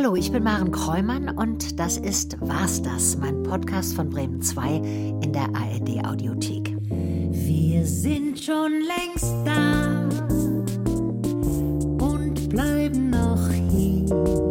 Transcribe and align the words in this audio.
Hallo, 0.00 0.14
ich 0.14 0.30
bin 0.30 0.44
Maren 0.44 0.70
Kräumann 0.70 1.28
und 1.28 1.80
das 1.80 1.96
ist 1.96 2.36
Was 2.38 2.80
das, 2.80 3.16
mein 3.16 3.42
Podcast 3.42 3.96
von 3.96 4.08
Bremen 4.08 4.40
2 4.40 4.76
in 4.76 5.32
der 5.32 5.48
ARD 5.52 6.06
Audiothek. 6.06 6.76
Wir 6.88 7.84
sind 7.84 8.38
schon 8.38 8.74
längst 8.74 9.34
da 9.44 10.08
und 11.98 12.48
bleiben 12.48 13.10
noch 13.10 13.50
hier. 13.50 14.47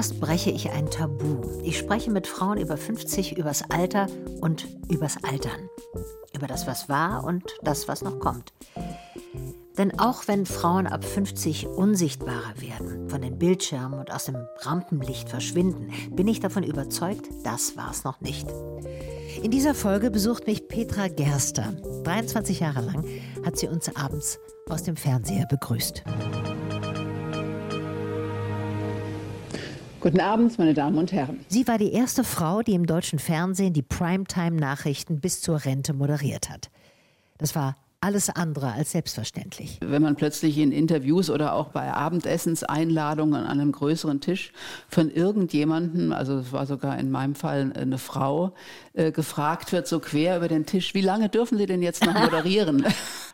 Podcast 0.00 0.18
breche 0.18 0.50
ich 0.50 0.70
ein 0.70 0.88
Tabu. 0.90 1.42
Ich 1.62 1.76
spreche 1.76 2.10
mit 2.10 2.26
Frauen 2.26 2.56
über 2.56 2.78
50 2.78 3.36
übers 3.36 3.70
Alter 3.70 4.06
und 4.40 4.66
übers 4.88 5.22
Altern. 5.22 5.68
Über 6.34 6.46
das, 6.46 6.66
was 6.66 6.88
war 6.88 7.22
und 7.22 7.44
das, 7.60 7.86
was 7.86 8.00
noch 8.00 8.18
kommt. 8.18 8.54
Denn 9.76 10.00
auch 10.00 10.26
wenn 10.26 10.46
Frauen 10.46 10.86
ab 10.86 11.04
50 11.04 11.66
unsichtbarer 11.66 12.58
werden, 12.62 13.10
von 13.10 13.20
den 13.20 13.38
Bildschirmen 13.38 14.00
und 14.00 14.10
aus 14.10 14.24
dem 14.24 14.36
Rampenlicht 14.60 15.28
verschwinden, 15.28 15.92
bin 16.16 16.28
ich 16.28 16.40
davon 16.40 16.62
überzeugt, 16.62 17.28
das 17.44 17.76
war 17.76 17.90
es 17.90 18.02
noch 18.02 18.22
nicht. 18.22 18.48
In 19.42 19.50
dieser 19.50 19.74
Folge 19.74 20.10
besucht 20.10 20.46
mich 20.46 20.66
Petra 20.66 21.08
Gerster. 21.08 21.74
23 22.04 22.60
Jahre 22.60 22.80
lang 22.80 23.04
hat 23.44 23.58
sie 23.58 23.68
uns 23.68 23.94
abends 23.94 24.40
aus 24.70 24.82
dem 24.82 24.96
Fernseher 24.96 25.44
begrüßt. 25.44 26.04
Guten 30.00 30.20
Abend, 30.20 30.58
meine 30.58 30.72
Damen 30.72 30.96
und 30.96 31.12
Herren. 31.12 31.44
Sie 31.48 31.68
war 31.68 31.76
die 31.76 31.92
erste 31.92 32.24
Frau, 32.24 32.62
die 32.62 32.72
im 32.72 32.86
deutschen 32.86 33.18
Fernsehen 33.18 33.74
die 33.74 33.82
Primetime-Nachrichten 33.82 35.20
bis 35.20 35.42
zur 35.42 35.64
Rente 35.66 35.92
moderiert 35.92 36.48
hat. 36.48 36.70
Das 37.36 37.54
war 37.54 37.76
alles 38.02 38.30
andere 38.30 38.72
als 38.72 38.92
selbstverständlich. 38.92 39.78
Wenn 39.82 40.00
man 40.00 40.16
plötzlich 40.16 40.56
in 40.56 40.72
Interviews 40.72 41.28
oder 41.28 41.52
auch 41.52 41.68
bei 41.68 41.92
Abendessenseinladungen 41.92 43.44
an 43.44 43.60
einem 43.60 43.72
größeren 43.72 44.22
Tisch 44.22 44.52
von 44.88 45.10
irgendjemandem, 45.10 46.12
also 46.12 46.38
es 46.38 46.50
war 46.52 46.64
sogar 46.64 46.98
in 46.98 47.10
meinem 47.10 47.34
Fall 47.34 47.72
eine 47.74 47.98
Frau, 47.98 48.54
äh, 48.94 49.12
gefragt 49.12 49.72
wird, 49.72 49.86
so 49.86 50.00
quer 50.00 50.38
über 50.38 50.48
den 50.48 50.64
Tisch, 50.64 50.94
wie 50.94 51.02
lange 51.02 51.28
dürfen 51.28 51.58
Sie 51.58 51.66
denn 51.66 51.82
jetzt 51.82 52.04
noch 52.04 52.14
moderieren? 52.18 52.86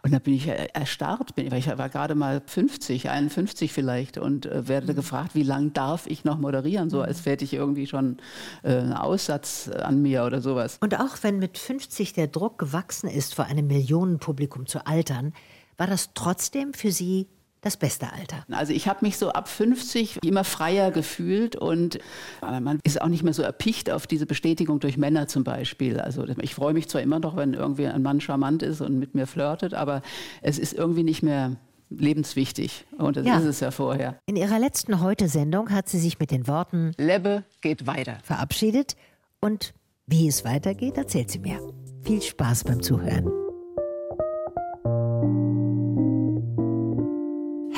und 0.02 0.12
da 0.12 0.18
bin 0.18 0.34
ich 0.34 0.48
erstarrt, 0.48 1.36
bin, 1.36 1.50
weil 1.52 1.60
ich 1.60 1.68
war 1.78 1.88
gerade 1.88 2.14
mal 2.16 2.42
50, 2.44 3.08
51 3.08 3.72
vielleicht 3.72 4.18
und 4.18 4.46
äh, 4.46 4.66
werde 4.66 4.92
mhm. 4.92 4.96
gefragt, 4.96 5.34
wie 5.34 5.44
lange 5.44 5.70
darf 5.70 6.06
ich 6.08 6.24
noch 6.24 6.38
moderieren, 6.38 6.90
so 6.90 7.02
als 7.02 7.24
hätte 7.24 7.44
ich 7.44 7.54
irgendwie 7.54 7.86
schon 7.86 8.16
äh, 8.64 8.76
einen 8.76 8.92
Aussatz 8.94 9.68
an 9.68 10.02
mir 10.02 10.24
oder 10.24 10.40
sowas. 10.40 10.78
Und 10.80 10.98
auch 10.98 11.16
wenn 11.22 11.38
mit 11.38 11.56
50 11.56 12.14
der 12.14 12.26
Druck 12.26 12.58
gewachsen 12.58 13.08
ist 13.08 13.34
vor 13.34 13.44
einem 13.44 13.68
Millionenpublikum, 13.68 14.55
Publikum 14.56 14.66
zu 14.66 14.86
altern, 14.86 15.32
war 15.76 15.86
das 15.86 16.10
trotzdem 16.14 16.72
für 16.72 16.90
Sie 16.90 17.28
das 17.60 17.76
beste 17.76 18.12
Alter? 18.12 18.44
Also 18.50 18.72
ich 18.72 18.88
habe 18.88 19.04
mich 19.04 19.18
so 19.18 19.30
ab 19.30 19.48
50 19.48 20.22
immer 20.24 20.44
freier 20.44 20.90
gefühlt 20.90 21.56
und 21.56 21.96
äh, 22.42 22.60
man 22.60 22.78
ist 22.84 23.00
auch 23.00 23.08
nicht 23.08 23.22
mehr 23.22 23.34
so 23.34 23.42
erpicht 23.42 23.90
auf 23.90 24.06
diese 24.06 24.26
Bestätigung 24.26 24.80
durch 24.80 24.96
Männer 24.96 25.26
zum 25.26 25.44
Beispiel. 25.44 26.00
Also 26.00 26.24
ich 26.40 26.54
freue 26.54 26.74
mich 26.74 26.88
zwar 26.88 27.02
immer 27.02 27.18
noch, 27.18 27.36
wenn 27.36 27.54
irgendwie 27.54 27.86
ein 27.86 28.02
Mann 28.02 28.20
charmant 28.20 28.62
ist 28.62 28.80
und 28.80 28.98
mit 28.98 29.14
mir 29.14 29.26
flirtet, 29.26 29.74
aber 29.74 30.02
es 30.42 30.58
ist 30.58 30.72
irgendwie 30.72 31.02
nicht 31.02 31.22
mehr 31.22 31.56
lebenswichtig. 31.90 32.86
Und 32.98 33.16
das 33.16 33.26
ja. 33.26 33.38
ist 33.38 33.44
es 33.44 33.60
ja 33.60 33.70
vorher. 33.70 34.18
In 34.26 34.36
ihrer 34.36 34.58
letzten 34.58 35.00
Heute-Sendung 35.00 35.70
hat 35.70 35.88
sie 35.88 35.98
sich 35.98 36.18
mit 36.18 36.30
den 36.30 36.46
Worten 36.46 36.92
Lebbe 36.98 37.44
geht 37.60 37.86
weiter 37.86 38.18
verabschiedet 38.22 38.96
und 39.40 39.74
wie 40.06 40.28
es 40.28 40.44
weitergeht, 40.44 40.96
erzählt 40.96 41.30
sie 41.30 41.40
mir. 41.40 41.60
Viel 42.02 42.22
Spaß 42.22 42.64
beim 42.64 42.80
Zuhören. 42.80 43.45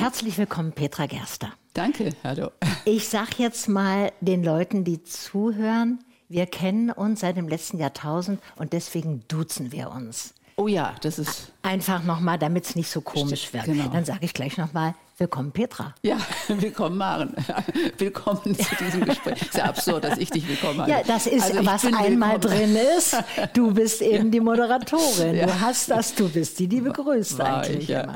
Herzlich 0.09 0.39
willkommen, 0.39 0.71
Petra 0.71 1.05
Gerster. 1.05 1.53
Danke, 1.75 2.09
hallo. 2.23 2.49
Ich 2.85 3.09
sage 3.09 3.33
jetzt 3.37 3.69
mal 3.69 4.11
den 4.21 4.43
Leuten, 4.43 4.83
die 4.83 5.03
zuhören, 5.03 5.99
wir 6.27 6.47
kennen 6.47 6.89
uns 6.89 7.19
seit 7.19 7.37
dem 7.37 7.47
letzten 7.47 7.77
Jahrtausend 7.77 8.41
und 8.55 8.73
deswegen 8.73 9.23
duzen 9.27 9.71
wir 9.71 9.91
uns. 9.91 10.33
Oh 10.55 10.67
ja, 10.67 10.95
das 11.01 11.19
ist. 11.19 11.51
Einfach 11.61 12.03
nochmal, 12.03 12.39
damit 12.39 12.65
es 12.65 12.75
nicht 12.75 12.89
so 12.89 13.01
komisch 13.01 13.49
Stimmt, 13.49 13.67
wird. 13.67 13.77
Genau. 13.77 13.89
Dann 13.89 14.03
sage 14.03 14.25
ich 14.25 14.33
gleich 14.33 14.57
nochmal, 14.57 14.95
willkommen 15.19 15.51
Petra. 15.51 15.93
Ja, 16.01 16.17
willkommen 16.47 16.97
Maren. 16.97 17.35
willkommen 17.99 18.55
zu 18.55 18.75
diesem 18.83 19.05
Gespräch. 19.05 19.43
Ist 19.43 19.57
ja 19.57 19.65
absurd, 19.65 20.05
dass 20.05 20.17
ich 20.17 20.31
dich 20.31 20.47
willkommen 20.47 20.81
heiße. 20.81 20.89
Ja, 20.89 21.03
das 21.03 21.27
ist, 21.27 21.43
also 21.43 21.65
was 21.67 21.85
einmal 21.85 22.41
willkommen. 22.41 22.73
drin 22.73 22.77
ist. 22.97 23.15
Du 23.53 23.75
bist 23.75 24.01
eben 24.01 24.25
ja. 24.25 24.31
die 24.31 24.39
Moderatorin. 24.39 25.35
Ja. 25.35 25.45
Du 25.45 25.61
hast 25.61 25.91
das, 25.91 26.15
du 26.15 26.27
bist 26.29 26.57
die, 26.57 26.67
die 26.67 26.81
begrüßt 26.81 27.37
War 27.37 27.61
eigentlich. 27.61 27.83
Ich, 27.83 27.89
ja. 27.89 28.11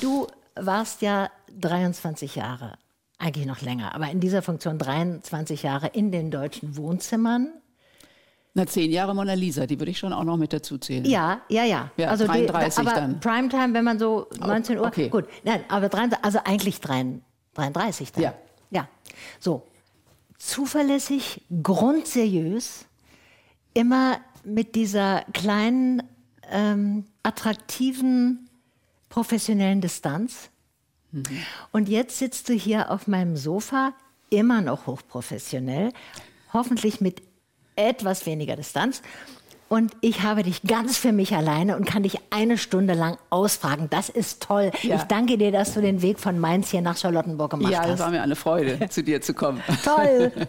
Du 0.00 0.26
warst 0.56 1.02
ja 1.02 1.30
23 1.60 2.36
Jahre, 2.36 2.78
eigentlich 3.18 3.46
noch 3.46 3.60
länger, 3.60 3.94
aber 3.94 4.10
in 4.10 4.20
dieser 4.20 4.42
Funktion 4.42 4.78
23 4.78 5.62
Jahre 5.62 5.88
in 5.88 6.12
den 6.12 6.30
deutschen 6.30 6.76
Wohnzimmern. 6.76 7.52
Na, 8.56 8.66
zehn 8.66 8.92
Jahre 8.92 9.14
Mona 9.14 9.34
Lisa, 9.34 9.66
die 9.66 9.80
würde 9.80 9.90
ich 9.90 9.98
schon 9.98 10.12
auch 10.12 10.22
noch 10.22 10.36
mit 10.36 10.52
dazu 10.52 10.78
zählen. 10.78 11.04
Ja, 11.04 11.40
ja, 11.48 11.64
ja. 11.64 11.90
ja 11.96 12.08
also 12.08 12.26
33 12.26 12.74
die, 12.74 12.88
aber 12.88 13.00
dann. 13.00 13.18
Primetime, 13.18 13.74
wenn 13.74 13.84
man 13.84 13.98
so 13.98 14.28
19 14.38 14.78
Uhr. 14.78 14.86
Okay. 14.86 15.08
Gut, 15.08 15.24
nein, 15.42 15.64
aber 15.68 15.88
33, 15.88 16.24
also 16.24 16.38
eigentlich 16.44 16.80
33 16.80 18.12
dann. 18.12 18.22
Ja. 18.22 18.34
Ja. 18.70 18.88
So. 19.40 19.66
Zuverlässig, 20.38 21.40
grundseriös, 21.62 22.84
immer 23.72 24.18
mit 24.44 24.74
dieser 24.74 25.22
kleinen, 25.32 26.02
ähm, 26.50 27.06
attraktiven 27.22 28.50
professionellen 29.14 29.80
Distanz. 29.80 30.50
Mhm. 31.12 31.24
Und 31.70 31.88
jetzt 31.88 32.18
sitzt 32.18 32.48
du 32.48 32.52
hier 32.52 32.90
auf 32.90 33.06
meinem 33.06 33.36
Sofa, 33.36 33.92
immer 34.28 34.60
noch 34.60 34.88
hochprofessionell, 34.88 35.92
hoffentlich 36.52 37.00
mit 37.00 37.22
etwas 37.76 38.26
weniger 38.26 38.56
Distanz. 38.56 39.02
Und 39.68 39.92
ich 40.00 40.22
habe 40.22 40.42
dich 40.42 40.62
ganz 40.62 40.98
für 40.98 41.12
mich 41.12 41.32
alleine 41.32 41.76
und 41.76 41.84
kann 41.84 42.02
dich 42.02 42.18
eine 42.30 42.58
Stunde 42.58 42.94
lang 42.94 43.16
ausfragen. 43.30 43.88
Das 43.88 44.08
ist 44.08 44.42
toll. 44.42 44.72
Ja. 44.82 44.96
Ich 44.96 45.02
danke 45.04 45.38
dir, 45.38 45.52
dass 45.52 45.74
du 45.74 45.80
den 45.80 46.02
Weg 46.02 46.18
von 46.18 46.40
Mainz 46.40 46.70
hier 46.70 46.82
nach 46.82 46.96
Charlottenburg 46.96 47.52
gemacht 47.52 47.72
hast. 47.72 47.84
Ja, 47.84 47.88
das 47.88 48.00
war 48.00 48.10
mir 48.10 48.20
eine 48.20 48.34
Freude, 48.34 48.88
zu 48.90 49.04
dir 49.04 49.20
zu 49.22 49.32
kommen. 49.32 49.62
Toll. 49.84 50.32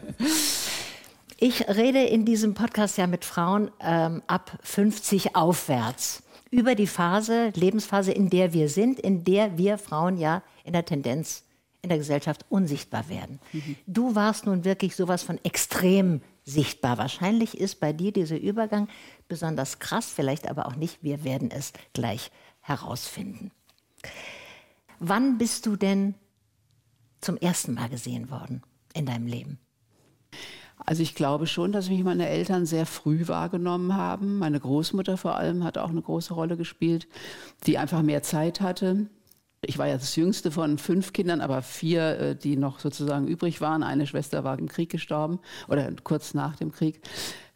Ich 1.37 1.67
rede 1.67 2.01
in 2.01 2.23
diesem 2.23 2.53
Podcast 2.53 2.97
ja 2.97 3.07
mit 3.07 3.25
Frauen 3.25 3.69
ähm, 3.81 4.23
ab 4.25 4.57
50 4.63 5.35
aufwärts 5.35 6.23
über 6.51 6.75
die 6.75 6.87
Phase, 6.87 7.51
Lebensphase, 7.55 8.11
in 8.11 8.29
der 8.29 8.53
wir 8.53 8.69
sind, 8.69 8.99
in 8.99 9.23
der 9.23 9.57
wir 9.57 9.77
Frauen 9.77 10.17
ja 10.17 10.43
in 10.63 10.73
der 10.73 10.85
Tendenz 10.85 11.43
in 11.81 11.89
der 11.89 11.97
Gesellschaft 11.99 12.45
unsichtbar 12.49 13.09
werden. 13.09 13.39
Mhm. 13.53 13.75
Du 13.85 14.15
warst 14.15 14.47
nun 14.47 14.65
wirklich 14.65 14.95
sowas 14.95 15.21
von 15.21 15.39
extrem 15.43 16.21
sichtbar. 16.43 16.97
Wahrscheinlich 16.97 17.59
ist 17.59 17.79
bei 17.79 17.93
dir 17.93 18.11
dieser 18.11 18.39
Übergang 18.39 18.87
besonders 19.27 19.77
krass, 19.79 20.11
vielleicht 20.11 20.49
aber 20.49 20.65
auch 20.65 20.75
nicht. 20.75 21.03
Wir 21.03 21.23
werden 21.23 21.51
es 21.51 21.73
gleich 21.93 22.31
herausfinden. 22.61 23.51
Wann 24.99 25.37
bist 25.37 25.67
du 25.67 25.75
denn 25.75 26.15
zum 27.21 27.37
ersten 27.37 27.75
Mal 27.75 27.89
gesehen 27.89 28.31
worden 28.31 28.63
in 28.93 29.05
deinem 29.05 29.27
Leben? 29.27 29.59
Also 30.77 31.03
ich 31.03 31.15
glaube 31.15 31.47
schon, 31.47 31.71
dass 31.71 31.89
mich 31.89 32.03
meine 32.03 32.27
Eltern 32.27 32.65
sehr 32.65 32.85
früh 32.85 33.27
wahrgenommen 33.27 33.95
haben. 33.95 34.37
Meine 34.37 34.59
Großmutter 34.59 35.17
vor 35.17 35.35
allem 35.35 35.63
hat 35.63 35.77
auch 35.77 35.89
eine 35.89 36.01
große 36.01 36.33
Rolle 36.33 36.57
gespielt, 36.57 37.07
die 37.65 37.77
einfach 37.77 38.01
mehr 38.01 38.23
Zeit 38.23 38.61
hatte. 38.61 39.07
Ich 39.61 39.77
war 39.77 39.87
ja 39.87 39.95
das 39.95 40.15
jüngste 40.15 40.51
von 40.51 40.77
fünf 40.77 41.11
Kindern, 41.13 41.41
aber 41.41 41.61
vier, 41.61 42.19
äh, 42.19 42.35
die 42.35 42.55
noch 42.55 42.79
sozusagen 42.79 43.27
übrig 43.27 43.61
waren. 43.61 43.83
Eine 43.83 44.05
Schwester 44.05 44.43
war 44.43 44.59
im 44.59 44.67
Krieg 44.67 44.91
gestorben 44.91 45.39
oder 45.67 45.91
kurz 46.03 46.33
nach 46.33 46.55
dem 46.55 46.71
Krieg. 46.71 47.01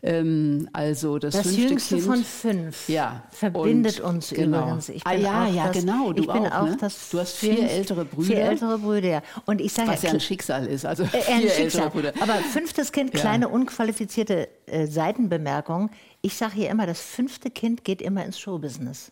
Ähm, 0.01 0.69
also 0.72 1.19
das, 1.19 1.36
das 1.36 1.57
jüngste 1.57 1.96
kind, 1.96 2.07
von 2.07 2.24
fünf 2.24 2.88
ja, 2.88 3.24
verbindet 3.31 4.00
uns 4.00 4.30
genau. 4.30 4.62
übrigens. 4.62 4.90
Ich 4.90 5.06
ah 5.06 5.12
bin 5.12 5.25
ah, 5.25 5.48
ja, 5.48 5.54
ja, 5.54 5.68
das, 5.68 5.78
genau. 5.78 6.13
Du 6.13 6.22
ich 6.22 6.28
bin 6.31 6.48
auch, 6.48 6.63
ne? 6.63 6.78
das 6.80 7.10
Du 7.10 7.19
hast 7.19 7.36
vier 7.36 7.69
ältere 7.69 8.06
Brüder. 8.06 8.28
Vier 8.28 8.38
ältere 8.38 8.78
Brüder. 8.78 9.24
Und 9.46 9.60
ich 9.60 9.74
sage 9.74 9.90
was 9.90 10.01
ja 10.01 10.12
ein 10.12 10.22
Schicksal 10.22 10.68
ist. 10.68 10.86
Also 10.86 11.04
äh, 11.04 11.07
ein 11.07 11.42
vier 11.42 11.50
Schicksal. 11.50 11.63
ältere 11.63 11.90
Brüder. 11.90 12.13
Aber 12.22 12.36
fünftes 12.36 12.94
Kind, 12.94 13.12
kleine 13.12 13.46
ja. 13.46 13.51
unqualifizierte 13.51 14.48
äh, 14.68 14.88
Seitenbemerkung. 14.88 15.90
Ich 16.22 16.38
sage 16.38 16.54
hier 16.54 16.69
immer, 16.69 16.88
das 16.88 17.01
fünfte 17.01 17.50
Kind 17.50 17.84
geht 17.84 18.01
immer 18.01 18.24
ins 18.24 18.40
Showbusiness. 18.40 19.12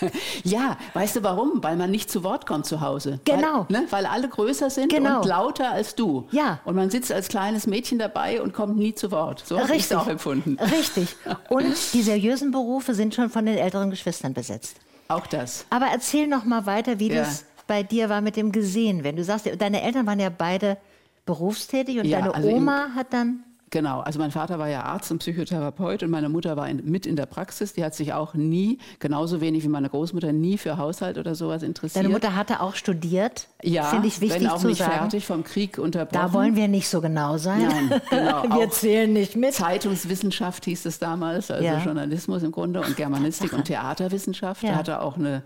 ja, 0.44 0.76
weißt 0.94 1.16
du 1.16 1.22
warum? 1.22 1.62
Weil 1.62 1.76
man 1.76 1.90
nicht 1.90 2.10
zu 2.10 2.22
Wort 2.24 2.46
kommt 2.46 2.66
zu 2.66 2.80
Hause. 2.80 3.20
Genau. 3.24 3.66
Weil, 3.68 3.82
ne? 3.82 3.86
Weil 3.90 4.06
alle 4.06 4.28
größer 4.28 4.70
sind 4.70 4.90
genau. 4.90 5.20
und 5.20 5.26
lauter 5.26 5.70
als 5.70 5.94
du. 5.94 6.26
Ja. 6.30 6.60
Und 6.64 6.76
man 6.76 6.90
sitzt 6.90 7.12
als 7.12 7.28
kleines 7.28 7.66
Mädchen 7.66 7.98
dabei 7.98 8.42
und 8.42 8.52
kommt 8.52 8.76
nie 8.76 8.94
zu 8.94 9.10
Wort. 9.10 9.42
So 9.46 9.58
habe 9.58 9.76
ich 9.76 9.84
es 9.84 9.92
auch 9.92 10.08
empfunden. 10.08 10.58
Richtig. 10.58 11.16
Und 11.48 11.74
die 11.92 12.02
seriösen 12.02 12.50
Berufe 12.50 12.94
sind 12.94 13.14
schon 13.14 13.30
von 13.30 13.44
den 13.44 13.58
älteren 13.58 13.90
Geschwistern 13.90 14.32
besetzt. 14.32 14.76
Auch 15.08 15.26
das. 15.26 15.66
Aber 15.70 15.86
erzähl 15.86 16.26
noch 16.26 16.44
mal 16.44 16.66
weiter, 16.66 16.98
wie 16.98 17.08
ja. 17.08 17.22
das 17.22 17.44
bei 17.66 17.82
dir 17.82 18.08
war 18.08 18.20
mit 18.20 18.36
dem 18.36 18.52
Gesehen, 18.52 19.04
wenn 19.04 19.16
du 19.16 19.24
sagst, 19.24 19.48
deine 19.58 19.82
Eltern 19.82 20.06
waren 20.06 20.20
ja 20.20 20.30
beide 20.30 20.78
berufstätig 21.26 21.98
und 21.98 22.06
Ja, 22.06 22.20
deine 22.20 22.34
also 22.34 22.48
Oma 22.48 22.88
hat 22.94 23.12
dann 23.12 23.44
Genau, 23.72 24.00
also 24.00 24.18
mein 24.18 24.30
Vater 24.30 24.58
war 24.58 24.68
ja 24.68 24.82
Arzt 24.82 25.10
und 25.10 25.18
Psychotherapeut 25.20 26.02
und 26.02 26.10
meine 26.10 26.28
Mutter 26.28 26.58
war 26.58 26.68
in, 26.68 26.84
mit 26.84 27.06
in 27.06 27.16
der 27.16 27.24
Praxis. 27.24 27.72
Die 27.72 27.82
hat 27.82 27.94
sich 27.94 28.12
auch 28.12 28.34
nie, 28.34 28.76
genauso 28.98 29.40
wenig 29.40 29.64
wie 29.64 29.68
meine 29.68 29.88
Großmutter, 29.88 30.30
nie 30.30 30.58
für 30.58 30.76
Haushalt 30.76 31.16
oder 31.16 31.34
sowas 31.34 31.62
interessiert. 31.62 32.04
Deine 32.04 32.12
Mutter 32.12 32.36
hatte 32.36 32.60
auch 32.60 32.74
studiert. 32.74 33.48
ja, 33.62 33.84
Finde 33.84 34.08
ich 34.08 34.20
wichtig 34.20 34.42
wenn 34.42 34.48
auch 34.50 34.58
zu 34.58 34.66
nicht 34.68 34.76
sagen. 34.78 34.92
fertig 34.92 35.24
vom 35.24 35.42
Krieg 35.42 35.78
unterbrochen. 35.78 36.22
Da 36.26 36.34
wollen 36.34 36.54
wir 36.54 36.68
nicht 36.68 36.86
so 36.86 37.00
genau 37.00 37.38
sein. 37.38 37.62
Nein, 37.62 38.00
genau, 38.10 38.42
wir 38.60 38.70
zählen 38.70 39.10
nicht 39.10 39.36
mit. 39.36 39.54
Zeitungswissenschaft 39.54 40.66
hieß 40.66 40.84
es 40.84 40.98
damals, 40.98 41.50
also 41.50 41.64
Ja. 41.64 41.78
Journalismus 41.78 42.42
im 42.42 42.52
Grunde 42.52 42.82
und 42.82 42.94
Germanistik 42.98 43.52
und 43.54 43.64
Theaterwissenschaft. 43.64 44.62
Ja. 44.64 44.70
Er 44.72 44.76
hatte 44.76 45.00
auch 45.00 45.16
eine 45.16 45.42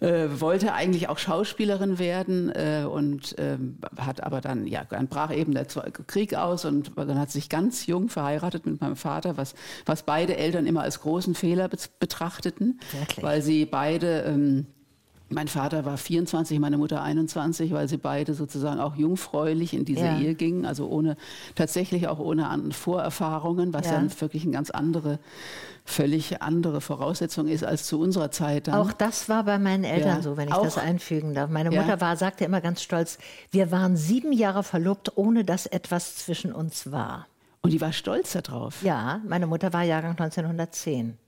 äh, 0.00 0.28
wollte 0.40 0.74
eigentlich 0.74 1.08
auch 1.08 1.18
Schauspielerin 1.18 1.98
werden 1.98 2.50
äh, 2.50 2.84
und 2.84 3.34
ähm, 3.38 3.78
hat 3.96 4.22
aber 4.22 4.40
dann, 4.40 4.66
ja, 4.66 4.84
dann 4.84 5.08
brach 5.08 5.32
eben 5.32 5.54
der 5.54 5.64
Krieg 5.64 6.34
aus 6.34 6.64
und 6.64 6.92
dann 6.96 7.18
hat 7.18 7.30
sich 7.30 7.48
ganz 7.48 7.86
jung 7.86 8.08
verheiratet 8.08 8.66
mit 8.66 8.80
meinem 8.80 8.96
Vater, 8.96 9.36
was, 9.36 9.54
was 9.86 10.02
beide 10.02 10.36
Eltern 10.36 10.66
immer 10.66 10.82
als 10.82 11.00
großen 11.00 11.34
Fehler 11.34 11.68
be 11.68 11.76
betrachteten, 11.98 12.80
Wirklich? 12.92 13.24
weil 13.24 13.42
sie 13.42 13.64
beide 13.66 14.22
ähm, 14.22 14.66
mein 15.28 15.48
Vater 15.48 15.84
war 15.84 15.96
24, 15.96 16.60
meine 16.60 16.78
Mutter 16.78 17.02
21, 17.02 17.72
weil 17.72 17.88
sie 17.88 17.96
beide 17.96 18.32
sozusagen 18.34 18.78
auch 18.80 18.94
jungfräulich 18.94 19.74
in 19.74 19.84
diese 19.84 20.04
Ja. 20.04 20.18
Ehe 20.18 20.34
gingen, 20.36 20.64
also 20.64 20.86
ohne 20.88 21.16
tatsächlich 21.56 22.06
auch 22.06 22.18
ohne 22.20 22.48
Vorerfahrungen, 22.70 23.72
was 23.74 23.86
Ja. 23.86 24.02
ja, 24.02 24.20
wirklich 24.20 24.44
eine 24.44 24.52
ganz 24.52 24.70
andere, 24.70 25.18
völlig 25.84 26.42
andere 26.42 26.80
Voraussetzung 26.80 27.48
ist 27.48 27.64
als 27.64 27.86
zu 27.86 27.98
unserer 28.00 28.30
Zeit. 28.30 28.68
Dann. 28.68 28.74
Auch 28.74 28.92
das 28.92 29.28
war 29.28 29.44
bei 29.44 29.58
meinen 29.58 29.84
Eltern 29.84 30.16
Ja, 30.18 30.22
so, 30.22 30.36
wenn 30.36 30.48
ich 30.48 30.54
auch- 30.54 30.62
das 30.64 30.78
einfügen 30.78 31.34
darf. 31.34 31.50
Meine. 31.50 31.70
Mutter 31.70 32.00
war, 32.00 32.16
sagte 32.16 32.44
immer 32.44 32.60
ganz 32.60 32.82
stolz, 32.82 33.18
wir 33.50 33.70
waren 33.72 33.96
sieben 33.96 34.32
Jahre 34.32 34.62
verlobt, 34.62 35.16
ohne 35.16 35.44
dass 35.44 35.66
etwas 35.66 36.16
zwischen 36.16 36.52
uns 36.52 36.92
war. 36.92 37.26
Und 37.62 37.72
die 37.72 37.80
war 37.80 37.92
stolz 37.92 38.32
darauf. 38.32 38.82
Ja, 38.84 39.20
meine 39.26 39.48
Mutter 39.48 39.72
war 39.72 39.82
Jahrgang 39.82 40.12
1910. 40.16 41.18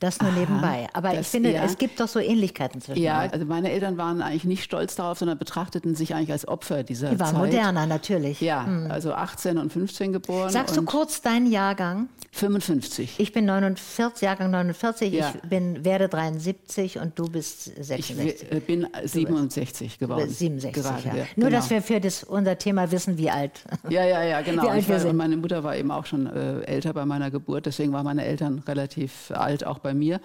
Das 0.00 0.20
nur 0.20 0.32
nebenbei. 0.32 0.88
Aber 0.92 1.18
ich 1.18 1.26
finde, 1.26 1.52
ja. 1.52 1.62
es 1.64 1.78
gibt 1.78 2.00
doch 2.00 2.08
so 2.08 2.18
Ähnlichkeiten 2.18 2.80
zwischen 2.80 3.00
Ja, 3.02 3.20
also 3.20 3.44
meine 3.46 3.70
Eltern 3.70 3.96
waren 3.96 4.20
eigentlich 4.22 4.44
nicht 4.44 4.64
stolz 4.64 4.96
darauf, 4.96 5.18
sondern 5.18 5.38
betrachteten 5.38 5.94
sich 5.94 6.14
eigentlich 6.14 6.32
als 6.32 6.46
Opfer 6.48 6.82
dieser 6.82 7.10
Die 7.10 7.20
waren 7.20 7.30
Zeit. 7.30 7.38
moderner, 7.38 7.86
natürlich. 7.86 8.40
Ja, 8.40 8.66
also 8.88 9.12
18 9.14 9.56
und 9.58 9.72
15 9.72 10.12
geboren. 10.12 10.50
Sagst 10.50 10.76
du 10.76 10.82
kurz 10.82 11.22
deinen 11.22 11.50
Jahrgang? 11.50 12.08
55. 12.32 13.20
Ich 13.20 13.32
bin 13.32 13.44
49, 13.44 14.22
Jahrgang 14.22 14.50
49, 14.50 15.12
Ja. 15.12 15.32
ich 15.34 15.48
bin, 15.48 15.84
werde 15.84 16.08
73 16.08 16.98
und 16.98 17.16
du 17.18 17.28
bist 17.28 17.68
Ich 17.78 17.86
66. 17.86 18.50
äh, 18.52 18.60
bin 18.60 18.88
67 19.04 19.98
geworden. 19.98 20.28
67, 20.28 20.82
Gerade, 20.82 21.02
ja. 21.08 21.14
ja, 21.14 21.24
Nur, 21.36 21.48
genau. 21.48 21.60
dass 21.60 21.70
wir 21.70 21.80
für 21.80 22.00
das, 22.00 22.24
unser 22.24 22.58
Thema 22.58 22.90
wissen, 22.90 23.16
wie 23.18 23.30
alt. 23.30 23.62
Ja, 23.88 24.04
ja, 24.04 24.22
ja, 24.24 24.40
genau. 24.42 24.64
Wie 24.64 24.68
alt 24.68 24.80
ich 24.80 24.88
wir 24.88 24.98
sind. 24.98 25.10
und 25.10 25.16
meine 25.16 25.36
Mutter 25.36 25.62
war 25.62 25.76
eben 25.76 25.90
auch 25.92 26.06
schon 26.06 26.26
äh, 26.26 26.60
älter 26.62 26.92
bei 26.92 27.04
meiner 27.06 27.30
Geburt, 27.30 27.66
deswegen 27.66 27.92
waren 27.92 28.04
meine 28.04 28.24
Eltern 28.24 28.62
relativ 28.66 29.30
alt, 29.30 29.64
auch 29.64 29.78
bei 29.84 29.94
mir. 29.94 30.20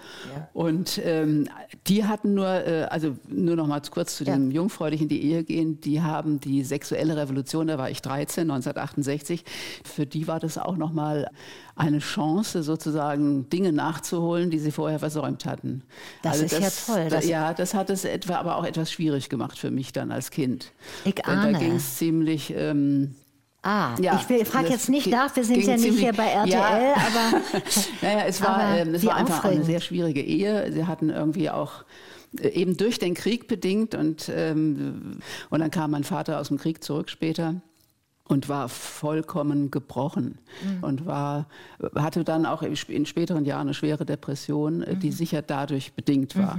Und 0.52 1.00
ähm, 1.04 1.46
die 1.86 2.04
hatten 2.04 2.34
nur, 2.34 2.48
äh, 2.48 2.88
also 2.90 3.16
nur 3.28 3.54
noch 3.54 3.68
mal 3.68 3.80
kurz 3.88 4.16
zu 4.16 4.24
Ja. 4.24 4.32
dem 4.32 4.50
jungfräulich 4.50 5.00
in 5.02 5.06
die 5.08 5.22
Ehe 5.22 5.44
gehen, 5.44 5.80
die 5.80 6.02
haben 6.02 6.40
die 6.40 6.64
sexuelle 6.64 7.16
Revolution, 7.16 7.68
da 7.68 7.78
war 7.78 7.88
ich 7.90 8.02
13, 8.02 8.50
1968, 8.50 9.44
für 9.84 10.06
die 10.06 10.26
war 10.26 10.40
das 10.40 10.58
auch 10.58 10.76
noch 10.76 10.92
mal 10.92 11.30
eine 11.76 12.00
Chance, 12.00 12.62
sozusagen 12.64 13.48
Dinge 13.50 13.72
nachzuholen, 13.72 14.50
die 14.50 14.58
sie 14.58 14.72
vorher 14.72 14.98
versäumt 14.98 15.44
hatten. 15.46 15.82
Das 16.22 16.40
ist 16.42 16.52
ja 16.52 16.68
toll, 16.94 17.04
Da, 17.08 17.16
das- 17.16 17.28
ja, 17.28 17.54
das 17.54 17.74
hat 17.74 17.90
es 17.90 18.04
etwa 18.04 18.34
aber 18.36 18.56
auch 18.56 18.64
etwas 18.64 18.90
schwierig 18.90 19.28
gemacht 19.28 19.58
für 19.58 19.70
mich 19.70 19.92
dann 19.92 20.10
als 20.10 20.30
Kind. 20.30 20.72
Ich 21.04 21.24
ahne. 21.24 21.52
Da 21.52 21.58
ging 21.58 21.76
es 21.76 21.96
ziemlich... 21.96 22.52
Ähm, 22.56 23.14
Ah, 23.62 23.94
Ja, 24.00 24.18
ich 24.28 24.48
frage 24.48 24.68
jetzt 24.70 24.88
nicht 24.88 25.06
nach, 25.08 25.34
wir 25.36 25.44
sind 25.44 25.62
ja 25.62 25.72
nicht 25.72 25.82
ziemlich- 25.82 26.00
hier 26.00 26.12
bei 26.14 26.28
RTL, 26.28 26.50
Ja. 26.52 26.94
aber 26.94 27.40
Naja, 28.02 28.24
es 28.26 28.40
war, 28.40 28.76
ähm, 28.78 28.94
es 28.94 29.04
war 29.04 29.16
einfach 29.16 29.44
eine 29.44 29.64
sehr 29.64 29.80
schwierige 29.80 30.22
Ehe. 30.22 30.72
Sie 30.72 30.86
hatten 30.86 31.10
irgendwie 31.10 31.50
auch 31.50 31.84
äh, 32.40 32.48
eben 32.48 32.76
durch 32.78 32.98
den 32.98 33.12
Krieg 33.14 33.48
bedingt 33.48 33.94
und, 33.94 34.30
ähm, 34.34 35.18
und 35.50 35.60
dann 35.60 35.70
kam 35.70 35.90
mein 35.90 36.04
Vater 36.04 36.40
aus 36.40 36.48
dem 36.48 36.56
Krieg 36.58 36.82
zurück 36.82 37.10
später 37.10 37.56
und 38.24 38.48
war 38.48 38.68
vollkommen 38.70 39.70
gebrochen 39.70 40.38
Mhm. 40.62 40.84
und 40.84 41.04
war, 41.06 41.46
hatte 41.96 42.24
dann 42.24 42.46
auch 42.46 42.62
in 42.62 42.72
sp- 42.78 42.94
in 42.94 43.04
späteren 43.04 43.44
Jahren 43.44 43.62
eine 43.66 43.74
schwere 43.74 44.06
Depression, 44.06 44.82
äh, 44.82 44.94
Mhm. 44.94 45.00
die 45.00 45.12
sicher 45.12 45.42
dadurch 45.42 45.92
bedingt 45.92 46.34
war. 46.38 46.58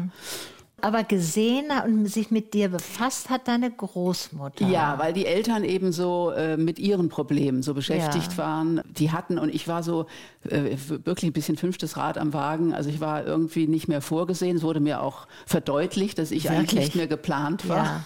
Aber 0.83 1.03
gesehen 1.03 1.65
und 1.85 2.05
sich 2.07 2.31
mit 2.31 2.53
dir 2.53 2.69
befasst 2.69 3.29
hat 3.29 3.47
deine 3.47 3.71
Großmutter. 3.71 4.67
Ja, 4.67 4.97
weil 4.99 5.13
die 5.13 5.25
Eltern 5.25 5.63
eben 5.63 5.91
so 5.91 6.31
äh, 6.31 6.57
mit 6.57 6.79
ihren 6.79 7.09
Problemen 7.09 7.63
so 7.63 7.73
beschäftigt 7.73 8.31
Ja. 8.33 8.37
waren. 8.37 8.81
Die 8.85 9.11
hatten, 9.11 9.37
und 9.37 9.53
ich 9.53 9.67
war 9.67 9.83
so 9.83 10.05
äh, 10.49 10.75
wirklich 11.03 11.29
ein 11.29 11.33
bisschen 11.33 11.57
fünftes 11.57 11.97
Rad 11.97 12.17
am 12.17 12.33
Wagen. 12.33 12.73
Also 12.73 12.89
ich 12.89 12.99
war 13.01 13.25
irgendwie 13.25 13.67
nicht 13.67 13.87
mehr 13.87 14.01
vorgesehen. 14.01 14.57
Es 14.57 14.63
wurde 14.63 14.79
mir 14.79 15.01
auch 15.01 15.27
verdeutlicht, 15.45 16.17
dass 16.19 16.31
ich 16.31 16.49
eigentlich 16.49 16.61
Wirklich? 16.71 16.79
nicht 16.85 16.95
mehr 16.95 17.07
geplant 17.07 17.67
war. 17.69 17.85
Ja. 17.85 18.03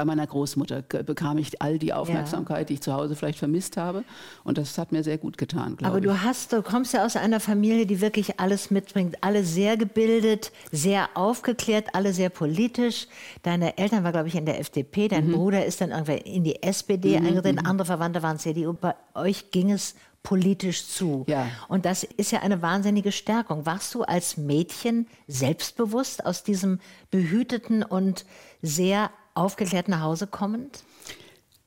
Bei 0.00 0.06
meiner 0.06 0.26
Großmutter 0.26 0.80
bekam 0.80 1.36
ich 1.36 1.60
all 1.60 1.78
die 1.78 1.92
Aufmerksamkeit, 1.92 2.70
die 2.70 2.74
ich 2.74 2.80
zu 2.80 2.94
Hause 2.94 3.14
vielleicht 3.14 3.38
vermisst 3.38 3.76
habe. 3.76 4.02
Und 4.44 4.56
das 4.56 4.78
hat 4.78 4.92
mir 4.92 5.04
sehr 5.04 5.18
gut 5.18 5.36
getan, 5.36 5.76
glaube 5.76 5.90
Aber 5.92 5.98
ich. 5.98 6.04
du 6.04 6.22
hast, 6.22 6.54
du 6.54 6.62
kommst 6.62 6.94
ja 6.94 7.04
aus 7.04 7.16
einer 7.16 7.38
Familie, 7.38 7.84
die 7.84 8.00
wirklich 8.00 8.40
alles 8.40 8.70
mitbringt. 8.70 9.18
Alle 9.20 9.44
sehr 9.44 9.76
gebildet, 9.76 10.52
sehr 10.72 11.10
aufgeklärt, 11.12 11.88
alle 11.94 12.14
sehr 12.14 12.30
politisch. 12.30 13.08
Deine 13.42 13.76
Eltern 13.76 14.02
waren, 14.02 14.12
glaube 14.12 14.28
ich, 14.28 14.36
in 14.36 14.46
der 14.46 14.58
FDP. 14.58 15.08
Dein 15.08 15.26
Mhm. 15.26 15.32
Bruder 15.32 15.66
ist 15.66 15.82
dann 15.82 15.90
irgendwann 15.90 16.16
in 16.16 16.44
die 16.44 16.62
SPD 16.62 17.18
eingetreten. 17.18 17.58
Andere 17.58 17.84
Verwandte 17.84 18.22
waren 18.22 18.38
CDU. 18.38 18.72
Bei 18.72 18.94
euch 19.14 19.50
ging 19.50 19.70
es 19.70 19.96
politisch 20.22 20.86
zu. 20.86 21.24
Ja. 21.28 21.46
Und 21.68 21.84
das 21.84 22.04
ist 22.04 22.30
ja 22.32 22.40
eine 22.40 22.62
wahnsinnige 22.62 23.12
Stärkung. 23.12 23.66
Warst 23.66 23.94
du 23.94 24.02
als 24.02 24.38
Mädchen 24.38 25.06
selbstbewusst 25.28 26.24
aus 26.24 26.42
diesem 26.42 26.78
behüteten 27.10 27.82
und 27.82 28.24
sehr 28.62 29.10
aufgeklärten 29.40 29.90
nach 29.92 30.02
Hause 30.02 30.26
kommend? 30.26 30.82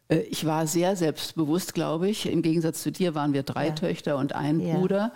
Äh, 0.10 0.20
Ich 0.30 0.46
war 0.46 0.68
sehr 0.68 0.96
selbstbewusst, 0.96 1.74
glaube 1.74 2.10
ich. 2.10 2.26
Im 2.30 2.42
Gegensatz 2.42 2.82
zu 2.84 2.92
dir 2.92 3.16
waren 3.16 3.34
wir 3.34 3.44
drei 3.44 3.68
Ja. 3.68 3.74
Töchter 3.74 4.18
und 4.18 4.34
ein 4.36 4.60
Ja. 4.60 4.76
Bruder. 4.76 5.12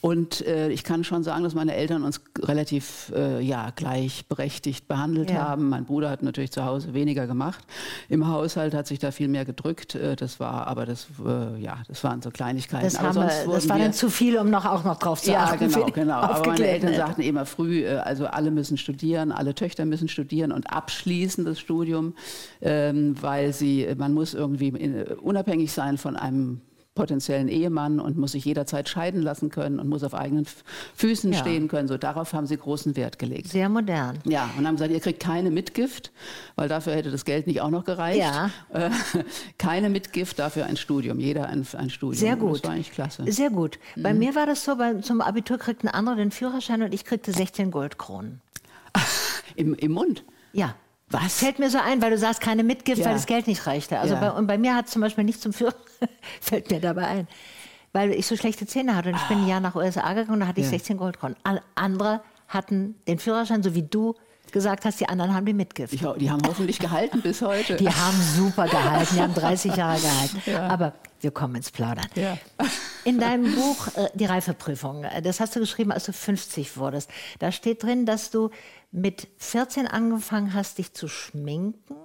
Und 0.00 0.46
äh, 0.46 0.70
ich 0.70 0.82
kann 0.82 1.04
schon 1.04 1.22
sagen, 1.22 1.44
dass 1.44 1.54
meine 1.54 1.74
Eltern 1.74 2.04
uns 2.04 2.22
relativ 2.38 3.12
äh, 3.14 3.40
ja, 3.42 3.68
gleichberechtigt 3.76 4.88
behandelt 4.88 5.30
Ja. 5.30 5.46
haben. 5.48 5.68
Mein 5.68 5.84
Bruder 5.84 6.08
hat 6.08 6.22
natürlich 6.22 6.52
zu 6.52 6.64
Hause 6.64 6.94
weniger 6.94 7.26
gemacht. 7.26 7.62
Im 8.08 8.26
Haushalt 8.26 8.72
hat 8.72 8.86
sich 8.86 8.98
da 8.98 9.10
viel 9.10 9.28
mehr 9.28 9.44
gedrückt. 9.44 9.94
Äh, 9.94 10.16
das 10.16 10.40
war, 10.40 10.66
aber 10.66 10.86
das, 10.86 11.06
äh, 11.24 11.60
ja, 11.60 11.82
das 11.86 12.02
waren 12.02 12.22
so 12.22 12.30
Kleinigkeiten. 12.30 12.84
Das, 12.84 12.96
aber 12.96 13.08
haben 13.08 13.14
sonst 13.14 13.46
wir, 13.46 13.52
das 13.54 13.68
war 13.68 13.78
dann 13.78 13.92
zu 13.92 14.08
viel, 14.08 14.38
um 14.38 14.48
noch 14.48 14.64
auch 14.64 14.84
noch 14.84 14.98
drauf 14.98 15.20
zu 15.20 15.32
ja, 15.32 15.44
achten. 15.44 15.68
für 15.68 15.80
genau, 15.80 15.92
genau. 15.92 16.14
Aber 16.14 16.46
meine 16.48 16.66
Eltern 16.66 16.94
sagten 16.94 17.20
immer 17.20 17.44
früh, 17.44 17.84
äh, 17.84 17.96
also 17.98 18.26
alle 18.26 18.50
müssen 18.50 18.78
studieren, 18.78 19.32
alle 19.32 19.54
Töchter 19.54 19.84
müssen 19.84 20.08
studieren 20.08 20.50
und 20.50 20.72
abschließen 20.72 21.44
das 21.44 21.60
Studium, 21.60 22.14
ähm, 22.62 23.16
weil 23.20 23.52
sie, 23.52 23.86
man 23.98 24.14
muss 24.14 24.32
irgendwie 24.32 24.68
in, 24.68 25.02
unabhängig 25.18 25.72
sein 25.72 25.98
von 25.98 26.16
einem 26.16 26.62
potenziellen 26.94 27.48
Ehemann 27.48 28.00
und 28.00 28.18
muss 28.18 28.32
sich 28.32 28.44
jederzeit 28.44 28.88
scheiden 28.88 29.22
lassen 29.22 29.48
können 29.48 29.78
und 29.78 29.88
muss 29.88 30.02
auf 30.02 30.12
eigenen 30.12 30.46
Füßen 30.96 31.32
Ja. 31.32 31.38
stehen 31.38 31.68
können. 31.68 31.86
So 31.88 31.96
darauf 31.96 32.32
haben 32.32 32.46
sie 32.46 32.56
großen 32.56 32.96
Wert 32.96 33.18
gelegt. 33.18 33.48
Sehr 33.48 33.68
modern. 33.68 34.18
Ja, 34.24 34.50
und 34.58 34.66
haben 34.66 34.74
gesagt, 34.74 34.90
ihr 34.92 35.00
kriegt 35.00 35.20
keine 35.20 35.50
Mitgift, 35.50 36.10
weil 36.56 36.68
dafür 36.68 36.94
hätte 36.94 37.10
das 37.10 37.24
Geld 37.24 37.46
nicht 37.46 37.60
auch 37.60 37.70
noch 37.70 37.84
gereicht. 37.84 38.18
Ja. 38.18 38.50
Äh, 38.72 38.90
keine 39.58 39.88
Mitgift, 39.88 40.38
dafür 40.38 40.66
ein 40.66 40.76
Studium, 40.76 41.20
jeder 41.20 41.46
ein, 41.48 41.64
ein 41.74 41.90
Studium. 41.90 42.18
Sehr 42.18 42.34
Und 42.34 42.40
gut. 42.40 42.56
Das 42.56 42.64
war 42.64 42.70
eigentlich 42.72 42.92
klasse. 42.92 43.24
Sehr 43.30 43.50
gut. 43.50 43.78
Mhm. 43.94 44.02
Bei 44.02 44.12
mir 44.12 44.34
war 44.34 44.46
das 44.46 44.64
so, 44.64 44.76
bei, 44.76 44.94
zum 44.94 45.20
Abitur 45.20 45.58
kriegten 45.58 45.88
andere 45.88 46.16
den 46.16 46.32
Führerschein 46.32 46.82
und 46.82 46.92
ich 46.92 47.04
kriegte 47.04 47.32
16 47.32 47.70
Goldkronen. 47.70 48.40
Im, 49.54 49.74
Im 49.74 49.92
Mund. 49.92 50.24
Ja. 50.52 50.74
Was? 51.10 51.34
Fällt 51.40 51.58
mir 51.58 51.70
so 51.70 51.78
ein, 51.78 52.00
weil 52.02 52.10
du 52.10 52.18
sagst, 52.18 52.40
keine 52.40 52.62
Mitgift, 52.62 52.98
Ja. 53.00 53.06
weil 53.06 53.14
das 53.14 53.26
Geld 53.26 53.46
nicht 53.46 53.66
reichte. 53.66 53.98
Also 53.98 54.14
Ja. 54.14 54.20
bei, 54.20 54.30
und 54.32 54.46
bei 54.46 54.58
mir 54.58 54.74
hat 54.76 54.88
zum 54.88 55.02
Beispiel 55.02 55.24
nicht 55.24 55.40
zum 55.42 55.52
Führer, 55.52 55.74
fällt 56.40 56.70
mir 56.70 56.80
dabei 56.80 57.06
ein, 57.06 57.28
weil 57.92 58.12
ich 58.12 58.26
so 58.26 58.36
schlechte 58.36 58.66
Zähne 58.66 58.94
hatte 58.96 59.08
und 59.10 59.16
ich 59.16 59.22
bin 59.28 59.38
ein 59.38 59.48
Jahr 59.48 59.60
nach 59.60 59.74
USA 59.74 60.08
gegangen 60.12 60.30
und 60.34 60.40
da 60.40 60.46
hatte 60.46 60.60
ich 60.60 60.66
Ja. 60.66 60.70
16 60.70 60.96
Goldkronen. 60.96 61.36
Alle 61.42 61.62
andere 61.74 62.22
hatten 62.48 62.94
den 63.08 63.18
Führerschein, 63.18 63.62
so 63.62 63.74
wie 63.74 63.82
du 63.82 64.14
gesagt 64.52 64.84
hast, 64.84 64.98
die 64.98 65.08
anderen 65.08 65.32
haben 65.32 65.46
die 65.46 65.52
Mitgift. 65.52 65.92
Ich, 65.94 66.00
die 66.18 66.28
haben 66.30 66.42
hoffentlich 66.44 66.80
gehalten 66.80 67.20
bis 67.22 67.40
heute. 67.40 67.76
Die 67.76 67.88
haben 67.88 68.20
super 68.36 68.66
gehalten, 68.66 69.14
die 69.14 69.20
haben 69.20 69.32
30 69.34 69.76
Jahre 69.76 70.00
gehalten. 70.00 70.56
Aber 70.68 70.92
wir 71.20 71.30
kommen 71.30 71.54
ins 71.54 71.70
Plaudern. 71.70 72.06
Ja. 72.16 72.36
In 73.04 73.20
deinem 73.20 73.54
Buch 73.54 73.86
äh, 73.96 74.08
Die 74.14 74.24
Reifeprüfung, 74.24 75.04
äh, 75.04 75.22
das 75.22 75.38
hast 75.38 75.54
du 75.54 75.60
geschrieben, 75.60 75.92
als 75.92 76.04
du 76.06 76.12
50 76.12 76.76
wurdest. 76.78 77.08
Da 77.38 77.52
steht 77.52 77.84
drin, 77.84 78.06
dass 78.06 78.30
du 78.32 78.50
mit 78.90 79.28
14 79.38 79.86
angefangen 79.86 80.54
hast, 80.54 80.78
dich 80.78 80.92
zu 80.92 81.08
schminken. 81.08 81.96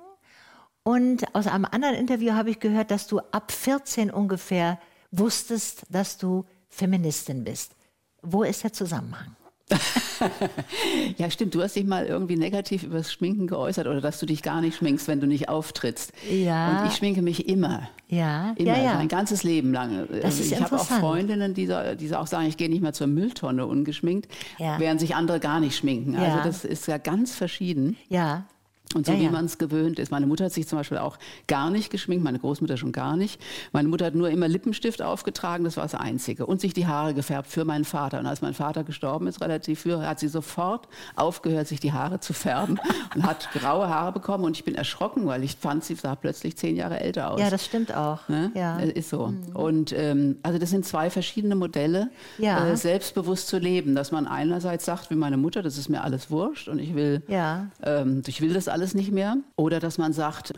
Und 0.83 1.33
aus 1.33 1.47
einem 1.47 1.65
anderen 1.65 1.95
Interview 1.95 2.33
habe 2.33 2.51
ich 2.51 2.59
gehört, 2.59 2.91
dass 2.91 3.07
du 3.07 3.19
ab 3.31 3.51
14 3.51 4.11
ungefähr 4.11 4.79
wusstest, 5.11 5.85
dass 5.89 6.17
du 6.17 6.45
Feministin 6.69 7.43
bist. 7.43 7.75
Wo 8.21 8.43
ist 8.43 8.63
der 8.63 8.73
Zusammenhang? 8.73 9.35
ja, 11.17 11.29
stimmt. 11.31 11.55
Du 11.55 11.61
hast 11.61 11.75
dich 11.75 11.85
mal 11.85 12.05
irgendwie 12.05 12.35
negativ 12.35 12.83
über 12.83 12.97
das 12.97 13.11
Schminken 13.11 13.47
geäußert 13.47 13.87
oder 13.87 14.01
dass 14.01 14.19
du 14.19 14.25
dich 14.25 14.43
gar 14.43 14.61
nicht 14.61 14.77
schminkst, 14.77 15.07
wenn 15.07 15.19
du 15.19 15.27
nicht 15.27 15.49
auftrittst. 15.49 16.13
Ja. 16.29 16.81
Und 16.81 16.87
ich 16.89 16.95
schminke 16.95 17.21
mich 17.21 17.47
immer. 17.49 17.89
Ja, 18.07 18.53
Immer, 18.57 18.77
ja, 18.77 18.83
ja. 18.83 18.93
mein 18.95 19.07
ganzes 19.07 19.43
Leben 19.43 19.73
lang. 19.73 20.07
Das 20.21 20.39
ist 20.39 20.51
ich 20.51 20.61
habe 20.61 20.75
auch. 20.75 20.85
Freundinnen, 20.85 21.55
die, 21.55 21.67
die 21.99 22.15
auch 22.15 22.27
sagen, 22.27 22.47
ich 22.47 22.57
gehe 22.57 22.69
nicht 22.69 22.81
mehr 22.83 22.93
zur 22.93 23.07
Mülltonne 23.07 23.65
ungeschminkt, 23.65 24.31
Ja. 24.59 24.79
während 24.79 24.99
sich 24.99 25.15
andere 25.15 25.39
gar 25.39 25.59
nicht 25.59 25.75
schminken. 25.75 26.15
Also 26.15 26.37
das 26.43 26.63
ist 26.65 26.87
ja 26.87 26.99
ganz 26.99 27.33
verschieden. 27.33 27.97
Ja. 28.07 28.45
Und 28.93 29.05
so 29.05 29.11
Ja, 29.13 29.19
wie 29.19 29.23
ja. 29.25 29.31
man 29.31 29.45
es 29.45 29.57
gewöhnt 29.57 29.99
ist. 29.99 30.11
Meine 30.11 30.25
Mutter 30.27 30.45
hat 30.45 30.53
sich 30.53 30.67
zum 30.67 30.77
Beispiel 30.77 30.99
auch 30.99 31.17
gar 31.47 31.69
nicht 31.69 31.89
geschminkt, 31.89 32.23
meine 32.23 32.39
Großmutter 32.39 32.77
schon 32.77 32.91
gar 32.91 33.17
nicht. 33.17 33.41
Meine 33.73 33.87
Mutter 33.89 34.05
hat 34.05 34.15
nur 34.15 34.29
immer 34.29 34.47
Lippenstift 34.47 35.01
aufgetragen, 35.01 35.63
das 35.63 35.75
war 35.75 35.83
das 35.83 35.95
Einzige. 35.95 36.45
Und 36.45 36.61
sich 36.61 36.73
die 36.73 36.85
Haare 36.87 37.13
gefärbt 37.13 37.47
für 37.49 37.65
meinen 37.65 37.83
Vater. 37.83 38.19
Und 38.19 38.25
als 38.27 38.41
mein 38.41 38.53
Vater 38.53 38.83
gestorben 38.83 39.27
ist, 39.27 39.41
relativ 39.41 39.81
früh, 39.81 39.93
hat 39.93 40.19
sie 40.19 40.27
sofort 40.27 40.87
aufgehört, 41.15 41.67
sich 41.67 41.79
die 41.79 41.91
Haare 41.93 42.19
zu 42.19 42.33
färben 42.33 42.79
und 43.15 43.23
hat 43.23 43.49
graue 43.53 43.89
Haare 43.89 44.11
bekommen. 44.11 44.43
Und 44.45 44.55
ich 44.55 44.63
bin 44.63 44.75
erschrocken, 44.75 45.25
weil 45.25 45.43
ich 45.43 45.55
fand, 45.57 45.83
sie 45.83 45.95
sah 45.95 46.15
plötzlich 46.15 46.55
zehn 46.55 46.75
Jahre 46.75 46.99
älter 46.99 47.31
aus. 47.31 47.39
Ja, 47.41 47.49
das 47.49 47.65
stimmt 47.65 47.93
auch. 47.93 48.29
Ne? 48.29 48.51
Ja. 48.55 48.79
Äh, 48.79 48.91
Ist 48.91 49.09
so. 49.09 49.33
Und 49.53 49.91
ähm, 49.93 50.37
also 50.43 50.57
das 50.59 50.69
sind 50.69 50.85
zwei 50.85 51.09
verschiedene 51.09 51.55
Modelle, 51.55 52.11
Ja. 52.37 52.65
äh, 52.67 52.77
selbstbewusst 52.77 53.47
zu 53.47 53.57
leben. 53.57 53.95
Dass 53.95 54.11
man 54.11 54.27
einerseits 54.27 54.85
sagt, 54.85 55.09
wie 55.09 55.15
meine 55.15 55.37
Mutter, 55.37 55.63
das 55.63 55.77
ist 55.77 55.89
mir 55.89 56.01
alles 56.03 56.29
wurscht 56.29 56.67
und 56.69 56.79
ich 56.79 56.95
will, 56.95 57.23
Ja. 57.27 57.67
ähm, 57.83 58.21
ich 58.27 58.41
will 58.41 58.53
das 58.53 58.67
alles 58.75 58.93
nicht 58.93 59.11
mehr. 59.11 59.37
Oder 59.55 59.79
dass 59.79 59.97
man 59.97 60.11
sagt, 60.11 60.51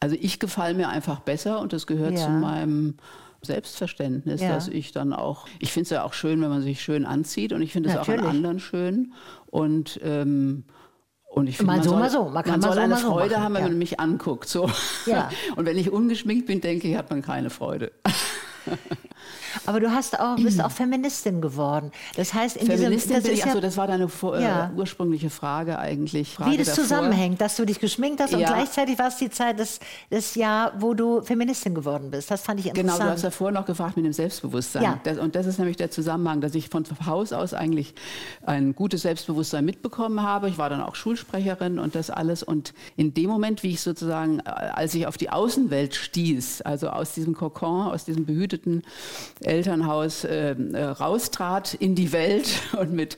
also 0.00 0.16
ich 0.18 0.40
gefalle 0.40 0.74
mir 0.74 0.88
einfach 0.88 1.20
besser 1.20 1.60
und 1.60 1.72
das 1.74 1.86
gehört 1.86 2.14
Ja. 2.14 2.24
zu 2.24 2.30
meinem 2.30 2.96
Selbstverständnis, 3.42 4.40
Ja. 4.40 4.54
dass 4.54 4.68
ich 4.68 4.92
dann 4.92 5.12
auch, 5.12 5.46
ich 5.58 5.70
finde 5.70 5.84
es 5.84 5.90
ja 5.90 6.02
auch 6.02 6.14
schön, 6.14 6.40
wenn 6.40 6.48
man 6.48 6.62
sich 6.62 6.80
schön 6.80 7.04
anzieht 7.04 7.52
und 7.52 7.60
ich 7.60 7.72
finde 7.72 7.90
es 7.90 7.96
auch 7.96 8.08
an 8.08 8.20
anderen 8.20 8.58
schön 8.58 9.12
und 9.46 10.00
ähm, 10.02 10.64
und 11.30 11.46
ich 11.46 11.58
finde, 11.58 11.72
man 11.74 11.82
so, 11.82 11.90
soll, 11.90 12.00
mal 12.00 12.10
so. 12.10 12.24
Man 12.30 12.42
kann 12.42 12.58
mal 12.58 12.66
soll 12.68 12.74
so, 12.74 12.80
eine 12.80 12.96
so 12.96 13.10
Freude 13.10 13.34
machen, 13.34 13.44
haben, 13.44 13.54
wenn 13.54 13.62
ja. 13.62 13.68
man 13.68 13.78
mich 13.78 14.00
anguckt. 14.00 14.48
So. 14.48 14.70
Ja. 15.04 15.28
Und 15.56 15.66
wenn 15.66 15.76
ich 15.76 15.90
ungeschminkt 15.92 16.46
bin, 16.46 16.62
denke 16.62 16.88
ich, 16.88 16.96
hat 16.96 17.10
man 17.10 17.20
keine 17.20 17.50
Freude. 17.50 17.92
Aber 19.66 19.80
du 19.80 19.90
hast 19.90 20.18
auch, 20.18 20.36
bist 20.36 20.62
auch 20.62 20.70
Feministin 20.70 21.40
geworden. 21.40 21.90
Das 22.16 22.34
heißt, 22.34 22.56
in 22.56 22.66
Feministin 22.66 23.14
diesem, 23.16 23.22
bin 23.22 23.32
ich, 23.34 23.44
also 23.46 23.60
das 23.60 23.76
war 23.76 23.86
deine 23.86 24.08
vor, 24.08 24.38
Ja. 24.38 24.66
äh, 24.74 24.78
ursprüngliche 24.78 25.30
Frage 25.30 25.78
eigentlich. 25.78 26.34
Frage 26.34 26.52
wie 26.52 26.56
das 26.56 26.68
davor. 26.68 26.84
zusammenhängt, 26.84 27.40
dass 27.40 27.56
du 27.56 27.64
dich 27.64 27.80
geschminkt 27.80 28.20
hast 28.20 28.34
und 28.34 28.40
Ja. 28.40 28.48
gleichzeitig 28.52 28.98
war 28.98 29.08
es 29.08 29.16
die 29.16 29.30
Zeit, 29.30 29.58
das, 29.58 29.80
das 30.10 30.34
Jahr, 30.34 30.72
wo 30.78 30.94
du 30.94 31.22
Feministin 31.22 31.74
geworden 31.74 32.10
bist. 32.10 32.30
Das 32.30 32.42
fand 32.42 32.60
ich 32.60 32.66
Genau, 32.66 32.78
interessant. 32.80 33.08
du 33.08 33.12
hast 33.12 33.22
ja 33.22 33.30
vorher 33.30 33.58
noch 33.58 33.66
gefragt 33.66 33.96
mit 33.96 34.04
dem 34.06 34.12
Selbstbewusstsein. 34.12 34.82
Ja. 34.82 35.00
Das, 35.04 35.18
und 35.18 35.34
das 35.34 35.46
ist 35.46 35.58
nämlich 35.58 35.76
der 35.76 35.90
Zusammenhang, 35.90 36.40
dass 36.40 36.54
ich 36.54 36.68
von 36.68 36.84
Haus 37.06 37.32
aus 37.32 37.54
eigentlich 37.54 37.94
ein 38.46 38.74
gutes 38.74 39.02
Selbstbewusstsein 39.02 39.64
mitbekommen 39.64 40.22
habe. 40.22 40.48
Ich 40.48 40.58
war 40.58 40.70
dann 40.70 40.80
auch 40.82 40.94
Schulsprecherin 40.94 41.78
und 41.78 41.94
das 41.94 42.10
alles. 42.10 42.42
Und 42.42 42.74
in 42.96 43.14
dem 43.14 43.28
Moment, 43.30 43.62
wie 43.62 43.70
ich 43.70 43.80
sozusagen, 43.80 44.40
äh, 44.40 44.42
als 44.50 44.94
ich 44.94 45.06
auf 45.06 45.16
die 45.16 45.30
Außenwelt 45.30 45.94
stieß, 45.94 46.62
also 46.62 46.88
aus 46.90 47.12
diesem 47.14 47.34
Kokon, 47.34 47.88
aus 47.88 48.04
diesem 48.04 48.24
behüteten 48.26 48.82
Elternhaus 49.48 50.24
äh, 50.24 50.52
äh, 50.52 50.84
raustrat 50.84 51.74
in 51.74 51.94
die 51.94 52.12
Welt 52.12 52.60
und 52.78 52.92
mit 52.92 53.16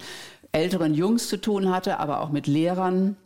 älteren 0.53 0.95
Jungs 0.95 1.29
zu 1.29 1.41
tun 1.41 1.71
hatte, 1.71 1.99
aber 1.99 2.21
auch 2.21 2.31
mit 2.31 2.47
Lehrern, 2.47 3.17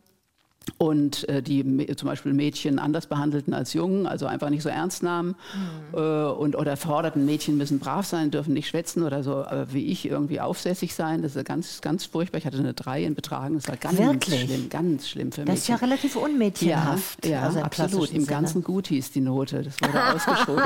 und 0.78 1.28
äh, 1.28 1.42
die 1.42 1.87
zum 1.94 2.09
Beispiel 2.09 2.33
Mädchen 2.33 2.78
anders 2.78 3.06
behandelten 3.06 3.52
als 3.54 3.75
Jungen, 3.75 4.06
also 4.06 4.26
einfach 4.26 4.49
nicht 4.50 4.62
so 4.62 4.68
ernst 4.71 5.02
nahmen 5.02 5.35
Mhm. 5.54 5.99
äh, 5.99 6.25
und 6.26 6.56
oder 6.56 6.76
forderten, 6.76 7.25
Mädchen 7.26 7.56
müssen 7.56 7.78
brav 7.78 8.06
sein, 8.06 8.30
dürfen 8.30 8.54
nicht 8.54 8.68
schwätzen 8.68 9.02
oder 9.02 9.23
so 9.23 9.42
äh, 9.42 9.66
wie 9.73 9.87
ich 9.87 10.06
irgendwie 10.06 10.40
aufsässig 10.40 10.94
sein. 10.94 11.23
Das 11.23 11.37
ist 11.37 11.44
ganz, 11.44 11.80
ganz 11.80 12.06
furchtbar. 12.06 12.38
Ich 12.38 12.47
hatte 12.47 12.59
eine 12.59 12.73
Drei 12.75 13.04
in 13.04 13.14
Betragen. 13.14 13.54
Das 13.56 13.68
war 13.68 13.76
ganz 13.76 13.99
Wirklich? 13.99 14.42
schlimm, 14.42 14.68
ganz 14.71 15.09
schlimm 15.09 15.33
für 15.33 15.44
das 15.44 15.59
ist 15.61 15.68
ja 15.68 15.76
relativ 15.76 16.16
unmädchenhaft. 16.16 17.25
Ja, 17.26 17.30
ja 17.33 17.42
also 17.42 17.61
absolut. 17.61 18.11
Im 18.11 18.25
Sinne. 18.25 18.26
Ganzen 18.26 18.64
gut 18.64 18.88
hieß 18.88 19.12
die 19.12 19.21
Note. 19.21 19.62
Das 19.62 19.80
wurde 19.80 20.14
ausgeschoben. 20.14 20.62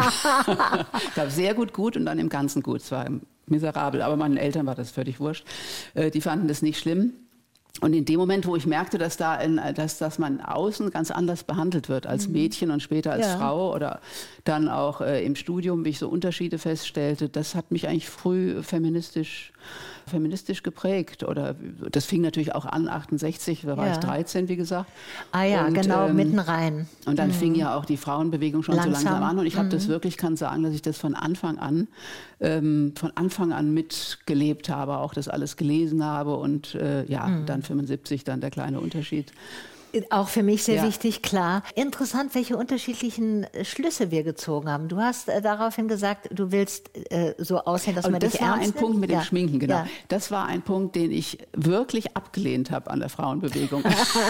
ich 1.06 1.14
glaube, 1.14 1.30
sehr 1.30 1.54
gut 1.54 1.72
gut 1.72 1.96
und 1.96 2.06
dann 2.06 2.18
im 2.18 2.28
Ganzen 2.28 2.62
gut. 2.62 2.82
Es 2.82 2.90
war 2.92 3.06
miserabel, 3.46 4.02
aber 4.02 4.16
meinen 4.16 4.36
Eltern 4.36 4.66
war 4.66 4.74
das 4.74 4.90
völlig 4.90 5.20
wurscht. 5.20 5.44
Äh, 5.94 6.10
Die 6.10 6.20
fanden 6.20 6.48
das 6.48 6.62
nicht 6.62 6.78
schlimm. 6.78 7.12
Und 7.80 7.92
in 7.92 8.04
dem 8.04 8.18
Moment, 8.18 8.46
wo 8.46 8.56
ich 8.56 8.66
merkte, 8.66 8.98
dass 8.98 9.16
da 9.16 9.36
in, 9.36 9.60
dass, 9.74 9.98
dass 9.98 10.18
man 10.18 10.40
außen 10.40 10.90
ganz 10.90 11.10
anders 11.10 11.44
behandelt 11.44 11.88
wird 11.88 12.06
als 12.06 12.26
Mädchen 12.28 12.70
und 12.70 12.82
später 12.82 13.12
als 13.12 13.26
Mhm. 13.26 13.32
Ja. 13.32 13.38
Frau 13.38 13.74
oder 13.74 14.00
dann 14.44 14.68
auch 14.68 15.00
äh, 15.00 15.24
im 15.24 15.36
Studium, 15.36 15.84
wie 15.84 15.90
ich 15.90 15.98
so 15.98 16.08
Unterschiede 16.08 16.58
feststellte, 16.58 17.28
das 17.28 17.54
hat 17.54 17.70
mich 17.70 17.86
eigentlich 17.86 18.08
früh 18.08 18.62
feministisch, 18.62 19.52
feministisch 20.08 20.62
geprägt. 20.62 21.22
Oder 21.22 21.54
das 21.90 22.04
fing 22.04 22.22
natürlich 22.22 22.54
auch 22.54 22.66
an, 22.66 22.88
68, 22.88 23.62
da 23.62 23.76
war 23.76 23.86
Ja. 23.86 23.92
ich 23.92 23.98
13, 23.98 24.48
wie 24.48 24.56
gesagt. 24.56 24.90
Ah 25.32 25.44
ja, 25.44 25.66
Und, 25.66 25.74
genau, 25.74 26.08
ähm, 26.08 26.16
mitten 26.16 26.38
rein. 26.38 26.88
und 27.06 27.18
dann 27.18 27.30
fing 27.30 27.54
ja 27.54 27.76
auch 27.76 27.84
die 27.84 27.96
Frauenbewegung 27.96 28.62
schon 28.62 28.74
so 28.74 28.80
Langsam. 28.80 29.00
Mhm. 29.02 29.06
langsam 29.08 29.22
an. 29.30 29.38
Und 29.38 29.46
ich 29.46 29.56
habe 29.56 29.68
das 29.68 29.88
wirklich, 29.88 30.16
kann 30.16 30.36
sagen, 30.36 30.62
dass 30.62 30.74
ich 30.74 30.82
das 30.82 30.98
von 30.98 31.14
Anfang 31.14 31.58
an, 31.58 31.88
ähm, 32.40 32.92
von 32.96 33.12
Anfang 33.14 33.52
an 33.52 33.72
mitgelebt 33.72 34.68
habe, 34.68 34.98
auch 34.98 35.14
das 35.14 35.28
alles 35.28 35.56
gelesen 35.56 36.04
habe. 36.04 36.36
Und 36.36 36.74
äh, 36.74 37.04
ja, 37.06 37.26
Mhm. 37.26 37.46
dann 37.46 37.62
75, 37.62 38.24
dann 38.24 38.40
der 38.40 38.50
kleine 38.50 38.80
Unterschied. 38.80 39.32
Auch 40.10 40.28
für 40.28 40.42
mich 40.42 40.64
sehr 40.64 40.76
Ja. 40.76 40.86
wichtig, 40.86 41.22
klar. 41.22 41.62
Interessant, 41.74 42.34
welche 42.34 42.56
unterschiedlichen 42.56 43.44
äh, 43.44 43.64
Schlüsse 43.64 44.10
wir 44.10 44.22
gezogen 44.22 44.70
haben. 44.70 44.88
Du 44.88 44.98
hast 44.98 45.28
äh, 45.28 45.40
daraufhin 45.40 45.88
gesagt, 45.88 46.28
du 46.32 46.52
willst 46.52 46.90
äh, 47.10 47.34
so 47.38 47.58
aussehen, 47.58 47.94
dass 47.94 48.04
man 48.04 48.14
Und 48.14 48.22
das 48.22 48.32
dich 48.32 48.40
war 48.40 48.48
ernst 48.48 48.62
ein 48.62 48.68
nimmt. 48.70 48.76
Punkt 48.78 49.00
mit 49.00 49.10
ja. 49.10 49.20
dem 49.20 49.24
Schminken, 49.24 49.58
genau. 49.58 49.76
Ja. 49.76 49.86
Das 50.08 50.30
war 50.30 50.46
ein 50.46 50.62
Punkt, 50.62 50.94
den 50.96 51.10
ich 51.10 51.38
wirklich 51.54 52.16
abgelehnt 52.16 52.70
habe 52.70 52.90
an 52.90 53.00
der 53.00 53.08
Frauenbewegung. 53.08 53.82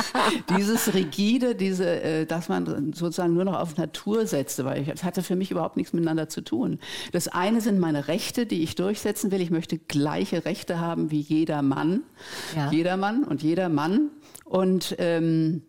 Dieses 0.59 0.95
rigide, 0.95 1.55
diese, 1.55 2.01
äh, 2.03 2.27
dass 2.27 2.49
man 2.49 2.93
sozusagen 2.93 3.35
nur 3.35 3.45
noch 3.45 3.59
auf 3.59 3.77
Natur 3.77 4.27
setzte, 4.27 4.65
weil 4.65 4.83
ich, 4.83 4.89
das 4.89 5.05
hatte 5.05 5.23
für 5.23 5.37
mich 5.37 5.51
überhaupt 5.51 5.77
nichts 5.77 5.93
miteinander 5.93 6.29
zu 6.29 6.41
tun. 6.41 6.79
Das 7.13 7.29
eine 7.29 7.61
sind 7.61 7.79
meine 7.79 8.09
Rechte, 8.09 8.47
die 8.47 8.63
ich 8.63 8.75
durchsetzen 8.75 9.31
will. 9.31 9.41
Ich 9.41 9.51
möchte 9.51 9.79
gleiche 9.79 10.45
Rechte 10.45 10.81
haben 10.81 11.11
wie 11.11 11.21
jeder 11.21 11.63
Mann, 11.63 12.03
jeder 12.71 12.97
Mann 12.97 13.25
und 13.25 13.43
jeder 13.43 13.69
Mann. 13.69 14.11
Und 14.49 14.97
ähm, 14.99 15.63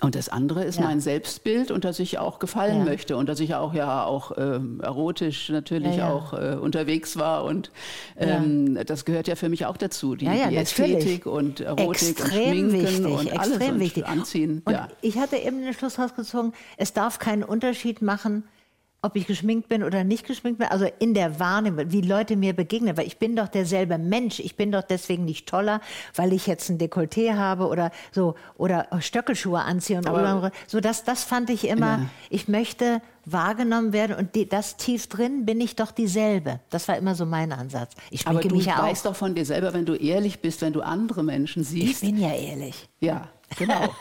und 0.00 0.14
das 0.14 0.28
andere 0.28 0.64
ist 0.64 0.78
Ja. 0.78 0.84
mein 0.86 1.00
Selbstbild 1.00 1.70
und 1.70 1.84
dass 1.84 1.98
ich 1.98 2.18
auch 2.18 2.38
gefallen 2.38 2.78
Ja. 2.78 2.84
möchte 2.84 3.16
und 3.16 3.28
dass 3.28 3.40
ich 3.40 3.54
auch 3.56 3.74
ja 3.74 4.04
auch 4.04 4.32
ähm, 4.38 4.80
erotisch 4.80 5.48
natürlich 5.50 5.96
Ja, 5.96 6.10
auch 6.10 6.32
äh, 6.32 6.56
unterwegs 6.58 7.18
war 7.18 7.44
und 7.44 7.70
ähm, 8.16 8.78
das 8.86 9.04
gehört 9.04 9.28
ja 9.28 9.34
für 9.34 9.48
mich 9.48 9.66
auch 9.66 9.76
dazu 9.76 10.14
die, 10.14 10.26
die. 10.26 10.56
Ästhetik 10.56 11.26
und 11.26 11.60
Erotik 11.60 12.10
extrem 12.10 12.20
und 12.20 12.70
Schminken 12.70 12.72
wichtig, 12.72 13.04
und 13.06 13.38
alles 13.38 13.56
extrem 13.56 13.74
und 13.74 13.80
wichtig. 13.80 14.06
anziehen. 14.06 14.62
Und 14.64 14.72
ja. 14.72 14.88
ich 15.02 15.18
hatte 15.18 15.36
eben 15.36 15.62
den 15.62 15.74
Schluss 15.74 15.98
rausgezogen, 15.98 16.52
es 16.78 16.92
darf 16.94 17.18
keinen 17.18 17.42
Unterschied 17.42 18.00
machen, 18.02 18.44
ob 19.04 19.16
ich 19.16 19.26
geschminkt 19.26 19.68
bin 19.68 19.82
oder 19.82 20.04
nicht 20.04 20.26
geschminkt 20.26 20.60
bin, 20.60 20.68
also 20.68 20.86
in 21.00 21.12
der 21.12 21.40
Wahrnehmung, 21.40 21.90
wie 21.90 22.00
Leute 22.02 22.36
mir 22.36 22.52
begegnen, 22.54 22.96
weil 22.96 23.06
ich 23.06 23.18
bin 23.18 23.34
doch 23.34 23.48
derselbe 23.48 23.98
Mensch, 23.98 24.38
ich 24.38 24.54
bin 24.56 24.70
doch 24.70 24.82
deswegen 24.84 25.24
nicht 25.24 25.48
toller, 25.48 25.80
weil 26.14 26.32
ich 26.32 26.46
jetzt 26.46 26.68
ein 26.70 26.78
Dekolleté 26.78 27.34
habe 27.34 27.66
oder 27.66 27.90
so 28.12 28.36
oder 28.56 28.86
Stöckelschuhe 29.00 29.58
anziehe 29.60 29.98
und 29.98 30.06
Aber- 30.06 30.52
so 30.68 30.80
das 30.80 31.02
das 31.02 31.24
fand 31.24 31.50
ich 31.50 31.66
immer, 31.66 31.98
Ja. 31.98 32.06
ich 32.30 32.46
möchte 32.46 33.02
wahrgenommen 33.24 33.92
werden 33.92 34.16
und 34.16 34.34
die, 34.34 34.48
das 34.48 34.76
tief 34.76 35.08
drin 35.08 35.46
bin 35.46 35.60
ich 35.60 35.76
doch 35.76 35.90
dieselbe. 35.92 36.60
Das 36.70 36.88
war 36.88 36.96
immer 36.96 37.14
so 37.14 37.24
mein 37.26 37.52
Ansatz. 37.52 37.92
Ich 38.10 38.26
Aber 38.26 38.40
du 38.40 38.54
mich 38.56 38.66
ja 38.66 38.78
weißt 38.82 39.06
auch. 39.06 39.10
doch 39.12 39.16
von 39.16 39.34
dir 39.34 39.44
selber, 39.44 39.72
wenn 39.74 39.84
du 39.84 39.94
ehrlich 39.94 40.40
bist, 40.40 40.60
wenn 40.60 40.72
du 40.72 40.80
andere 40.80 41.22
Menschen 41.22 41.62
Ich 41.62 41.68
siehst. 41.68 42.00
bin 42.02 42.18
ja 42.18 42.32
ehrlich. 42.34 42.88
Ja, 43.00 43.28
genau. 43.58 43.94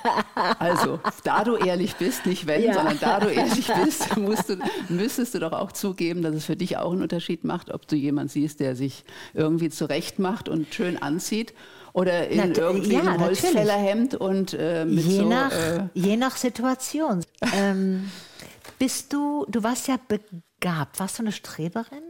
Also, 0.59 0.99
da 1.23 1.43
du 1.43 1.55
ehrlich 1.55 1.95
bist, 1.95 2.25
nicht 2.25 2.47
wenn, 2.47 2.63
Ja. 2.63 2.73
sondern 2.73 2.99
da 2.99 3.19
du 3.19 3.27
ehrlich 3.29 3.67
bist, 3.83 4.17
musst 4.17 4.49
du, 4.49 4.57
müsstest 4.89 5.33
du 5.35 5.39
doch 5.39 5.51
auch 5.53 5.71
zugeben, 5.71 6.21
dass 6.21 6.35
es 6.35 6.45
für 6.45 6.55
dich 6.55 6.77
auch 6.77 6.91
einen 6.91 7.01
Unterschied 7.01 7.43
macht, 7.43 7.71
ob 7.73 7.87
du 7.87 7.95
jemand 7.95 8.31
siehst, 8.31 8.59
der 8.59 8.75
sich 8.75 9.03
irgendwie 9.33 9.69
zurecht 9.69 10.19
macht 10.19 10.49
und 10.49 10.73
schön 10.73 11.01
anzieht 11.01 11.53
oder 11.93 12.27
in 12.29 12.37
Nat- 12.37 12.57
irgendwie 12.57 12.93
ja. 12.93 13.19
Holzfällerhemd 13.19 14.15
und 14.15 14.53
äh, 14.53 14.85
mit 14.85 15.03
je, 15.05 15.17
so... 15.19 15.27
nach, 15.29 15.51
äh, 15.51 15.87
je 15.93 16.17
nach 16.17 16.37
Situation. 16.37 17.23
ähm, 17.55 18.09
bist 18.79 19.11
du, 19.13 19.45
du 19.49 19.63
warst 19.63 19.87
ja 19.87 19.97
begabt. 20.07 20.99
Warst 20.99 21.19
du 21.19 21.23
eine 21.23 21.31
Streberin? 21.31 22.03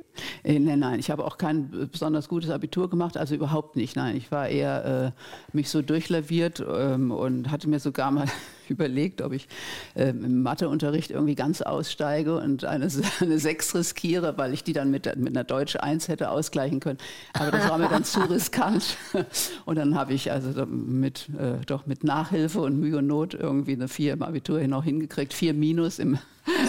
Äh, 0.44 0.60
Nein, 0.60 0.80
nein, 0.80 1.00
ich 1.00 1.10
habe 1.12 1.26
auch 1.26 1.38
kein 1.38 1.90
besonders 1.92 2.28
gutes 2.28 2.50
Abitur 2.50 2.90
gemacht, 2.90 3.18
also 3.18 3.36
überhaupt 3.36 3.76
nicht. 3.76 3.96
Nein, 3.96 4.16
ich 4.18 4.32
war 4.32 4.48
eher 4.50 5.14
äh, 5.16 5.56
mich 5.56 5.70
so 5.70 5.82
durchlaviert 5.82 6.64
ähm, 6.68 7.12
und 7.12 7.50
hatte 7.52 7.70
mir 7.70 7.80
sogar 7.80 8.12
mal 8.12 8.26
überlegt, 8.72 9.22
ob 9.22 9.34
ich 9.34 9.48
ähm, 9.96 10.24
im 10.24 10.42
Matheunterricht 10.42 11.12
irgendwie 11.12 11.36
ganz 11.36 11.62
aussteige 11.62 12.38
und 12.38 12.66
eine, 12.66 12.88
eine 13.20 13.40
6 13.40 13.76
riskiere, 13.76 14.38
weil 14.38 14.54
ich 14.54 14.64
die 14.64 14.74
dann 14.74 14.90
mit, 14.92 15.06
mit 15.18 15.30
einer 15.36 15.44
Deutsch 15.44 15.76
1 15.76 16.08
hätte 16.08 16.32
ausgleichen 16.32 16.80
können. 16.80 16.98
Aber 17.34 17.52
das 17.52 17.70
war 17.70 17.78
mir 17.78 17.90
dann 17.90 18.04
zu 18.04 18.22
riskant. 18.22 18.98
Und 19.66 19.76
dann 19.78 19.96
habe 19.96 20.14
ich 20.14 20.32
also 20.32 20.52
so 20.52 20.66
mit, 20.66 21.30
äh, 21.38 21.64
doch 21.66 21.86
mit 21.86 22.04
Nachhilfe 22.04 22.62
und 22.62 22.80
Mühe 22.80 22.98
und 22.98 23.08
Not 23.08 23.34
irgendwie 23.34 23.74
eine 23.74 23.88
4 23.88 24.14
im 24.14 24.24
Abitur 24.24 24.60
hin 24.60 24.74
auch 24.74 24.84
hingekriegt. 24.84 25.34
4 25.34 25.54
Minus 25.54 26.00
im, 26.00 26.18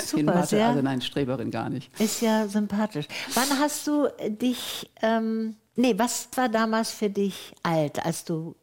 Super, 0.05 0.19
in 0.21 0.27
Mathe. 0.27 0.47
sehr- 0.49 0.69
Also 0.69 0.83
nein, 0.83 1.01
Streberin 1.01 1.51
gar 1.51 1.71
nicht. 1.71 1.91
Ist 2.01 2.21
ja 2.21 2.47
sympathisch. 2.49 3.07
Wann 3.35 3.59
hast 3.59 3.87
du 3.87 4.09
dich 4.29 4.91
ähm, 5.03 5.57
Nee, 5.75 5.95
was 5.97 6.29
war 6.37 6.51
damals 6.51 6.91
für 6.91 7.09
dich 7.09 7.55
alt, 7.63 8.05
als 8.05 8.25
du 8.27 8.55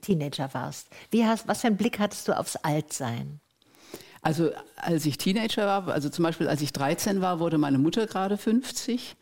Teenager 0.00 0.52
warst? 0.52 0.88
Wie 1.10 1.24
hast, 1.24 1.48
was 1.48 1.60
für 1.60 1.68
einen 1.68 1.76
Blick 1.76 1.98
hattest 1.98 2.28
du 2.28 2.36
aufs 2.36 2.56
Altsein? 2.56 3.40
Also 4.22 4.50
als 4.76 5.04
ich 5.04 5.18
Teenager 5.18 5.66
war, 5.66 5.88
also 5.88 6.08
zum 6.08 6.22
Beispiel 6.22 6.48
als 6.48 6.62
ich 6.62 6.72
13 6.72 7.20
war, 7.20 7.40
wurde 7.40 7.58
meine 7.58 7.78
Mutter 7.78 8.06
gerade 8.06 8.38
50. 8.38 9.16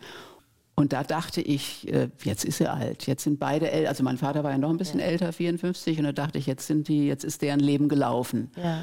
Und 0.74 0.92
da 0.92 1.02
dachte 1.02 1.42
ich, 1.42 1.92
äh, 1.92 2.08
jetzt 2.22 2.44
ist 2.44 2.58
sie 2.58 2.70
alt. 2.70 3.06
Jetzt 3.06 3.24
sind 3.24 3.38
beide 3.38 3.70
älter. 3.70 3.88
Also 3.88 4.04
mein 4.04 4.16
Vater 4.16 4.42
war 4.42 4.52
ja 4.52 4.58
noch 4.58 4.70
ein 4.70 4.78
bisschen 4.78 5.00
ja. 5.00 5.06
älter, 5.06 5.32
54. 5.32 5.98
Und 5.98 6.04
da 6.04 6.12
dachte 6.12 6.38
ich, 6.38 6.46
jetzt 6.46 6.66
sind 6.66 6.88
die, 6.88 7.06
jetzt 7.06 7.24
ist 7.24 7.42
deren 7.42 7.60
Leben 7.60 7.88
gelaufen. 7.88 8.50
Ja. 8.56 8.82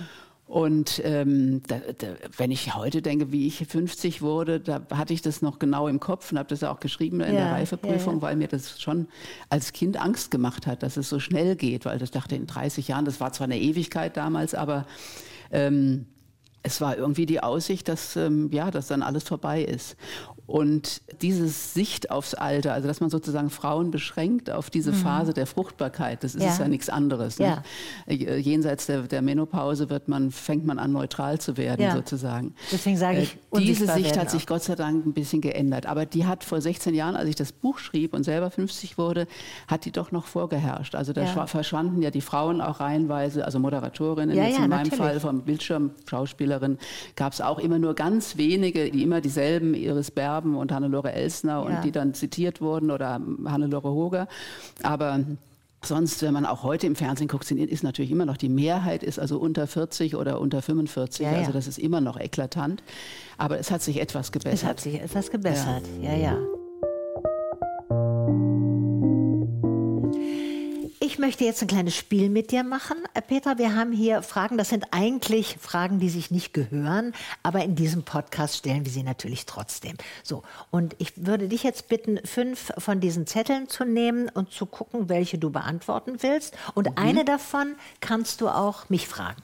Und 0.49 0.99
ähm, 1.05 1.61
da, 1.67 1.79
da, 1.95 2.07
wenn 2.37 2.49
ich 2.49 2.73
heute 2.73 3.03
denke, 3.03 3.31
wie 3.31 3.45
ich 3.45 3.67
50 3.67 4.23
wurde, 4.23 4.59
da 4.59 4.81
hatte 4.91 5.13
ich 5.13 5.21
das 5.21 5.43
noch 5.43 5.59
genau 5.59 5.87
im 5.87 5.99
Kopf 5.99 6.31
und 6.31 6.39
habe 6.39 6.49
das 6.49 6.63
auch 6.63 6.79
geschrieben 6.79 7.21
in 7.21 7.35
ja, 7.35 7.41
der 7.41 7.51
Reifeprüfung, 7.51 8.15
ja, 8.15 8.17
ja. 8.17 8.21
weil 8.23 8.35
mir 8.35 8.47
das 8.47 8.81
schon 8.81 9.07
als 9.49 9.73
Kind 9.73 10.01
Angst 10.01 10.31
gemacht 10.31 10.65
hat, 10.65 10.81
dass 10.81 10.97
es 10.97 11.07
so 11.07 11.19
schnell 11.19 11.55
geht, 11.55 11.85
weil 11.85 12.01
ich 12.01 12.09
dachte, 12.09 12.35
in 12.35 12.47
30 12.47 12.87
Jahren, 12.87 13.05
das 13.05 13.19
war 13.19 13.31
zwar 13.31 13.45
eine 13.45 13.59
Ewigkeit 13.59 14.17
damals, 14.17 14.55
aber 14.55 14.87
ähm, 15.51 16.07
es 16.63 16.81
war 16.81 16.97
irgendwie 16.97 17.27
die 17.27 17.41
Aussicht, 17.41 17.87
dass, 17.87 18.15
ähm, 18.15 18.49
ja, 18.51 18.71
dass 18.71 18.87
dann 18.87 19.03
alles 19.03 19.25
vorbei 19.25 19.61
ist. 19.61 19.97
Und 20.49 21.03
diese 21.21 21.47
Sicht 21.47 22.09
aufs 22.09 22.33
Alter, 22.33 22.73
also 22.73 22.87
dass 22.87 23.01
man 23.01 23.11
sozusagen 23.11 23.51
Frauen 23.51 23.91
beschränkt 23.91 24.49
auf 24.49 24.71
diese 24.71 24.91
mhm. 24.91 24.95
Phase 24.95 25.31
der 25.31 25.45
Fruchtbarkeit, 25.45 26.23
das 26.23 26.33
ist 26.33 26.41
ja, 26.41 26.57
ja 26.57 26.67
nichts 26.67 26.89
anderes. 26.89 27.37
Ja. 27.37 27.61
Ne? 28.07 28.15
Jenseits 28.15 28.87
der, 28.87 29.03
der, 29.03 29.21
Menopause 29.21 29.91
wird 29.91 30.07
man, 30.07 30.31
fängt 30.31 30.65
man 30.65 30.79
an, 30.79 30.91
neutral 30.91 31.39
zu 31.39 31.55
werden, 31.55 31.83
ja. 31.83 31.93
sozusagen. 31.93 32.55
Deswegen 32.71 32.97
sage 32.97 33.19
ich, 33.19 33.37
äh, 33.51 33.59
diese 33.59 33.85
Sicht 33.93 34.17
hat 34.17 34.31
sich 34.31 34.47
Gott 34.47 34.63
sei 34.63 34.73
Dank 34.73 35.05
ein 35.05 35.13
bisschen 35.13 35.41
geändert. 35.41 35.85
Aber 35.85 36.07
die 36.07 36.25
hat 36.25 36.43
vor 36.43 36.59
16 36.59 36.95
Jahren, 36.95 37.15
als 37.15 37.29
ich 37.29 37.35
das 37.35 37.51
Buch 37.51 37.77
schrieb 37.77 38.15
und 38.15 38.23
selber 38.23 38.49
50 38.49 38.97
wurde, 38.97 39.27
hat 39.67 39.85
die 39.85 39.91
doch 39.91 40.11
noch 40.11 40.25
vorgeherrscht. 40.25 40.95
Also 40.95 41.13
da 41.13 41.45
verschwanden 41.45 42.01
ja 42.01 42.09
die 42.09 42.21
Frauen 42.21 42.59
auch 42.59 42.79
reihenweise, 42.79 43.45
also 43.45 43.59
Moderatorinnen, 43.59 44.35
jetzt 44.35 44.57
in 44.57 44.61
meinem 44.61 44.69
natürlich. 44.69 44.95
Fall 44.95 45.19
vom 45.19 45.43
Bildschirm, 45.43 45.91
Schauspielerin, 46.09 46.79
gab 47.15 47.33
es 47.33 47.41
auch 47.41 47.59
immer 47.59 47.77
nur 47.77 47.93
ganz 47.93 48.35
wenige, 48.37 48.89
die 48.89 49.03
immer 49.03 49.21
dieselben 49.21 49.75
Iris 49.75 50.09
Berg 50.09 50.38
Erben 50.39 50.55
und 50.55 50.71
Hannelore 50.71 51.11
Elsner 51.11 51.63
und 51.63 51.83
die 51.83 51.91
dann 51.91 52.13
zitiert 52.13 52.61
wurden 52.61 52.91
oder 52.91 53.19
Hannelore 53.45 53.89
Hoger. 53.89 54.27
Aber 54.83 55.19
Sonst, 55.81 56.21
wenn 56.23 56.33
man 56.33 56.45
auch 56.45 56.63
heute 56.63 56.87
im 56.87 56.97
Fernsehen 56.97 57.29
guckt, 57.29 57.49
ist 57.49 57.83
natürlich 57.83 58.11
immer 58.11 58.25
noch 58.25 58.35
die 58.35 58.49
Mehrheit 58.49 59.01
ist 59.01 59.17
also 59.17 59.39
unter 59.39 59.65
40 59.65 60.17
oder 60.17 60.41
unter 60.41 60.61
45. 60.61 61.25
Ja, 61.25 61.31
ja. 61.31 61.37
Also 61.37 61.53
das 61.53 61.67
ist 61.67 61.79
immer 61.79 62.01
noch 62.01 62.19
eklatant. 62.19 62.83
Aber 63.37 63.59
es 63.59 63.71
hat 63.71 63.81
sich 63.81 64.01
etwas 64.01 64.33
gebessert. 64.33 64.59
Es 64.59 64.65
hat 64.65 64.81
sich 64.81 64.99
etwas 64.99 65.31
gebessert. 65.31 65.83
Ja, 66.01 66.15
ja. 66.15 66.37
ja. 67.89 68.68
Ich 71.09 71.17
möchte 71.17 71.43
jetzt 71.43 71.59
ein 71.63 71.67
kleines 71.67 71.95
Spiel 71.95 72.29
mit 72.29 72.51
dir 72.51 72.63
machen. 72.63 72.97
Äh, 73.15 73.23
Petra, 73.23 73.57
wir 73.57 73.73
haben 73.73 73.91
hier 73.91 74.21
Fragen, 74.21 74.59
das 74.59 74.69
sind 74.69 74.85
eigentlich 74.91 75.57
Fragen, 75.59 75.99
die 75.99 76.07
sich 76.07 76.29
nicht 76.29 76.53
gehören, 76.53 77.13
aber 77.41 77.63
in 77.63 77.73
diesem 77.73 78.03
Podcast 78.03 78.57
stellen 78.57 78.85
wir 78.85 78.91
sie 78.91 79.01
natürlich 79.01 79.47
trotzdem. 79.47 79.95
So, 80.21 80.43
und 80.69 80.95
ich 80.99 81.13
würde 81.15 81.47
dich 81.47 81.63
jetzt 81.63 81.89
bitten, 81.89 82.19
fünf 82.25 82.71
von 82.77 82.99
diesen 82.99 83.25
Zetteln 83.25 83.67
zu 83.67 83.85
nehmen 83.85 84.29
und 84.29 84.51
zu 84.51 84.67
gucken, 84.67 85.09
welche 85.09 85.39
du 85.39 85.49
beantworten 85.49 86.17
willst. 86.19 86.55
Und 86.75 86.87
mhm. 86.91 86.97
eine 86.97 87.25
davon 87.25 87.73
kannst 88.01 88.39
du 88.41 88.47
auch 88.47 88.87
mich 88.89 89.07
fragen. 89.07 89.41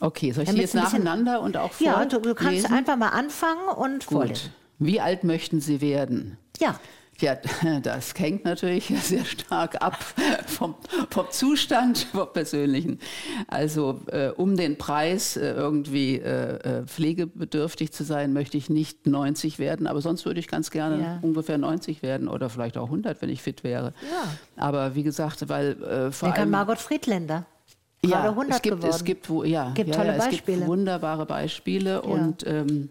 Okay, 0.00 0.32
soll 0.32 0.44
ich 0.44 0.50
die 0.50 0.60
jetzt 0.62 0.74
nacheinander 0.74 1.42
und 1.42 1.58
auch 1.58 1.72
vorlesen? 1.72 2.00
Ja, 2.00 2.06
du, 2.06 2.20
du 2.20 2.34
kannst 2.34 2.72
einfach 2.72 2.96
mal 2.96 3.10
anfangen 3.10 3.68
und 3.68 4.06
Gut. 4.06 4.16
vorlesen. 4.16 4.54
Wie 4.78 4.98
alt 4.98 5.24
möchten 5.24 5.60
Sie 5.60 5.82
werden? 5.82 6.38
Ja. 6.58 6.80
Ja, 7.22 7.36
das 7.82 8.12
hängt 8.18 8.44
natürlich 8.44 8.86
sehr 9.02 9.24
stark 9.24 9.80
ab 9.80 9.96
vom, 10.46 10.74
vom 11.08 11.26
Zustand, 11.30 11.98
vom 12.12 12.30
persönlichen. 12.32 12.98
Also 13.46 14.00
äh, 14.08 14.28
um 14.30 14.56
den 14.56 14.76
Preis 14.76 15.36
äh, 15.36 15.52
irgendwie 15.52 16.16
äh, 16.16 16.80
äh 16.80 16.84
pflegebedürftig 16.84 17.92
zu 17.92 18.02
sein, 18.04 18.32
möchte 18.32 18.58
ich 18.58 18.68
nicht 18.68 19.06
90 19.06 19.60
werden, 19.60 19.86
aber 19.86 20.00
sonst 20.00 20.26
würde 20.26 20.40
ich 20.40 20.48
ganz 20.48 20.70
gerne 20.70 21.02
ja. 21.02 21.18
ungefähr 21.22 21.58
90 21.58 22.02
werden 22.02 22.26
oder 22.26 22.50
vielleicht 22.50 22.76
auch 22.76 22.86
100, 22.86 23.22
wenn 23.22 23.28
ich 23.28 23.40
fit 23.40 23.62
wäre. 23.62 23.94
Ja. 24.02 24.28
Aber 24.56 24.96
wie 24.96 25.04
gesagt, 25.04 25.48
weil 25.48 25.80
äh, 25.82 26.10
vor 26.10 26.28
Denk 26.28 26.40
allem... 26.40 26.50
Margot 26.50 26.78
Friedländer. 26.78 27.46
Ja, 28.04 28.30
100 28.30 28.56
es 28.56 28.62
gibt, 28.62 28.76
geworden. 28.76 28.94
es 28.94 29.04
gibt, 29.04 29.28
ja, 29.44 29.70
gibt 29.70 29.90
ja, 29.90 29.94
tolle 29.94 30.08
ja, 30.08 30.16
es 30.16 30.24
Beispiele. 30.24 30.56
gibt 30.58 30.68
wunderbare 30.68 31.24
Beispiele 31.24 32.02
und 32.02 32.44
ähm, 32.48 32.90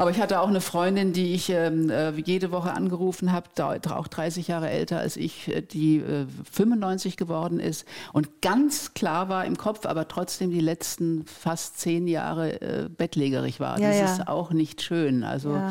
aber 0.00 0.10
ich 0.10 0.18
hatte 0.18 0.40
auch 0.40 0.48
eine 0.48 0.62
Freundin, 0.62 1.12
die 1.12 1.34
ich 1.34 1.50
ähm, 1.50 1.90
äh, 1.90 2.12
jede 2.12 2.52
Woche 2.52 2.72
angerufen 2.72 3.32
habe, 3.32 3.48
auch 3.90 4.08
30 4.08 4.48
Jahre 4.48 4.70
älter 4.70 4.98
als 4.98 5.18
ich, 5.18 5.48
äh, 5.48 5.60
die 5.60 5.98
äh, 5.98 6.24
95 6.50 7.18
geworden 7.18 7.60
ist 7.60 7.84
und 8.14 8.40
ganz 8.40 8.94
klar 8.94 9.28
war 9.28 9.44
im 9.44 9.58
Kopf, 9.58 9.84
aber 9.84 10.08
trotzdem 10.08 10.50
die 10.50 10.60
letzten 10.60 11.26
fast 11.26 11.78
zehn 11.80 12.08
Jahre 12.08 12.62
äh, 12.62 12.88
bettlägerig 12.88 13.60
war. 13.60 13.78
Ja, 13.78 13.88
das 13.88 13.98
ja. 13.98 14.04
ist 14.06 14.28
auch 14.28 14.52
nicht 14.52 14.80
schön. 14.80 15.22
Also 15.22 15.50
ja. 15.50 15.70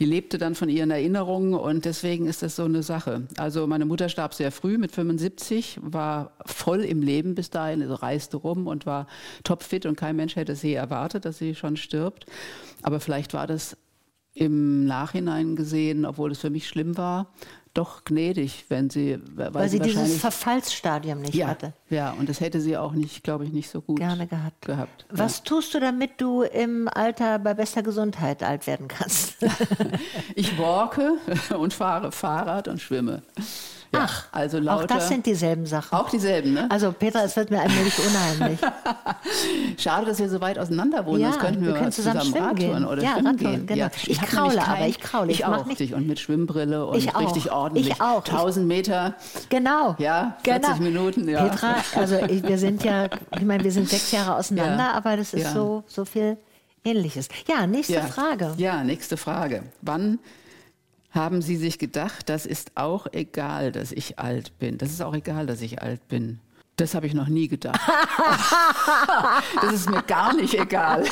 die 0.00 0.06
lebte 0.06 0.38
dann 0.38 0.56
von 0.56 0.68
ihren 0.68 0.90
Erinnerungen 0.90 1.54
und 1.54 1.84
deswegen 1.84 2.26
ist 2.26 2.42
das 2.42 2.56
so 2.56 2.64
eine 2.64 2.82
Sache. 2.82 3.28
Also 3.36 3.68
meine 3.68 3.84
Mutter 3.84 4.08
starb 4.08 4.34
sehr 4.34 4.50
früh 4.50 4.76
mit 4.76 4.90
75, 4.90 5.78
war 5.82 6.32
voll 6.44 6.80
im 6.80 7.00
Leben 7.00 7.36
bis 7.36 7.50
dahin, 7.50 7.82
also 7.82 7.94
reiste 7.94 8.38
rum 8.38 8.66
und 8.66 8.86
war 8.86 9.06
topfit 9.44 9.86
und 9.86 9.94
kein 9.94 10.16
Mensch 10.16 10.34
hätte 10.34 10.56
sie 10.56 10.74
erwartet, 10.74 11.24
dass 11.24 11.38
sie 11.38 11.54
schon 11.54 11.76
stirbt. 11.76 12.26
Aber 12.82 13.00
vielleicht 13.00 13.34
war 13.34 13.46
das 13.46 13.76
im 14.34 14.84
Nachhinein 14.84 15.56
gesehen, 15.56 16.04
obwohl 16.04 16.30
es 16.32 16.38
für 16.38 16.50
mich 16.50 16.68
schlimm 16.68 16.96
war, 16.96 17.32
doch 17.74 18.04
gnädig, 18.04 18.64
wenn 18.68 18.90
sie, 18.90 19.18
weil, 19.34 19.54
weil 19.54 19.68
sie, 19.68 19.76
sie 19.76 19.84
dieses 19.84 20.18
Verfallsstadium 20.18 21.20
nicht 21.20 21.34
ja, 21.34 21.48
hatte. 21.48 21.74
Ja, 21.90 22.10
und 22.10 22.28
das 22.28 22.40
hätte 22.40 22.60
sie 22.60 22.76
auch 22.76 22.92
nicht, 22.92 23.22
glaube 23.22 23.44
ich, 23.44 23.52
nicht 23.52 23.70
so 23.70 23.80
gut 23.80 23.98
gerne 23.98 24.26
gehabt. 24.26 24.66
gehabt 24.66 25.06
Was 25.10 25.38
ja. 25.38 25.44
tust 25.44 25.74
du, 25.74 25.80
damit 25.80 26.20
du 26.20 26.42
im 26.42 26.88
Alter 26.88 27.38
bei 27.38 27.54
bester 27.54 27.82
Gesundheit 27.82 28.42
alt 28.42 28.66
werden 28.66 28.88
kannst? 28.88 29.36
ich 30.34 30.58
walke 30.58 31.18
und 31.56 31.72
fahre 31.72 32.10
Fahrrad 32.10 32.68
und 32.68 32.80
schwimme. 32.80 33.22
Ja, 33.92 34.00
Ach, 34.02 34.24
also 34.32 34.58
lauter, 34.58 34.82
auch 34.82 34.86
das 34.86 35.08
sind 35.08 35.24
dieselben 35.24 35.64
Sachen. 35.64 35.96
Auch 35.96 36.10
dieselben, 36.10 36.52
ne? 36.52 36.70
Also 36.70 36.92
Petra, 36.92 37.22
es 37.24 37.34
wird 37.36 37.50
mir 37.50 37.60
allmählich 37.60 37.94
unheimlich. 38.06 38.60
Schade, 39.78 40.06
dass 40.06 40.18
wir 40.18 40.28
so 40.28 40.40
weit 40.42 40.58
auseinander 40.58 41.06
wohnen. 41.06 41.22
Ja, 41.22 41.28
das 41.28 41.38
könnten 41.38 41.62
wir, 41.62 41.68
wir 41.68 41.74
können 41.74 41.92
zusammen, 41.92 42.20
zusammen 42.20 42.48
Radtouren 42.48 42.84
oder 42.84 43.02
ja, 43.02 43.12
schwimmen 43.14 43.36
gehen. 43.38 43.66
Genau. 43.66 43.80
Ja, 43.80 43.90
ich, 43.96 44.10
ich 44.10 44.20
kraule, 44.20 44.56
kein, 44.56 44.76
aber 44.76 44.86
ich 44.86 45.00
kraule. 45.00 45.32
Ich, 45.32 45.38
ich 45.38 45.46
auch. 45.46 45.64
Nicht. 45.64 45.94
Und 45.94 46.06
mit 46.06 46.20
Schwimmbrille 46.20 46.84
und 46.84 46.98
ich 46.98 47.16
richtig 47.16 47.50
ordentlich. 47.50 47.88
Ich 47.88 48.00
auch. 48.00 48.24
1000 48.24 48.66
Meter. 48.66 49.14
Genau. 49.48 49.96
Ja, 49.98 50.36
40 50.44 50.62
genau. 50.62 50.82
Minuten. 50.82 51.28
Ja. 51.28 51.44
Petra, 51.44 51.76
also 51.96 52.16
ich, 52.28 52.42
wir 52.42 52.58
sind 52.58 52.84
ja, 52.84 53.08
ich 53.36 53.44
meine, 53.44 53.64
wir 53.64 53.72
sind 53.72 53.88
sechs 53.88 54.12
Jahre 54.12 54.36
auseinander, 54.36 54.84
ja. 54.84 54.92
aber 54.92 55.16
das 55.16 55.32
ist 55.32 55.52
so, 55.54 55.82
so 55.86 56.04
viel 56.04 56.36
Ähnliches. 56.84 57.28
Ja, 57.46 57.66
nächste 57.66 58.02
Frage. 58.02 58.52
Ja, 58.58 58.84
nächste 58.84 59.16
Frage. 59.16 59.62
Wann 59.80 60.18
haben 61.18 61.42
Sie 61.42 61.56
sich 61.56 61.78
gedacht, 61.78 62.28
das 62.30 62.46
ist 62.46 62.72
auch 62.76 63.06
egal, 63.12 63.72
dass 63.72 63.92
ich 63.92 64.18
alt 64.18 64.58
bin. 64.58 64.78
Das 64.78 64.90
ist 64.90 65.02
auch 65.02 65.14
egal, 65.14 65.46
dass 65.46 65.60
ich 65.60 65.82
alt 65.82 66.06
bin. 66.08 66.38
Das 66.78 66.94
habe 66.94 67.08
ich 67.08 67.14
noch 67.14 67.26
nie 67.26 67.48
gedacht. 67.48 67.80
das 69.60 69.72
ist 69.72 69.90
mir 69.90 70.00
gar 70.02 70.32
nicht 70.32 70.54
egal. 70.54 71.04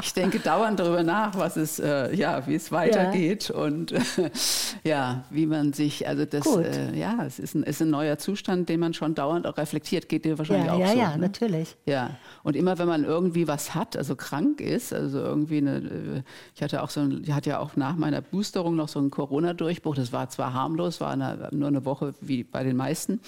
ich 0.00 0.14
denke 0.14 0.40
dauernd 0.40 0.80
darüber 0.80 1.02
nach, 1.02 1.36
was 1.36 1.56
es, 1.56 1.78
äh, 1.78 2.14
ja, 2.14 2.46
wie 2.46 2.54
es 2.54 2.72
weitergeht 2.72 3.50
ja. 3.50 3.54
und 3.54 3.92
äh, 3.92 4.00
ja, 4.82 5.24
wie 5.28 5.44
man 5.44 5.74
sich, 5.74 6.08
also 6.08 6.24
das, 6.24 6.46
äh, 6.46 6.98
ja, 6.98 7.22
es 7.26 7.38
ist 7.38 7.54
ein, 7.54 7.64
ist 7.64 7.82
ein 7.82 7.90
neuer 7.90 8.16
Zustand, 8.16 8.70
den 8.70 8.80
man 8.80 8.94
schon 8.94 9.14
dauernd 9.14 9.46
auch 9.46 9.58
reflektiert. 9.58 10.08
Geht 10.08 10.24
dir 10.24 10.38
wahrscheinlich 10.38 10.68
ja, 10.68 10.72
auch 10.72 10.78
ja, 10.78 10.88
so. 10.88 10.96
Ja, 10.96 11.02
ja, 11.02 11.16
ne? 11.16 11.18
natürlich. 11.18 11.76
Ja, 11.84 12.16
und 12.42 12.56
immer 12.56 12.78
wenn 12.78 12.88
man 12.88 13.04
irgendwie 13.04 13.46
was 13.48 13.74
hat, 13.74 13.94
also 13.94 14.16
krank 14.16 14.62
ist, 14.62 14.94
also 14.94 15.18
irgendwie 15.18 15.58
eine, 15.58 15.76
äh, 15.76 16.22
ich 16.54 16.62
hatte 16.62 16.82
auch 16.82 16.88
so, 16.88 17.00
ein, 17.00 17.22
ich 17.22 17.32
hatte 17.32 17.50
ja 17.50 17.58
auch 17.58 17.76
nach 17.76 17.96
meiner 17.96 18.22
Boosterung 18.22 18.74
noch 18.74 18.88
so 18.88 19.00
einen 19.00 19.10
Corona-Durchbruch. 19.10 19.96
Das 19.96 20.14
war 20.14 20.30
zwar 20.30 20.54
harmlos, 20.54 20.98
war 21.02 21.10
eine, 21.10 21.50
nur 21.52 21.68
eine 21.68 21.84
Woche 21.84 22.14
wie 22.22 22.42
bei 22.42 22.64
den 22.64 22.76
meisten, 22.76 23.20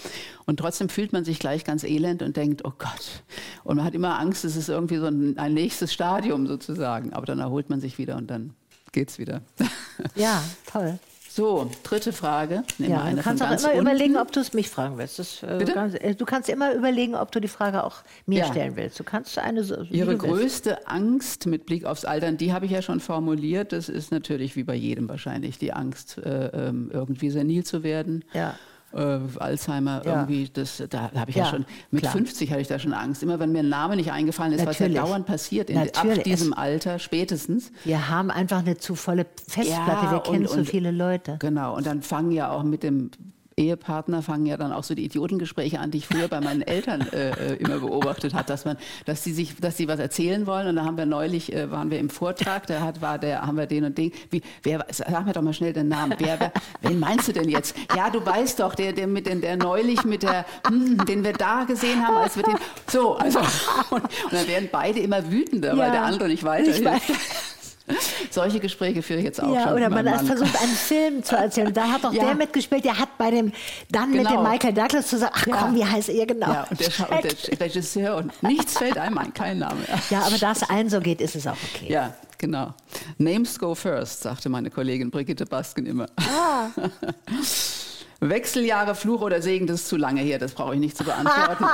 und 0.46 0.58
trotzdem 0.58 0.88
fühlt 0.88 1.12
man 1.12 1.24
sich 1.26 1.33
sich 1.34 1.40
gleich 1.40 1.64
ganz 1.64 1.84
elend 1.84 2.22
und 2.22 2.36
denkt, 2.36 2.64
oh 2.64 2.72
Gott. 2.78 3.22
Und 3.64 3.76
man 3.76 3.84
hat 3.84 3.94
immer 3.94 4.18
Angst, 4.18 4.44
es 4.44 4.56
ist 4.56 4.68
irgendwie 4.68 4.96
so 4.96 5.06
ein, 5.06 5.36
ein 5.36 5.52
nächstes 5.52 5.92
Stadium 5.92 6.46
sozusagen. 6.46 7.12
Aber 7.12 7.26
dann 7.26 7.40
erholt 7.40 7.70
man 7.70 7.80
sich 7.80 7.98
wieder 7.98 8.16
und 8.16 8.28
dann 8.28 8.54
geht's 8.92 9.18
wieder. 9.18 9.42
Ja, 10.16 10.42
toll. 10.66 10.98
So, 11.30 11.70
dritte 11.84 12.12
Frage. 12.12 12.64
Ja, 12.78 13.08
du 13.10 13.22
kannst 13.22 13.42
auch 13.44 13.50
immer 13.50 13.70
unten. 13.70 13.80
überlegen, 13.80 14.16
ob 14.16 14.32
du 14.32 14.40
es 14.40 14.52
mich 14.54 14.68
fragen 14.70 14.98
willst. 14.98 15.20
Das, 15.20 15.42
äh, 15.44 15.64
ganz, 15.64 15.94
äh, 15.94 16.16
du 16.16 16.24
kannst 16.24 16.48
immer 16.48 16.74
überlegen, 16.74 17.14
ob 17.14 17.30
du 17.30 17.40
die 17.40 17.48
Frage 17.48 17.84
auch 17.84 18.02
mir 18.26 18.40
ja. 18.40 18.46
stellen 18.46 18.74
willst. 18.74 18.98
Du 18.98 19.04
kannst 19.04 19.38
eine 19.38 19.62
so. 19.62 19.82
Ihre 19.82 20.16
größte 20.16 20.70
willst. 20.70 20.88
Angst 20.88 21.46
mit 21.46 21.64
Blick 21.64 21.84
aufs 21.84 22.04
Altern, 22.04 22.36
die 22.36 22.52
habe 22.52 22.66
ich 22.66 22.72
ja 22.72 22.82
schon 22.82 22.98
formuliert. 22.98 23.72
Das 23.72 23.88
ist 23.88 24.10
natürlich 24.10 24.56
wie 24.56 24.64
bei 24.64 24.74
jedem 24.74 25.08
wahrscheinlich 25.08 25.58
die 25.58 25.72
Angst, 25.72 26.18
äh, 26.18 26.46
ähm, 26.48 26.90
irgendwie 26.92 27.30
senil 27.30 27.64
zu 27.64 27.84
werden. 27.84 28.24
Ja. 28.32 28.56
Äh, 28.94 29.18
Alzheimer 29.38 30.02
Ja. 30.04 30.12
irgendwie, 30.20 30.48
das, 30.52 30.82
da 30.90 31.10
habe 31.14 31.30
ich 31.30 31.36
ja, 31.36 31.44
Ja, 31.44 31.50
schon, 31.50 31.64
mit 31.90 32.02
klar. 32.02 32.12
50 32.12 32.50
hatte 32.50 32.60
ich 32.60 32.68
da 32.68 32.78
schon 32.78 32.92
Angst. 32.92 33.22
Immer 33.22 33.38
wenn 33.40 33.52
mir 33.52 33.60
ein 33.60 33.68
Name 33.68 33.96
nicht 33.96 34.12
eingefallen 34.12 34.52
ist, 34.52 34.64
was 34.66 34.78
ja 34.78 34.86
Natürlich. 34.88 35.02
dauernd 35.08 35.26
passiert, 35.26 35.70
in, 35.70 35.78
ab 35.78 35.88
Natürlich. 35.94 36.22
diesem 36.24 36.52
Alter 36.54 36.98
spätestens. 36.98 37.72
Wir 37.84 38.08
haben 38.08 38.30
einfach 38.30 38.58
eine 38.60 38.76
zu 38.78 38.94
volle 38.94 39.26
Festplatte. 39.48 40.06
Ja, 40.06 40.12
Wir 40.12 40.20
kennen 40.20 40.46
und- 40.46 40.48
zu 40.50 40.58
und- 40.58 40.68
viele 40.68 40.90
Leute. 40.90 41.36
Genau, 41.40 41.76
und 41.76 41.86
dann 41.86 42.02
fangen 42.02 42.30
ja 42.30 42.50
auch 42.50 42.62
mit 42.62 42.82
dem 42.82 43.10
Ehepartner 43.56 44.22
fangen 44.22 44.46
ja 44.46 44.56
dann 44.56 44.72
auch 44.72 44.84
so 44.84 44.94
die 44.94 45.04
Idiotengespräche 45.04 45.78
an, 45.80 45.90
die 45.90 45.98
ich 45.98 46.06
früher 46.06 46.28
bei 46.28 46.40
meinen 46.40 46.62
Eltern 46.62 47.00
äh, 47.12 47.30
äh, 47.30 47.54
immer 47.56 47.78
beobachtet 47.78 48.34
hat, 48.34 48.50
dass 48.50 48.64
man, 48.64 48.76
dass 49.06 49.22
sie 49.24 49.32
sich, 49.32 49.56
dass 49.56 49.76
sie 49.76 49.88
was 49.88 49.98
erzählen 49.98 50.46
wollen. 50.46 50.66
Und 50.68 50.76
da 50.76 50.84
haben 50.84 50.96
wir 50.96 51.06
neulich, 51.06 51.52
äh, 51.52 51.70
waren 51.70 51.90
wir 51.90 51.98
im 51.98 52.10
Vortrag, 52.10 52.66
da 52.66 52.80
hat, 52.80 53.00
war 53.00 53.18
der, 53.18 53.42
haben 53.46 53.56
wir 53.56 53.66
den 53.66 53.84
und 53.84 53.96
den. 53.98 54.12
Wie, 54.30 54.42
wer, 54.62 54.84
sag 54.90 55.26
mir 55.26 55.32
doch 55.32 55.42
mal 55.42 55.52
schnell 55.52 55.72
den 55.72 55.88
Namen. 55.88 56.14
Wer, 56.18 56.40
wer, 56.40 56.52
wen 56.82 56.98
meinst 56.98 57.28
du 57.28 57.32
denn 57.32 57.48
jetzt? 57.48 57.76
Ja, 57.96 58.10
du 58.10 58.24
weißt 58.24 58.60
doch, 58.60 58.74
der, 58.74 58.92
der 58.92 59.06
mit 59.06 59.26
den, 59.26 59.40
der 59.40 59.56
neulich 59.56 60.04
mit 60.04 60.22
der, 60.22 60.44
hm, 60.66 61.04
den 61.06 61.24
wir 61.24 61.32
da 61.32 61.64
gesehen 61.64 62.06
haben, 62.06 62.16
als 62.16 62.36
wir 62.36 62.42
den, 62.42 62.56
so, 62.90 63.14
also, 63.14 63.38
und, 63.90 64.02
und 64.02 64.32
dann 64.32 64.46
werden 64.48 64.68
beide 64.72 65.00
immer 65.00 65.30
wütender, 65.30 65.70
weil 65.76 65.86
Ja. 65.88 65.90
der 65.92 66.04
andere 66.04 66.28
nicht 66.28 66.40
Ich 66.40 66.44
weiterhilft. 66.44 67.53
Solche 68.30 68.60
Gespräche 68.60 69.02
führe 69.02 69.18
ich 69.18 69.24
jetzt 69.26 69.42
auch 69.42 69.54
Ja, 69.54 69.64
schon. 69.64 69.72
oder 69.74 69.90
mit 69.90 70.04
man 70.04 70.16
Mann. 70.16 70.26
versucht, 70.26 70.58
einen 70.60 70.72
Film 70.74 71.22
zu 71.22 71.36
erzählen. 71.36 71.72
Da 71.72 71.88
hat 71.88 72.02
doch 72.04 72.12
Ja. 72.12 72.24
der 72.24 72.34
mitgespielt, 72.34 72.84
der 72.84 72.98
hat 72.98 73.18
bei 73.18 73.30
dem, 73.30 73.52
dann 73.90 74.10
mit 74.10 74.26
Genau. 74.26 74.42
dem 74.42 74.50
Michael 74.50 74.72
Douglas 74.72 75.06
zusammen, 75.08 75.32
ach 75.34 75.46
Ja. 75.46 75.56
komm, 75.56 75.74
wie 75.76 75.84
heißt 75.84 76.08
er 76.08 76.26
genau? 76.26 76.46
Ja, 76.50 76.66
und 76.70 76.80
der, 76.80 76.88
und 77.10 77.24
der 77.50 77.60
Regisseur 77.60 78.16
und 78.16 78.42
nichts 78.42 78.78
fällt 78.78 78.96
einem 78.98 79.18
ein, 79.18 79.34
kein 79.34 79.58
Name. 79.58 79.80
Ja, 80.10 80.22
aber 80.22 80.38
da 80.38 80.52
es 80.52 80.62
allen 80.62 80.88
so 80.88 81.00
geht, 81.00 81.20
ist 81.20 81.36
es 81.36 81.46
auch 81.46 81.56
okay. 81.74 81.92
Ja, 81.92 82.14
genau. 82.38 82.72
Names 83.18 83.58
go 83.58 83.74
first, 83.74 84.22
sagte 84.22 84.48
meine 84.48 84.70
Kollegin 84.70 85.10
Brigitte 85.10 85.44
Basken 85.44 85.84
immer. 85.86 86.06
Ah. 86.16 86.68
Wechseljahre, 88.20 88.94
Fluch 88.94 89.20
oder 89.20 89.42
Segen, 89.42 89.66
das 89.66 89.80
ist 89.82 89.88
zu 89.88 89.98
lange 89.98 90.22
her, 90.22 90.38
das 90.38 90.52
brauche 90.52 90.72
ich 90.72 90.80
nicht 90.80 90.96
zu 90.96 91.04
beantworten. 91.04 91.66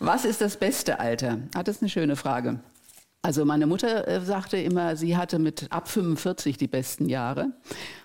Was 0.00 0.24
ist 0.24 0.40
das 0.40 0.56
beste 0.56 0.98
Alter? 0.98 1.38
Ah, 1.54 1.62
das 1.62 1.76
ist 1.76 1.82
eine 1.82 1.90
schöne 1.90 2.16
Frage. 2.16 2.58
Also 3.22 3.44
meine 3.44 3.66
Mutter 3.66 4.08
äh, 4.08 4.20
sagte 4.22 4.56
immer, 4.56 4.96
sie 4.96 5.14
hatte 5.16 5.38
mit 5.38 5.66
ab 5.70 5.88
45 5.88 6.56
die 6.56 6.68
besten 6.68 7.06
Jahre. 7.06 7.50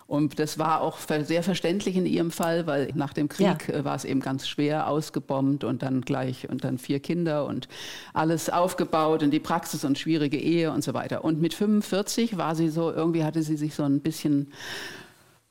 Und 0.07 0.39
das 0.39 0.59
war 0.59 0.81
auch 0.81 0.97
sehr 1.23 1.41
verständlich 1.41 1.95
in 1.95 2.05
ihrem 2.05 2.31
Fall, 2.31 2.67
weil 2.67 2.91
nach 2.95 3.13
dem 3.13 3.29
Krieg 3.29 3.67
Ja. 3.69 3.73
äh, 3.73 3.85
war 3.85 3.95
es 3.95 4.03
eben 4.03 4.19
ganz 4.19 4.45
schwer, 4.45 4.87
ausgebombt 4.89 5.63
und 5.63 5.83
dann 5.83 6.01
gleich 6.01 6.49
und 6.49 6.65
dann 6.65 6.77
vier 6.77 6.99
Kinder 6.99 7.45
und 7.45 7.69
alles 8.13 8.49
aufgebaut 8.49 9.23
in 9.23 9.31
die 9.31 9.39
Praxis 9.39 9.85
und 9.85 9.97
schwierige 9.97 10.37
Ehe 10.37 10.71
und 10.71 10.83
so 10.83 10.93
weiter. 10.93 11.23
Und 11.23 11.39
mit 11.39 11.53
45 11.53 12.37
war 12.37 12.53
sie 12.53 12.67
so, 12.69 12.91
irgendwie 12.91 13.23
hatte 13.23 13.41
sie 13.41 13.55
sich 13.55 13.73
so 13.73 13.83
ein 13.83 14.01
bisschen 14.01 14.51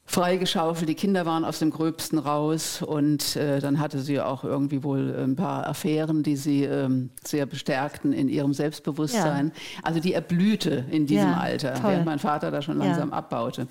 freigeschaufelt. 0.07 0.89
Die 0.89 0.95
Kinder 0.95 1.25
waren 1.27 1.45
aus 1.45 1.59
dem 1.59 1.71
Gröbsten 1.71 2.19
raus 2.19 2.83
und 2.83 3.37
äh, 3.37 3.61
dann 3.61 3.81
hatte 3.81 4.01
sie 4.01 4.21
auch 4.21 4.45
irgendwie 4.45 4.83
wohl 4.83 5.15
ein 5.19 5.35
paar 5.35 5.67
Affären, 5.67 6.23
die 6.23 6.37
sie 6.37 6.65
ähm, 6.65 7.11
sehr 7.25 7.47
bestärkten 7.47 8.13
in 8.13 8.29
ihrem 8.29 8.53
Selbstbewusstsein. 8.55 9.53
Also 9.83 10.01
die 10.01 10.13
erblühte 10.15 10.85
in 10.91 11.07
diesem 11.07 11.31
Ja, 11.31 11.39
Alter, 11.39 11.75
toll. 11.75 11.91
während 11.93 12.05
mein 12.07 12.19
Vater 12.19 12.51
da 12.51 12.61
schon 12.63 12.79
Ja. 12.79 12.85
langsam 12.87 13.13
abbaute. 13.13 13.67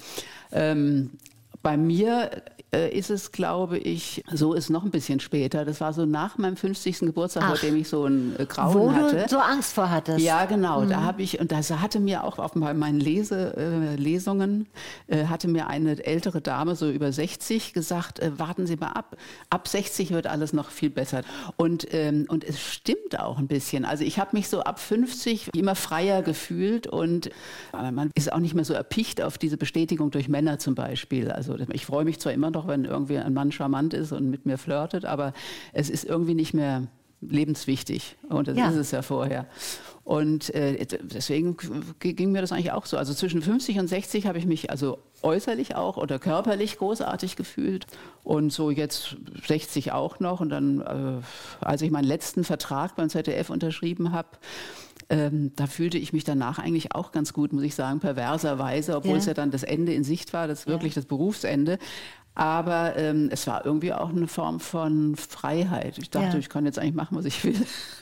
Ähm, 0.51 1.11
bei 1.63 1.77
mir 1.77 2.29
äh, 2.73 2.89
ist 2.89 3.09
es, 3.09 3.31
glaube 3.31 3.77
ich, 3.77 4.23
so 4.31 4.53
ist 4.53 4.69
noch 4.69 4.83
ein 4.83 4.91
bisschen 4.91 5.19
später. 5.19 5.63
Das 5.63 5.79
war 5.79 5.93
so 5.93 6.05
nach 6.05 6.37
meinem 6.37 6.57
50. 6.57 6.99
Geburtstag, 6.99 7.45
vor 7.45 7.57
dem 7.57 7.75
ich 7.77 7.87
so 7.87 8.05
ein 8.05 8.35
äh, 8.37 8.45
Grauen 8.45 8.73
Wo 8.73 8.91
hatte. 8.91 9.23
du 9.23 9.29
so 9.29 9.37
Angst 9.37 9.73
vor 9.73 9.89
hattest. 9.89 10.19
Ja, 10.19 10.45
genau. 10.45 10.81
Mhm. 10.81 10.89
Da 10.89 11.01
habe 11.01 11.21
ich, 11.21 11.39
und 11.39 11.51
das 11.51 11.71
hatte 11.71 11.99
mir 11.99 12.23
auch 12.23 12.39
auf 12.39 12.55
meinen 12.55 12.99
Lese, 12.99 13.55
äh, 13.55 13.95
Lesungen, 13.95 14.67
äh, 15.07 15.25
hatte 15.25 15.47
mir 15.47 15.67
eine 15.67 16.03
ältere 16.03 16.41
Dame, 16.41 16.75
so 16.75 16.89
über 16.89 17.11
60, 17.11 17.73
gesagt, 17.73 18.19
äh, 18.19 18.37
warten 18.37 18.65
Sie 18.65 18.75
mal 18.75 18.91
ab. 18.91 19.15
Ab 19.49 19.67
60 19.67 20.11
wird 20.11 20.27
alles 20.27 20.51
noch 20.51 20.69
viel 20.69 20.89
besser. 20.89 21.21
Und, 21.55 21.87
ähm, 21.93 22.25
und 22.27 22.43
es 22.43 22.59
stimmt 22.59 23.19
auch 23.19 23.37
ein 23.37 23.47
bisschen. 23.47 23.85
Also 23.85 24.03
ich 24.03 24.19
habe 24.19 24.31
mich 24.33 24.49
so 24.49 24.61
ab 24.61 24.79
50 24.79 25.49
immer 25.55 25.75
freier 25.75 26.23
gefühlt 26.23 26.87
und 26.87 27.27
äh, 27.27 27.91
man 27.91 28.09
ist 28.15 28.33
auch 28.33 28.39
nicht 28.39 28.55
mehr 28.55 28.65
so 28.65 28.73
erpicht 28.73 29.21
auf 29.21 29.37
diese 29.37 29.57
Bestätigung 29.57 30.11
durch 30.11 30.27
Männer 30.27 30.59
zum 30.59 30.75
Beispiel. 30.75 31.31
Also 31.31 31.52
ich 31.73 31.85
freue 31.85 32.05
mich 32.05 32.19
zwar 32.19 32.33
immer 32.33 32.51
noch, 32.51 32.67
wenn 32.67 32.85
irgendwie 32.85 33.17
ein 33.17 33.33
Mann 33.33 33.51
charmant 33.51 33.93
ist 33.93 34.11
und 34.11 34.29
mit 34.29 34.45
mir 34.45 34.57
flirtet, 34.57 35.05
aber 35.05 35.33
es 35.73 35.89
ist 35.89 36.05
irgendwie 36.05 36.35
nicht 36.35 36.53
mehr 36.53 36.87
lebenswichtig. 37.21 38.15
Und 38.29 38.47
das 38.47 38.57
Ja. 38.57 38.69
ist 38.69 38.75
es 38.75 38.91
ja 38.91 39.01
vorher. 39.01 39.45
Und 40.03 40.53
äh, 40.53 40.85
deswegen 41.01 41.55
ging 41.99 42.31
mir 42.33 42.41
das 42.41 42.51
eigentlich 42.51 42.73
auch 42.73 42.85
so. 42.85 42.97
Also 42.97 43.13
zwischen 43.13 43.41
50 43.41 43.79
und 43.79 43.87
60 43.87 44.27
habe 44.27 44.37
ich 44.37 44.45
mich 44.45 44.69
also 44.69 44.97
äußerlich 45.21 45.75
auch 45.75 45.95
oder 45.95 46.19
körperlich 46.19 46.77
großartig 46.77 47.35
gefühlt. 47.37 47.87
Und 48.23 48.51
so 48.51 48.69
jetzt 48.69 49.15
60 49.47 49.93
auch 49.93 50.19
noch. 50.19 50.41
Und 50.41 50.49
dann, 50.49 50.81
äh, 50.81 51.65
als 51.65 51.81
ich 51.81 51.91
meinen 51.91 52.03
letzten 52.03 52.43
Vertrag 52.43 52.95
beim 52.97 53.09
ZDF 53.09 53.49
unterschrieben 53.49 54.11
habe, 54.11 54.27
ähm, 55.13 55.51
da 55.55 55.67
fühlte 55.67 55.97
ich 55.97 56.13
mich 56.13 56.23
danach 56.23 56.59
eigentlich 56.59 56.93
auch 56.95 57.11
ganz 57.11 57.33
gut, 57.33 57.53
muss 57.53 57.63
ich 57.63 57.75
sagen, 57.75 57.99
perverserweise, 57.99 58.95
obwohl 58.97 59.11
Ja. 59.13 59.17
es 59.17 59.25
ja 59.25 59.33
dann 59.33 59.51
das 59.51 59.63
Ende 59.63 59.93
in 59.93 60.03
Sicht 60.03 60.33
war, 60.33 60.47
das 60.47 60.67
wirklich 60.67 60.93
das 60.93 61.05
Berufsende. 61.05 61.77
Aber 62.35 62.95
ähm, 62.97 63.29
es 63.31 63.45
war 63.45 63.63
irgendwie 63.63 63.93
auch 63.93 64.09
eine 64.09 64.27
Form 64.27 64.59
von 64.59 65.15
Freiheit. 65.15 65.99
Ich 65.99 66.09
dachte, 66.09 66.29
Ja. 66.33 66.39
ich 66.39 66.49
kann 66.49 66.65
jetzt 66.65 66.79
eigentlich 66.79 66.95
machen, 66.95 67.15
was 67.15 67.25
ich 67.25 67.43
will. 67.43 67.55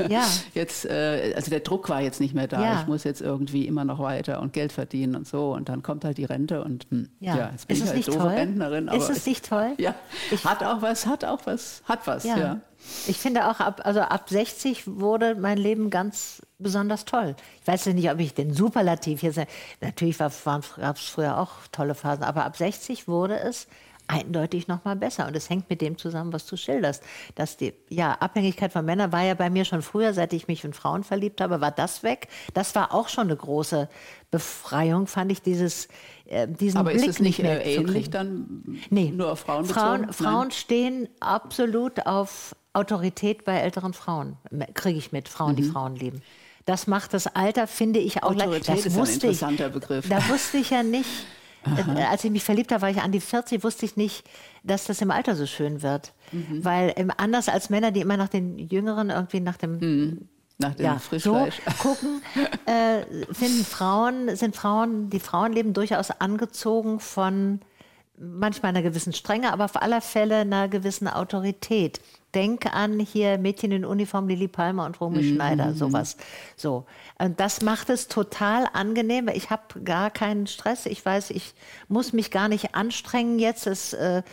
Ja. 0.08 0.24
Jetzt, 0.54 0.86
äh, 0.86 1.34
also 1.36 1.50
der 1.52 1.60
Druck 1.60 1.89
war 1.89 2.00
jetzt 2.02 2.21
nicht 2.21 2.34
mehr 2.34 2.47
da. 2.47 2.62
Ja. 2.63 2.80
Ich 2.82 2.88
muss 2.88 3.04
jetzt 3.04 3.19
irgendwie 3.19 3.67
immer 3.67 3.84
noch 3.84 4.00
weiter 4.00 4.39
und 4.41 4.54
Geld 4.54 4.71
verdienen 4.71 5.17
und 5.17 5.28
so. 5.28 5.52
Und 5.54 5.67
dann 5.67 5.84
kommt 5.84 6.06
halt 6.06 6.17
die 6.17 6.24
Rente 6.24 6.63
und 6.63 6.88
hm, 6.91 7.10
Ja. 7.19 7.36
ja. 7.36 7.50
jetzt 7.52 7.67
bin 7.67 7.76
Ist 7.76 7.84
ich 7.84 7.89
halt 7.89 8.08
doofe 8.08 8.17
toll? 8.19 8.28
Rentnerin. 8.30 8.88
Ist 8.88 9.04
aber 9.04 9.12
es 9.17 9.26
nicht 9.26 9.50
toll? 9.50 9.74
Ja, 9.78 9.95
Ich- 10.32 10.45
hat 10.45 10.63
auch 10.63 10.82
was, 10.82 11.06
hat 11.08 11.26
auch 11.26 11.41
was, 11.43 11.82
hat 11.84 12.08
was, 12.08 12.24
ja. 12.24 12.38
Ja. 12.38 12.60
Ich 13.08 13.17
finde 13.17 13.50
auch, 13.50 13.60
ab, 13.60 13.82
also 13.84 14.00
ab 14.00 14.30
60 14.30 14.88
wurde 14.88 15.36
mein 15.36 15.58
Leben 15.58 15.89
ganz 15.89 16.41
besonders 16.62 17.06
toll. 17.06 17.36
Ich 17.62 17.67
weiß 17.67 17.86
ja 17.86 17.93
nicht, 17.93 18.10
ob 18.12 18.19
ich 18.19 18.34
den 18.34 18.54
Superlativ 18.54 19.21
hier 19.21 19.34
sage. 19.34 19.50
Natürlich 19.82 20.17
gab 20.17 20.32
es 20.32 21.06
früher 21.06 21.38
auch 21.38 21.52
tolle 21.71 21.95
Phasen, 21.95 22.24
aber 22.24 22.45
ab 22.45 22.58
60 22.58 23.08
wurde 23.08 23.39
es 23.39 23.67
eindeutig 24.12 24.67
noch 24.67 24.84
mal 24.84 24.95
besser. 24.95 25.28
Und 25.28 25.36
es 25.36 25.50
hängt 25.50 25.69
mit 25.69 25.82
dem 25.82 25.97
zusammen, 25.97 26.34
was 26.34 26.45
du 26.45 26.58
schilderst. 26.58 27.04
Dass 27.36 27.58
die 27.58 27.74
ja, 27.89 28.13
Abhängigkeit 28.13 28.71
von 28.71 28.86
Männern 28.86 29.12
war 29.12 29.24
ja 29.24 29.34
bei 29.34 29.50
mir 29.50 29.65
schon 29.65 29.82
früher, 29.82 30.13
seit 30.13 30.34
ich 30.34 30.47
mich 30.47 30.63
in 30.63 30.74
Frauen 30.74 31.04
verliebt 31.04 31.41
habe, 31.41 31.62
war 31.62 31.71
das 31.71 32.04
weg. 32.04 32.28
Das 32.54 32.76
war 32.76 32.93
auch 32.93 33.08
schon 33.10 33.28
eine 33.28 33.38
große 33.38 33.89
Befreiung, 34.30 35.08
fand 35.08 35.32
ich, 35.32 35.41
dieses, 35.41 35.88
äh, 36.26 36.47
diesen 36.47 36.78
Aber 36.78 36.91
Blick 36.91 37.04
ist 37.04 37.10
es 37.10 37.19
nicht 37.19 37.39
nicht 37.39 37.43
mehr 37.43 37.65
äh, 37.65 37.76
ähnlich 37.76 38.10
dann 38.10 38.80
Nee. 38.89 39.12
nur 39.12 39.32
auf 39.32 39.39
Frauen 39.39 39.65
Frauen, 39.65 40.08
bezogen? 40.08 40.13
Frauen 40.13 40.52
stehen 40.52 41.10
absolut 41.19 42.06
auf 42.06 42.56
Autorität 42.74 43.43
bei 43.45 43.58
älteren 43.58 43.93
Frauen. 43.93 44.38
Kriege 44.74 44.97
ich 44.97 45.12
mit, 45.12 45.28
Frauen, 45.28 45.56
die 45.56 45.63
Frauen 45.63 45.95
lieben. 45.95 46.21
Das 46.65 46.88
macht 46.88 47.13
das 47.13 47.28
Alter, 47.28 47.67
finde 47.67 48.00
ich, 48.00 48.24
auch 48.24 48.34
leicht. 48.34 48.39
Mhm. 48.47 48.54
Autorität 48.56 48.78
Das 48.78 48.86
ist 48.86 48.93
ein 48.93 49.00
wusste 49.00 49.15
ich. 49.15 49.24
interessanter 49.41 49.69
Begriff. 49.69 50.08
Da 50.10 50.28
wusste 50.30 50.58
ich 50.58 50.69
ja 50.69 50.84
nicht, 50.84 51.10
äh, 51.95 52.04
als 52.04 52.24
ich 52.24 52.32
mich 52.32 52.43
verliebt 52.43 52.71
habe, 52.71 52.82
war 52.84 52.89
ich 52.89 53.02
an 53.02 53.12
die 53.12 53.19
40, 53.19 53.63
wusste 53.63 53.86
ich 53.86 53.95
nicht, 53.97 54.24
dass 54.63 54.86
das 54.86 55.02
im 55.02 55.12
Alter 55.12 55.36
so 55.36 55.45
schön 55.45 55.82
wird. 55.82 56.13
Mhm. 56.32 56.63
Weil 56.63 56.93
ähm, 56.95 57.12
anders 57.17 57.50
als 57.50 57.69
Männer, 57.69 57.91
die 57.91 58.02
immer 58.02 58.17
nach 58.17 58.30
den 58.30 58.58
Jüngeren 58.58 59.10
irgendwie 59.10 59.39
nach 59.39 59.58
dem 59.58 60.28
Nach 60.58 60.76
dem 60.76 60.86
ja, 60.86 60.93
so 60.93 61.00
Frischfleisch. 61.00 61.56
gucken, 61.80 62.21
äh, 62.67 63.02
finden 63.34 63.65
Frauen, 63.65 64.36
sind 64.36 64.56
Frauen, 64.56 65.10
die 65.10 65.19
Frauen 65.19 65.54
leben 65.54 65.74
durchaus 65.74 66.12
angezogen 66.12 67.00
von 67.00 67.62
manchmal 68.21 68.69
einer 68.69 68.81
gewissen 68.81 69.13
Strenge, 69.13 69.51
aber 69.51 69.65
auf 69.65 69.81
aller 69.81 70.01
Fälle 70.01 70.38
einer 70.38 70.67
gewissen 70.67 71.07
Autorität. 71.07 71.99
Denk 72.34 72.73
an 72.73 72.99
hier 72.99 73.38
Mädchen 73.38 73.71
in 73.71 73.84
Uniform, 73.84 74.27
Lili 74.27 74.47
Palmer 74.47 74.86
und 74.86 75.01
Romy 75.01 75.23
Schneider, 75.23 75.73
sowas. 75.73 76.15
So. 76.55 76.86
Und 77.19 77.39
das 77.41 77.62
macht 77.62 77.89
es 77.89 78.07
total 78.07 78.67
angenehm, 78.71 79.27
weil 79.27 79.36
ich 79.36 79.49
habe 79.49 79.81
gar 79.84 80.10
keinen 80.12 80.47
Stress. 80.47 80.86
Ich 80.86 81.05
weiß, 81.05 81.31
ich 81.31 81.53
muss 81.89 82.13
mich 82.13 82.31
gar 82.31 82.47
nicht 82.47 82.73
anstrengen 82.73 83.38
jetzt. 83.38 83.67
Es, 83.67 83.93
äh, 83.93 84.23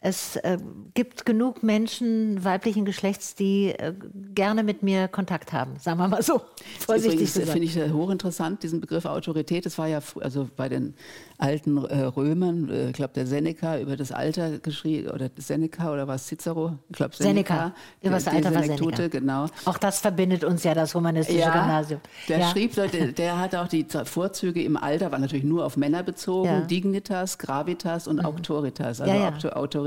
es 0.00 0.36
äh, 0.36 0.58
gibt 0.94 1.26
genug 1.26 1.64
Menschen 1.64 2.44
weiblichen 2.44 2.84
Geschlechts, 2.84 3.34
die 3.34 3.70
äh, 3.70 3.92
gerne 4.32 4.62
mit 4.62 4.84
mir 4.84 5.08
Kontakt 5.08 5.52
haben, 5.52 5.76
sagen 5.80 5.98
wir 5.98 6.06
mal 6.06 6.22
so. 6.22 6.40
Vorsichtig 6.78 7.14
Übrigens 7.14 7.34
gesagt. 7.34 7.50
finde 7.50 7.66
ich 7.66 7.76
äh, 7.76 7.90
hochinteressant, 7.90 8.62
diesen 8.62 8.80
Begriff 8.80 9.06
Autorität. 9.06 9.66
Das 9.66 9.76
war 9.76 9.88
ja 9.88 9.98
also 10.20 10.48
bei 10.56 10.68
den 10.68 10.94
alten 11.36 11.78
äh, 11.78 12.02
Römern, 12.02 12.68
äh, 12.68 12.90
ich 12.90 12.92
glaube 12.92 13.12
der 13.14 13.26
Seneca 13.26 13.80
über 13.80 13.96
das 13.96 14.12
Alter 14.12 14.58
geschrieben, 14.60 15.10
oder 15.10 15.30
Seneca 15.36 15.92
oder 15.92 16.06
was 16.06 16.28
Cicero? 16.28 16.78
Ich 16.90 16.96
glaube 16.96 17.16
Seneca. 17.16 17.54
Seneca. 17.54 17.74
Über 18.00 18.14
das 18.14 18.28
Alter 18.28 18.54
war 18.54 18.62
Seneca. 18.62 19.08
genau. 19.08 19.46
Auch 19.64 19.78
das 19.78 19.98
verbindet 19.98 20.44
uns 20.44 20.62
ja 20.62 20.74
das 20.74 20.94
humanistische 20.94 21.50
Gymnasium. 21.50 22.00
Der 22.28 22.38
ja. 22.38 22.50
schrieb, 22.50 22.74
der, 22.74 22.86
der 23.12 23.38
hat 23.38 23.56
auch 23.56 23.66
die 23.66 23.84
Vorzüge 24.04 24.62
im 24.62 24.76
Alter, 24.76 25.10
war 25.10 25.18
natürlich 25.18 25.44
nur 25.44 25.66
auf 25.66 25.76
Männer 25.76 26.04
bezogen, 26.04 26.46
Ja. 26.46 26.60
Mhm. 26.60 26.68
Dignitas, 26.68 27.38
Gravitas 27.38 28.06
und 28.06 28.24
Auctoritas, 28.24 29.00
also 29.00 29.12
Ja, 29.12 29.18
ja. 29.18 29.30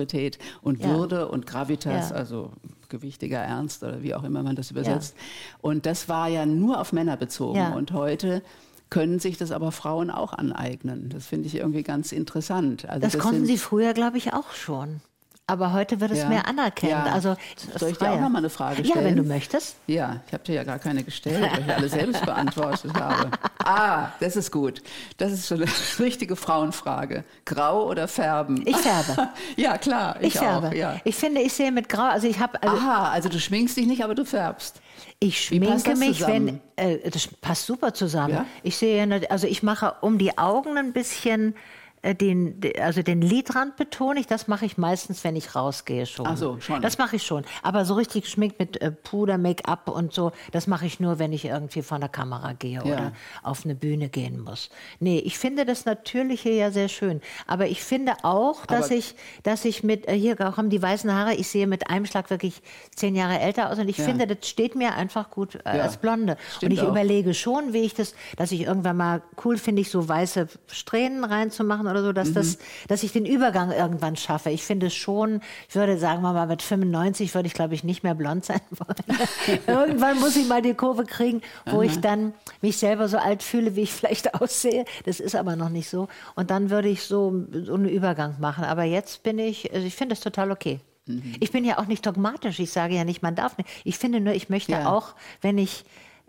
Auto- 0.01 0.11
Autorität 0.11 0.39
und 0.61 0.81
Ja. 0.81 0.89
Würde 0.89 1.27
und 1.27 1.45
Gravitas, 1.45 2.09
Ja. 2.09 2.15
also 2.15 2.51
gewichtiger 2.89 3.39
Ernst 3.39 3.83
oder 3.83 4.01
wie 4.03 4.13
auch 4.15 4.23
immer 4.23 4.43
man 4.43 4.55
das 4.55 4.71
übersetzt. 4.71 5.15
Und 5.61 5.85
das 5.85 6.09
war 6.09 6.27
ja 6.27 6.45
nur 6.45 6.79
auf 6.81 6.91
Männer 6.91 7.17
bezogen. 7.17 7.73
Und 7.73 7.91
heute 7.93 8.41
können 8.89 9.19
sich 9.19 9.37
das 9.37 9.51
aber 9.51 9.71
Frauen 9.71 10.09
auch 10.09 10.33
aneignen. 10.33 11.09
Das 11.09 11.25
finde 11.27 11.47
ich 11.47 11.55
irgendwie 11.55 11.83
ganz 11.83 12.11
interessant. 12.11 12.89
Also 12.89 13.01
Das, 13.01 13.13
das 13.13 13.21
konnten 13.21 13.45
Sie 13.45 13.57
früher, 13.57 13.93
glaube 13.93 14.17
ich, 14.17 14.33
auch 14.33 14.51
schon. 14.51 15.01
Aber 15.47 15.73
heute 15.73 15.99
wird 15.99 16.11
es 16.11 16.19
Ja. 16.19 16.29
mehr 16.29 16.47
anerkannt. 16.47 16.91
Ja. 16.91 17.03
Also, 17.11 17.35
Soll 17.77 17.89
ich 17.89 17.97
dir 17.97 18.11
auch 18.11 18.19
noch 18.21 18.29
mal 18.29 18.37
eine 18.37 18.49
Frage 18.49 18.83
Ja, 18.83 18.95
wenn 18.95 19.01
stellen? 19.01 19.15
du 19.17 19.23
möchtest. 19.23 19.75
Ja, 19.85 20.21
ich 20.25 20.31
habe 20.33 20.43
dir 20.43 20.55
ja 20.55 20.63
gar 20.63 20.79
keine 20.79 21.03
gestellt, 21.03 21.41
weil 21.41 21.59
ich 21.67 21.73
alle 21.75 21.89
selbst 21.89 22.23
beantwortet 22.25 22.93
habe. 22.93 23.31
Ah, 23.59 24.09
das 24.21 24.37
ist 24.37 24.51
gut. 24.51 24.81
Das 25.17 25.33
ist 25.33 25.47
schon 25.47 25.61
eine 25.61 25.69
richtige 25.99 26.37
Frauenfrage. 26.37 27.25
Grau 27.43 27.85
oder 27.89 28.07
färben? 28.07 28.63
Ich 28.65 28.77
färbe. 28.77 29.29
ja, 29.57 29.77
klar. 29.77 30.15
Ich, 30.21 30.27
Ich, 30.35 30.39
färbe. 30.39 30.69
Auch, 30.69 30.73
ja. 30.73 30.95
Ich 31.03 31.15
finde, 31.15 31.41
ich 31.41 31.51
sehe 31.51 31.71
mit 31.73 31.89
Grau, 31.89 32.03
also 32.09 32.27
ich 32.27 32.39
habe, 32.39 32.61
also 32.63 32.77
Aha, 32.77 33.09
also 33.11 33.27
du 33.27 33.37
schminkst 33.39 33.75
dich 33.75 33.87
nicht, 33.87 34.03
aber 34.05 34.15
du 34.15 34.23
färbst. 34.23 34.79
ich 35.19 35.43
schminke 35.43 35.95
mich, 35.97 36.19
zusammen? 36.19 36.61
wenn, 36.77 37.01
äh, 37.03 37.09
das 37.09 37.27
passt 37.27 37.65
super 37.65 37.93
zusammen. 37.93 38.35
Ja? 38.35 38.45
Ich 38.63 38.77
sehe, 38.77 39.05
nat- 39.05 39.29
also 39.29 39.47
ich 39.47 39.63
mache 39.63 39.95
um 39.99 40.17
die 40.17 40.37
Augen 40.37 40.77
ein 40.77 40.93
bisschen 40.93 41.55
den, 42.03 42.59
de- 42.59 42.79
also 42.79 43.03
den 43.03 43.21
Lidrand 43.21 43.75
betone 43.75 44.19
ich, 44.19 44.25
das 44.27 44.47
mache 44.47 44.65
ich 44.65 44.77
meistens, 44.77 45.23
wenn 45.23 45.35
ich 45.35 45.55
rausgehe 45.55 46.05
schon. 46.07 46.25
Ach 46.27 46.35
so, 46.35 46.59
schon. 46.59 46.81
Das 46.81 46.97
mache 46.97 47.17
ich 47.17 47.23
schon. 47.23 47.43
Aber 47.61 47.85
so 47.85 47.93
richtig 47.93 48.23
geschminkt 48.23 48.57
mit 48.59 48.81
äh, 48.81 48.91
Puder, 48.91 49.37
Make-up 49.37 49.87
und 49.87 50.11
so, 50.13 50.31
das 50.51 50.65
mache 50.65 50.85
ich 50.87 50.99
nur, 50.99 51.19
wenn 51.19 51.31
ich 51.31 51.45
irgendwie 51.45 51.83
vor 51.83 51.99
der 51.99 52.09
Kamera 52.09 52.53
gehe 52.53 52.81
oder 52.83 53.11
auf 53.43 53.65
eine 53.65 53.75
Bühne 53.75 54.09
gehen 54.09 54.39
muss. 54.43 54.69
Nee, 54.99 55.19
ich 55.19 55.37
finde 55.37 55.63
das 55.65 55.85
Natürliche 55.85 56.49
ja 56.49 56.71
sehr 56.71 56.87
schön. 56.89 57.21
Aber 57.45 57.67
ich 57.67 57.83
finde 57.83 58.13
auch, 58.23 58.65
dass 58.65 58.85
Aber- 58.87 58.95
ich, 58.95 59.15
dass 59.43 59.63
ich 59.65 59.83
mit, 59.83 60.07
äh, 60.07 60.17
hier 60.17 60.35
haben 60.39 60.69
die 60.71 60.81
weißen 60.81 61.13
Haare, 61.13 61.35
ich 61.35 61.49
sehe 61.49 61.67
mit 61.67 61.89
einem 61.89 62.07
Schlag 62.07 62.29
wirklich 62.31 62.63
zehn 62.95 63.15
Jahre 63.15 63.39
älter 63.39 63.69
aus 63.69 63.77
und 63.77 63.87
ich 63.89 63.97
Ja. 63.99 64.05
finde, 64.05 64.25
das 64.25 64.49
steht 64.49 64.75
mir 64.75 64.95
einfach 64.95 65.29
gut 65.29 65.55
äh, 65.65 65.77
Ja, 65.77 65.83
als 65.83 65.97
Blonde. 65.97 66.37
stimmt 66.55 66.71
und 66.71 66.77
ich 66.77 66.81
auch. 66.83 66.89
überlege 66.89 67.35
schon, 67.35 67.73
wie 67.73 67.81
ich 67.81 67.93
das, 67.93 68.15
dass 68.37 68.51
ich 68.51 68.61
irgendwann 68.61 68.97
mal 68.97 69.21
cool 69.45 69.57
finde, 69.59 69.81
ich 69.83 69.91
so 69.91 70.07
weiße 70.09 70.47
Strähnen 70.67 71.23
reinzumachen 71.23 71.90
oder 71.91 72.01
so, 72.03 72.11
dass 72.13 72.29
Mhm. 72.29 72.33
das, 72.33 72.57
dass 72.87 73.03
ich 73.03 73.11
den 73.11 73.25
Übergang 73.25 73.71
irgendwann 73.71 74.15
schaffe. 74.15 74.49
Ich 74.49 74.63
finde 74.63 74.89
schon, 74.89 75.41
ich 75.69 75.75
würde 75.75 75.97
sagen 75.99 76.21
wir 76.23 76.33
mal 76.33 76.47
mit 76.47 76.61
95 76.63 77.35
würde 77.35 77.47
ich 77.47 77.53
glaube 77.53 77.75
ich 77.75 77.83
nicht 77.83 78.03
mehr 78.03 78.15
blond 78.15 78.43
sein 78.45 78.61
wollen. 78.71 79.59
irgendwann 79.67 80.19
muss 80.19 80.35
ich 80.35 80.47
mal 80.47 80.61
die 80.61 80.73
Kurve 80.73 81.03
kriegen, 81.05 81.41
wo 81.65 81.81
ich 81.81 81.99
dann 81.99 82.33
mich 82.61 82.77
selber 82.77 83.07
so 83.07 83.17
alt 83.17 83.43
fühle, 83.43 83.75
wie 83.75 83.81
ich 83.81 83.93
vielleicht 83.93 84.33
aussehe. 84.41 84.85
Das 85.05 85.19
ist 85.19 85.35
aber 85.35 85.55
noch 85.55 85.69
nicht 85.69 85.89
so. 85.89 86.07
Und 86.35 86.49
dann 86.51 86.69
würde 86.69 86.87
ich 86.89 87.03
so, 87.03 87.45
so 87.51 87.73
einen 87.73 87.89
Übergang 87.89 88.35
machen. 88.39 88.63
Aber 88.63 88.83
jetzt 88.83 89.23
bin 89.23 89.37
ich, 89.39 89.73
also 89.73 89.85
ich 89.85 89.95
finde 89.95 90.15
das 90.15 90.21
total 90.23 90.51
okay. 90.51 90.79
Mhm. 91.07 91.35
Ich 91.39 91.51
bin 91.51 91.65
ja 91.65 91.79
auch 91.79 91.87
nicht 91.87 92.05
dogmatisch. 92.05 92.59
Ich 92.59 92.71
sage 92.71 92.95
ja 92.95 93.03
nicht, 93.03 93.21
man 93.23 93.35
darf 93.35 93.57
nicht. 93.57 93.69
Ich 93.83 93.97
finde 93.97 94.19
nur, 94.19 94.33
ich 94.33 94.49
möchte 94.49 94.73
Ja. 94.73 94.89
auch, 94.91 95.15
wenn 95.41 95.57
ich, 95.57 95.83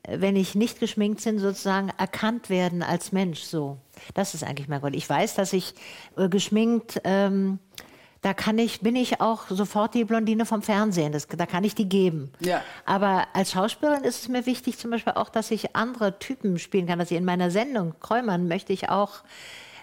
wenn 0.08 0.36
ich 0.36 0.54
nicht 0.54 0.80
geschminkt 0.80 1.22
bin, 1.22 1.38
sozusagen 1.38 1.90
erkannt 1.96 2.50
werden 2.50 2.82
als 2.82 3.12
Mensch. 3.12 3.42
So, 3.42 3.78
das 4.14 4.34
ist 4.34 4.42
eigentlich 4.42 4.68
mein 4.68 4.80
Grund. 4.80 4.96
Ich 4.96 5.08
weiß, 5.08 5.34
dass 5.34 5.52
ich 5.52 5.74
äh, 6.16 6.28
geschminkt, 6.28 7.00
ähm, 7.04 7.58
da 8.20 8.34
kann 8.34 8.56
ich, 8.58 8.80
bin 8.80 8.94
ich 8.94 9.20
auch 9.20 9.48
sofort 9.48 9.94
die 9.94 10.04
Blondine 10.04 10.46
vom 10.46 10.62
Fernsehen. 10.62 11.12
Das, 11.12 11.26
da 11.26 11.44
kann 11.44 11.64
ich 11.64 11.74
die 11.74 11.88
geben. 11.88 12.32
Ja. 12.38 12.62
Aber 12.84 13.26
als 13.32 13.52
Schauspielerin 13.52 14.04
ist 14.04 14.22
es 14.22 14.28
mir 14.28 14.46
wichtig, 14.46 14.78
zum 14.78 14.92
Beispiel 14.92 15.14
auch, 15.14 15.28
dass 15.28 15.50
ich 15.50 15.74
andere 15.74 16.18
Typen 16.20 16.58
spielen 16.60 16.86
kann. 16.86 17.00
Dass 17.00 17.10
ich 17.10 17.16
in 17.16 17.24
meiner 17.24 17.50
Sendung 17.50 17.94
Kräumern 17.98 18.46
möchte 18.46 18.72
ich 18.72 18.88
auch 18.88 19.22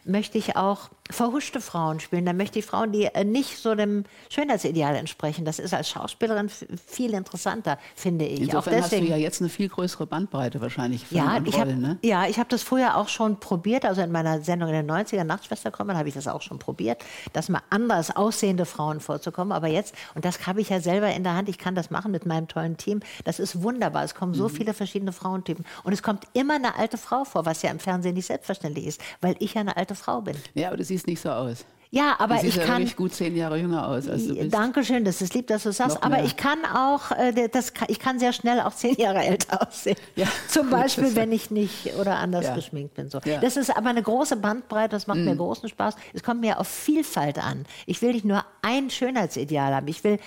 möchte 0.05 0.37
ich 0.37 0.55
auch 0.55 0.89
verhuschte 1.11 1.59
Frauen 1.59 1.99
spielen. 1.99 2.25
Da 2.25 2.33
möchte 2.33 2.59
ich 2.59 2.65
Frauen, 2.65 2.91
die 2.91 3.05
äh, 3.05 3.23
nicht 3.23 3.57
so 3.57 3.73
dem 3.73 4.03
Schönheitsideal 4.29 4.95
entsprechen. 4.95 5.43
Das 5.43 5.57
ist 5.57 5.73
als 5.73 5.89
Schauspielerin 5.89 6.49
viel 6.85 7.15
interessanter, 7.15 7.79
finde 7.95 8.25
ich. 8.25 8.41
Insofern 8.41 8.75
auch 8.75 8.81
hast 8.83 8.91
du 8.91 8.95
deswegen. 8.97 9.11
ja 9.11 9.17
jetzt 9.17 9.41
eine 9.41 9.49
viel 9.49 9.69
größere 9.69 10.05
Bandbreite 10.05 10.61
wahrscheinlich 10.61 11.07
von 11.07 11.17
Ja, 11.17 11.41
ich 11.43 11.57
habe 11.59 11.69
Rollen, 11.71 11.81
ne? 11.81 11.97
ja, 12.03 12.27
ich 12.27 12.37
hab 12.39 12.47
das 12.49 12.61
früher 12.61 12.95
auch 12.95 13.07
schon 13.07 13.39
probiert. 13.39 13.85
Also 13.85 14.01
in 14.01 14.11
meiner 14.11 14.41
Sendung 14.41 14.69
in 14.69 14.75
den 14.75 14.91
90er 14.91 15.23
Nachtschwester 15.23 15.71
kommen, 15.71 15.97
habe 15.97 16.07
ich 16.07 16.13
das 16.13 16.27
auch 16.27 16.43
schon 16.43 16.59
probiert, 16.59 17.03
dass 17.33 17.49
mal 17.49 17.61
anders 17.71 18.15
aussehende 18.15 18.65
Frauen 18.65 18.99
vorzukommen. 18.99 19.51
Aber 19.51 19.67
jetzt, 19.67 19.95
und 20.13 20.25
das 20.25 20.45
habe 20.45 20.61
ich 20.61 20.69
ja 20.69 20.79
selber 20.79 21.09
in 21.09 21.23
der 21.23 21.33
Hand, 21.33 21.49
ich 21.49 21.57
kann 21.57 21.73
das 21.73 21.89
machen 21.89 22.11
mit 22.11 22.27
meinem 22.27 22.47
tollen 22.47 22.77
Team. 22.77 22.99
Das 23.23 23.39
ist 23.39 23.63
wunderbar. 23.63 24.03
Es 24.03 24.13
kommen 24.13 24.35
so 24.35 24.43
Mhm. 24.43 24.49
viele 24.53 24.73
verschiedene 24.75 25.11
Frauentypen. 25.11 25.65
Und 25.83 25.93
es 25.93 26.03
kommt 26.03 26.25
immer 26.33 26.53
eine 26.53 26.75
alte 26.77 26.99
Frau 26.99 27.23
vor, 27.25 27.45
was 27.47 27.63
ja 27.63 27.71
im 27.71 27.79
Fernsehen 27.79 28.13
nicht 28.13 28.27
selbstverständlich 28.27 28.85
ist, 28.85 29.01
weil 29.21 29.35
ich 29.39 29.55
ja 29.55 29.61
eine 29.61 29.75
alte 29.75 29.88
Frau 29.95 30.21
bin. 30.21 30.35
Ja, 30.53 30.67
aber 30.69 30.77
du 30.77 30.83
siehst 30.83 31.07
nicht 31.07 31.21
so 31.21 31.29
aus. 31.29 31.65
Ja, 31.91 32.15
aber 32.19 32.35
du 32.35 32.41
siehst 32.41 32.57
ich 32.57 32.61
ja 32.61 32.67
kann. 32.67 32.85
gut 32.95 33.15
zehn 33.15 33.35
Jahre 33.35 33.57
jünger 33.57 33.87
aus, 33.87 34.07
als 34.07 34.27
du 34.27 34.35
bist. 34.35 34.53
Dankeschön, 34.53 35.03
das 35.05 35.23
ist 35.23 35.33
lieb, 35.33 35.47
dass 35.47 35.63
du 35.63 35.71
sagst. 35.71 36.03
Aber 36.03 36.23
ich 36.23 36.37
kann 36.37 36.59
auch, 36.63 37.09
äh, 37.17 37.47
das 37.49 37.73
ich 37.87 37.97
kann 37.97 38.19
sehr 38.19 38.31
schnell 38.31 38.59
auch 38.61 38.75
zehn 38.75 38.93
Jahre 38.95 39.23
älter 39.23 39.59
aussehen. 39.67 39.97
Ja, 40.15 40.27
Zum 40.47 40.69
Beispiel, 40.69 41.15
wenn 41.15 41.31
ich 41.31 41.49
nicht 41.49 41.95
oder 41.99 42.17
anders 42.17 42.45
Ja. 42.45 42.53
geschminkt 42.53 42.93
bin. 42.93 43.09
So. 43.09 43.19
Ja. 43.25 43.37
Mhm. 43.37 43.41
Das 43.41 43.57
ist 43.57 43.75
aber 43.75 43.89
eine 43.89 44.03
große 44.03 44.35
Bandbreite, 44.35 44.89
das 44.89 45.07
macht 45.07 45.17
mir 45.17 45.35
großen 45.35 45.67
Spaß. 45.67 45.95
Es 46.13 46.21
kommt 46.21 46.41
mir 46.41 46.59
auf 46.59 46.67
Vielfalt 46.67 47.39
an. 47.39 47.65
Ich 47.87 48.03
will 48.03 48.11
nicht 48.13 48.25
nur 48.25 48.45
ein 48.61 48.91
Schönheitsideal 48.91 49.73
haben. 49.73 49.87
Ich 49.87 50.03
will, 50.03 50.19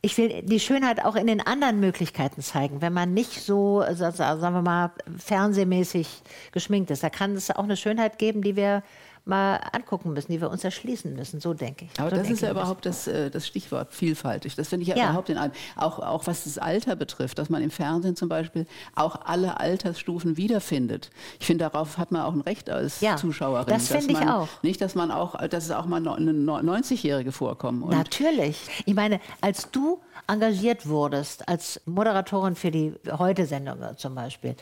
ich 0.00 0.16
will 0.16 0.42
die 0.42 0.60
Schönheit 0.60 1.04
auch 1.04 1.16
in 1.16 1.26
den 1.26 1.40
anderen 1.44 1.80
Möglichkeiten 1.80 2.40
zeigen. 2.40 2.80
Wenn 2.80 2.92
man 2.92 3.14
nicht 3.14 3.32
so, 3.42 3.82
sa- 3.92 4.12
sa- 4.12 4.38
sagen 4.38 4.54
wir 4.54 4.62
mal, 4.62 4.92
fernsehmäßig 5.18 6.22
geschminkt 6.52 6.90
ist, 6.90 7.02
da 7.02 7.10
kann 7.10 7.34
es 7.34 7.50
auch 7.50 7.64
eine 7.64 7.76
Schönheit 7.76 8.18
geben, 8.18 8.42
die 8.42 8.54
wir 8.56 8.82
mal 9.28 9.60
angucken 9.72 10.12
müssen, 10.12 10.32
die 10.32 10.40
wir 10.40 10.50
uns 10.50 10.64
erschließen 10.64 11.14
müssen. 11.14 11.40
So 11.40 11.54
denke 11.54 11.84
ich. 11.84 12.00
Aber 12.00 12.10
so 12.10 12.16
das 12.16 12.30
ist 12.30 12.40
ja 12.42 12.50
überhaupt 12.50 12.86
das, 12.86 13.06
äh, 13.06 13.30
das 13.30 13.46
Stichwort 13.46 13.92
vielfältig. 13.92 14.56
Das 14.56 14.68
finde 14.68 14.82
ich 14.82 14.88
ja, 14.88 14.96
Ja. 14.96 15.04
überhaupt 15.10 15.28
in 15.28 15.38
allem. 15.38 15.52
Auch, 15.76 15.98
auch 15.98 16.26
was 16.26 16.44
das 16.44 16.58
Alter 16.58 16.96
betrifft, 16.96 17.38
dass 17.38 17.48
man 17.50 17.62
im 17.62 17.70
Fernsehen 17.70 18.16
zum 18.16 18.28
Beispiel 18.28 18.66
auch 18.94 19.16
alle 19.24 19.60
Altersstufen 19.60 20.36
wiederfindet. 20.36 21.10
Ich 21.38 21.46
finde, 21.46 21.64
darauf 21.70 21.98
hat 21.98 22.10
man 22.10 22.22
auch 22.22 22.32
ein 22.32 22.40
Recht 22.40 22.70
als 22.70 23.00
Ja, 23.00 23.16
Zuschauerin. 23.16 23.66
das 23.68 23.88
finde 23.88 24.12
ich 24.12 24.18
auch. 24.28 24.48
Nicht, 24.62 24.80
dass 24.80 24.94
man 24.94 25.10
auch, 25.10 25.36
dass 25.48 25.64
es 25.64 25.70
auch 25.70 25.86
mal 25.86 26.00
no- 26.00 26.14
eine 26.14 26.32
90-Jährige 26.32 27.32
vorkommen. 27.32 27.82
Und 27.82 27.90
Natürlich. 27.90 28.58
Ich 28.86 28.94
meine, 28.94 29.20
als 29.40 29.70
du 29.70 30.00
engagiert 30.26 30.86
wurdest 30.88 31.48
als 31.48 31.80
Moderatorin 31.86 32.54
für 32.54 32.70
die 32.70 32.92
Heute-Sendung 33.10 33.78
zum 33.96 34.14
Beispiel, 34.14 34.56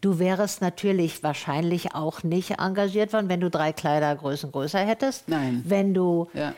du 0.00 0.18
wärst 0.18 0.60
natürlich 0.62 1.22
wahrscheinlich 1.22 1.94
auch 1.94 2.22
nicht 2.22 2.52
engagiert 2.58 3.12
worden, 3.12 3.28
wenn 3.28 3.40
du 3.40 3.50
drei 3.50 3.72
Kleidergrößen 4.10 4.52
größer 4.52 4.78
hättest. 4.80 5.28
Nein. 5.28 5.62
Wenn 5.66 5.94
du 5.94 6.28
ja. 6.34 6.52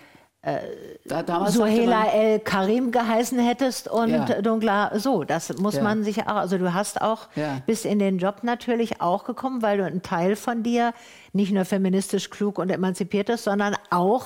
da, 1.04 1.22
damals 1.22 1.54
sagte 1.54 1.72
Suhela 1.72 2.06
El 2.06 2.40
Karim 2.40 2.90
geheißen 2.90 3.38
hättest 3.38 3.88
und 3.88 4.10
Ja. 4.10 4.42
dunkler, 4.42 4.90
so, 4.98 5.22
das 5.24 5.56
muss 5.58 5.76
Ja. 5.76 5.82
man 5.82 6.02
sich 6.02 6.22
auch, 6.26 6.36
also 6.36 6.58
du 6.58 6.74
hast 6.74 7.00
auch, 7.00 7.28
Ja. 7.36 7.58
bist 7.66 7.84
in 7.86 7.98
den 7.98 8.18
Job 8.18 8.38
natürlich 8.42 9.00
auch 9.00 9.24
gekommen, 9.24 9.62
weil 9.62 9.78
du 9.78 9.84
ein 9.84 10.02
Teil 10.02 10.34
von 10.36 10.62
dir 10.62 10.94
nicht 11.32 11.52
nur 11.52 11.64
feministisch 11.64 12.28
klug 12.30 12.58
und 12.58 12.70
emanzipiert 12.70 13.28
ist, 13.28 13.44
sondern 13.44 13.76
auch 13.90 14.24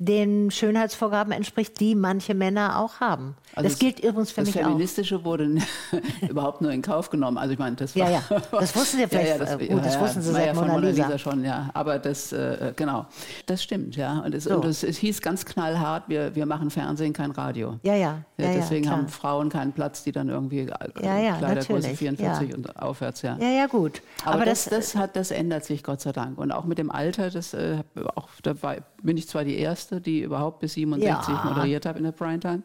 den 0.00 0.52
Schönheitsvorgaben 0.52 1.32
entspricht, 1.32 1.80
die 1.80 1.96
manche 1.96 2.32
Männer 2.32 2.78
auch 2.78 3.00
haben. 3.00 3.34
Also 3.56 3.68
das 3.68 3.80
gilt 3.80 3.98
übrigens 3.98 4.30
für 4.30 4.42
das 4.42 4.54
mich 4.54 4.64
auch. 4.64 4.68
Feministische 4.68 5.24
wurde 5.24 5.56
überhaupt 6.28 6.60
nur 6.60 6.70
in 6.70 6.82
Kauf 6.82 7.10
genommen. 7.10 7.36
Also 7.36 7.54
ich 7.54 7.58
meine, 7.58 7.74
das 7.74 7.94
Ja, 7.94 8.04
war, 8.04 8.12
ja. 8.12 8.22
Das 8.52 8.76
wussten 8.76 8.98
Sie 8.98 9.06
vielleicht, 9.08 9.60
äh, 9.60 9.66
gut, 9.66 9.84
das 9.84 9.98
wussten 9.98 10.22
Sie 10.22 10.30
seit 10.30 10.46
ja 10.46 10.54
von 10.54 10.68
Mona 10.68 10.78
Mona 10.78 10.90
Lisa. 10.90 11.18
Schon, 11.18 11.44
ja. 11.44 11.68
Aber 11.74 11.98
das, 11.98 12.32
äh, 12.32 12.72
genau, 12.76 13.06
das 13.46 13.60
stimmt, 13.60 13.96
ja. 13.96 14.20
Und 14.20 14.36
es, 14.36 14.44
So. 14.44 14.54
und 14.54 14.64
es, 14.66 14.84
es 14.84 14.98
hieß 14.98 15.20
ganz 15.20 15.44
knallhart, 15.44 16.04
wir, 16.08 16.32
wir 16.36 16.46
machen 16.46 16.70
Fernsehen, 16.70 17.12
kein 17.12 17.32
Radio. 17.32 17.80
Ja, 17.82 17.94
ja. 17.94 18.22
ja, 18.36 18.46
ja 18.46 18.52
deswegen 18.54 18.84
klar. 18.84 18.98
haben 18.98 19.08
Frauen 19.08 19.48
keinen 19.48 19.72
Platz, 19.72 20.04
die 20.04 20.12
dann 20.12 20.28
irgendwie 20.28 20.60
äh, 20.60 20.68
Ja, 21.02 21.18
ja, 21.18 21.38
Kleidergröße 21.38 21.88
natürlich, 21.88 21.98
44 21.98 22.50
ja. 22.50 22.54
und 22.54 22.76
aufwärts, 22.80 23.22
ja. 23.22 23.36
Ja, 23.40 23.48
ja, 23.48 23.66
gut. 23.66 24.00
Aber, 24.24 24.44
das, 24.44 24.66
das, 24.66 24.94
hat, 24.94 25.16
das 25.16 25.32
ändert 25.32 25.64
sich 25.64 25.82
Gott 25.82 26.00
sei 26.00 26.12
Dank. 26.12 26.38
Und 26.38 26.52
auch 26.52 26.66
mit 26.66 26.78
dem 26.78 26.92
Alter, 26.92 27.30
das, 27.30 27.52
äh, 27.52 27.78
auch, 28.14 28.28
da 28.44 28.62
war, 28.62 28.76
bin 29.02 29.16
ich 29.16 29.28
zwar 29.28 29.44
die 29.44 29.56
Erste, 29.56 30.00
die 30.00 30.20
überhaupt 30.22 30.60
bis 30.60 30.74
67 30.74 31.28
Ja. 31.34 31.44
moderiert 31.44 31.86
habe 31.86 31.98
in 31.98 32.04
der 32.04 32.12
Primetime. 32.12 32.62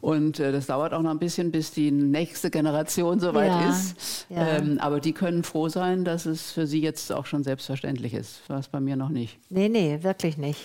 Und 0.00 0.40
äh, 0.40 0.50
das 0.52 0.66
dauert 0.66 0.92
auch 0.92 1.02
noch 1.02 1.10
ein 1.10 1.18
bisschen, 1.18 1.50
bis 1.52 1.70
die 1.70 1.90
nächste 1.90 2.50
Generation 2.50 3.20
soweit 3.20 3.48
Ja, 3.50 3.70
ist. 3.70 4.26
ja. 4.28 4.46
Ähm, 4.56 4.78
aber 4.80 5.00
die 5.00 5.12
können 5.12 5.44
froh 5.44 5.68
sein, 5.68 6.04
dass 6.04 6.26
es 6.26 6.50
für 6.50 6.66
sie 6.66 6.80
jetzt 6.80 7.12
auch 7.12 7.26
schon 7.26 7.44
selbstverständlich 7.44 8.14
ist. 8.14 8.48
War 8.48 8.58
es 8.58 8.68
bei 8.68 8.80
mir 8.80 8.96
noch 8.96 9.08
nicht. 9.10 9.38
Nee, 9.50 9.68
nee, 9.68 9.98
wirklich 10.02 10.36
nicht. 10.36 10.60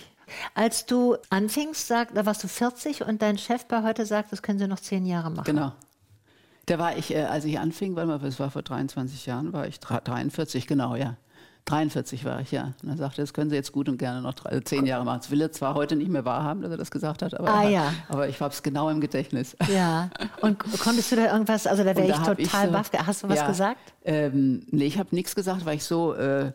Als 0.56 0.86
du 0.86 1.17
anfingst, 1.30 1.88
sag, 1.88 2.13
da 2.15 2.26
warst 2.26 2.43
du 2.43 2.47
40 2.47 3.06
und 3.06 3.21
dein 3.21 3.38
Chef 3.38 3.65
bei 3.65 3.84
heute 3.84 4.06
sagt, 4.06 4.32
das 4.32 4.41
können 4.41 4.58
Sie 4.58 4.67
noch 4.67 4.80
zehn 4.80 5.06
Jahre 5.06 5.30
machen. 5.30 5.43
Genau. 5.45 5.73
Da 6.65 6.80
war 6.80 6.97
ich, 6.97 7.13
äh, 7.13 7.23
als 7.23 7.43
ich 7.45 7.60
anfing, 7.60 7.95
weil 7.97 8.08
das 8.19 8.39
war 8.39 8.49
vor 8.49 8.62
23 8.62 9.26
Jahren, 9.26 9.52
war 9.52 9.67
ich 9.67 9.80
dra- 9.80 9.99
43, 10.02 10.65
genau, 10.65 10.95
ja. 10.95 11.17
43 11.65 12.26
war 12.26 12.41
ich, 12.41 12.52
ja. 12.52 12.73
Und 12.84 12.89
er 12.89 12.97
sagte, 12.97 13.21
das 13.21 13.34
können 13.34 13.49
Sie 13.49 13.56
jetzt 13.56 13.71
gut 13.71 13.88
und 13.88 13.97
gerne 13.97 14.21
noch 14.21 14.34
drei, 14.34 14.60
zehn 14.62 14.86
Jahre 14.86 15.06
machen. 15.06 15.19
Das 15.19 15.32
will 15.32 15.39
er 15.41 15.52
zwar 15.52 15.76
heute 15.76 15.95
nicht 15.95 16.10
mehr 16.10 16.26
wahrhaben, 16.26 16.62
dass 16.62 16.71
er 16.71 16.78
das 16.78 16.91
gesagt 16.91 17.21
hat, 17.21 17.39
aber, 17.39 17.49
Ah, 17.54 17.63
ja. 17.69 17.93
aber 18.10 18.28
ich 18.28 18.39
habe 18.41 18.54
es 18.54 18.62
genau 18.63 18.89
im 18.89 18.99
Gedächtnis. 18.99 19.56
Ja. 19.73 20.10
Und 20.41 20.60
konntest 20.80 21.12
du 21.12 21.15
da 21.15 21.32
irgendwas, 21.32 21.65
also 21.65 21.84
da 21.84 21.95
wäre 21.95 22.08
ich 22.08 22.17
total 22.17 22.67
so- 22.67 22.71
baff. 22.73 22.91
ge- 22.91 22.99
Hast 23.06 23.23
du 23.23 23.30
was 23.30 23.38
ja, 23.38 23.47
gesagt? 23.47 23.93
Ähm, 24.04 24.65
nee, 24.71 24.86
ich 24.86 24.97
habe 24.99 25.10
nichts 25.15 25.36
gesagt, 25.36 25.65
weil 25.65 25.78
ich 25.78 25.84
so 25.86 26.13
äh, 26.13 26.52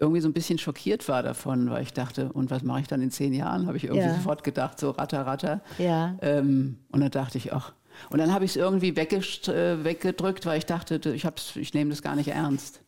irgendwie 0.00 0.20
so 0.20 0.28
ein 0.28 0.32
bisschen 0.32 0.58
schockiert 0.58 1.08
war 1.08 1.22
davon, 1.22 1.68
weil 1.70 1.82
ich 1.82 1.92
dachte, 1.92 2.32
und 2.32 2.50
was 2.50 2.62
mache 2.62 2.80
ich 2.80 2.86
dann 2.88 3.02
in 3.02 3.10
zehn 3.10 3.32
Jahren? 3.32 3.66
Habe 3.66 3.76
ich 3.76 3.84
irgendwie 3.84 4.06
Ja. 4.06 4.14
sofort 4.14 4.44
gedacht, 4.44 4.78
so 4.78 4.90
ratter, 4.90 5.26
ratter. 5.26 5.60
Ja. 5.78 6.14
Ähm, 6.22 6.78
und 6.92 7.00
dann 7.00 7.10
dachte 7.10 7.38
ich, 7.38 7.52
ach. 7.52 7.72
Und 8.10 8.18
dann 8.18 8.32
habe 8.32 8.44
ich 8.44 8.52
es 8.52 8.56
irgendwie 8.56 8.88
äh, 8.90 9.84
weggedrückt, 9.84 10.46
weil 10.46 10.58
ich 10.58 10.66
dachte, 10.66 11.00
ich, 11.14 11.24
hab's- 11.26 11.54
ich 11.56 11.74
nehme 11.74 11.90
das 11.90 12.02
gar 12.02 12.16
nicht 12.16 12.28
ernst. 12.28 12.80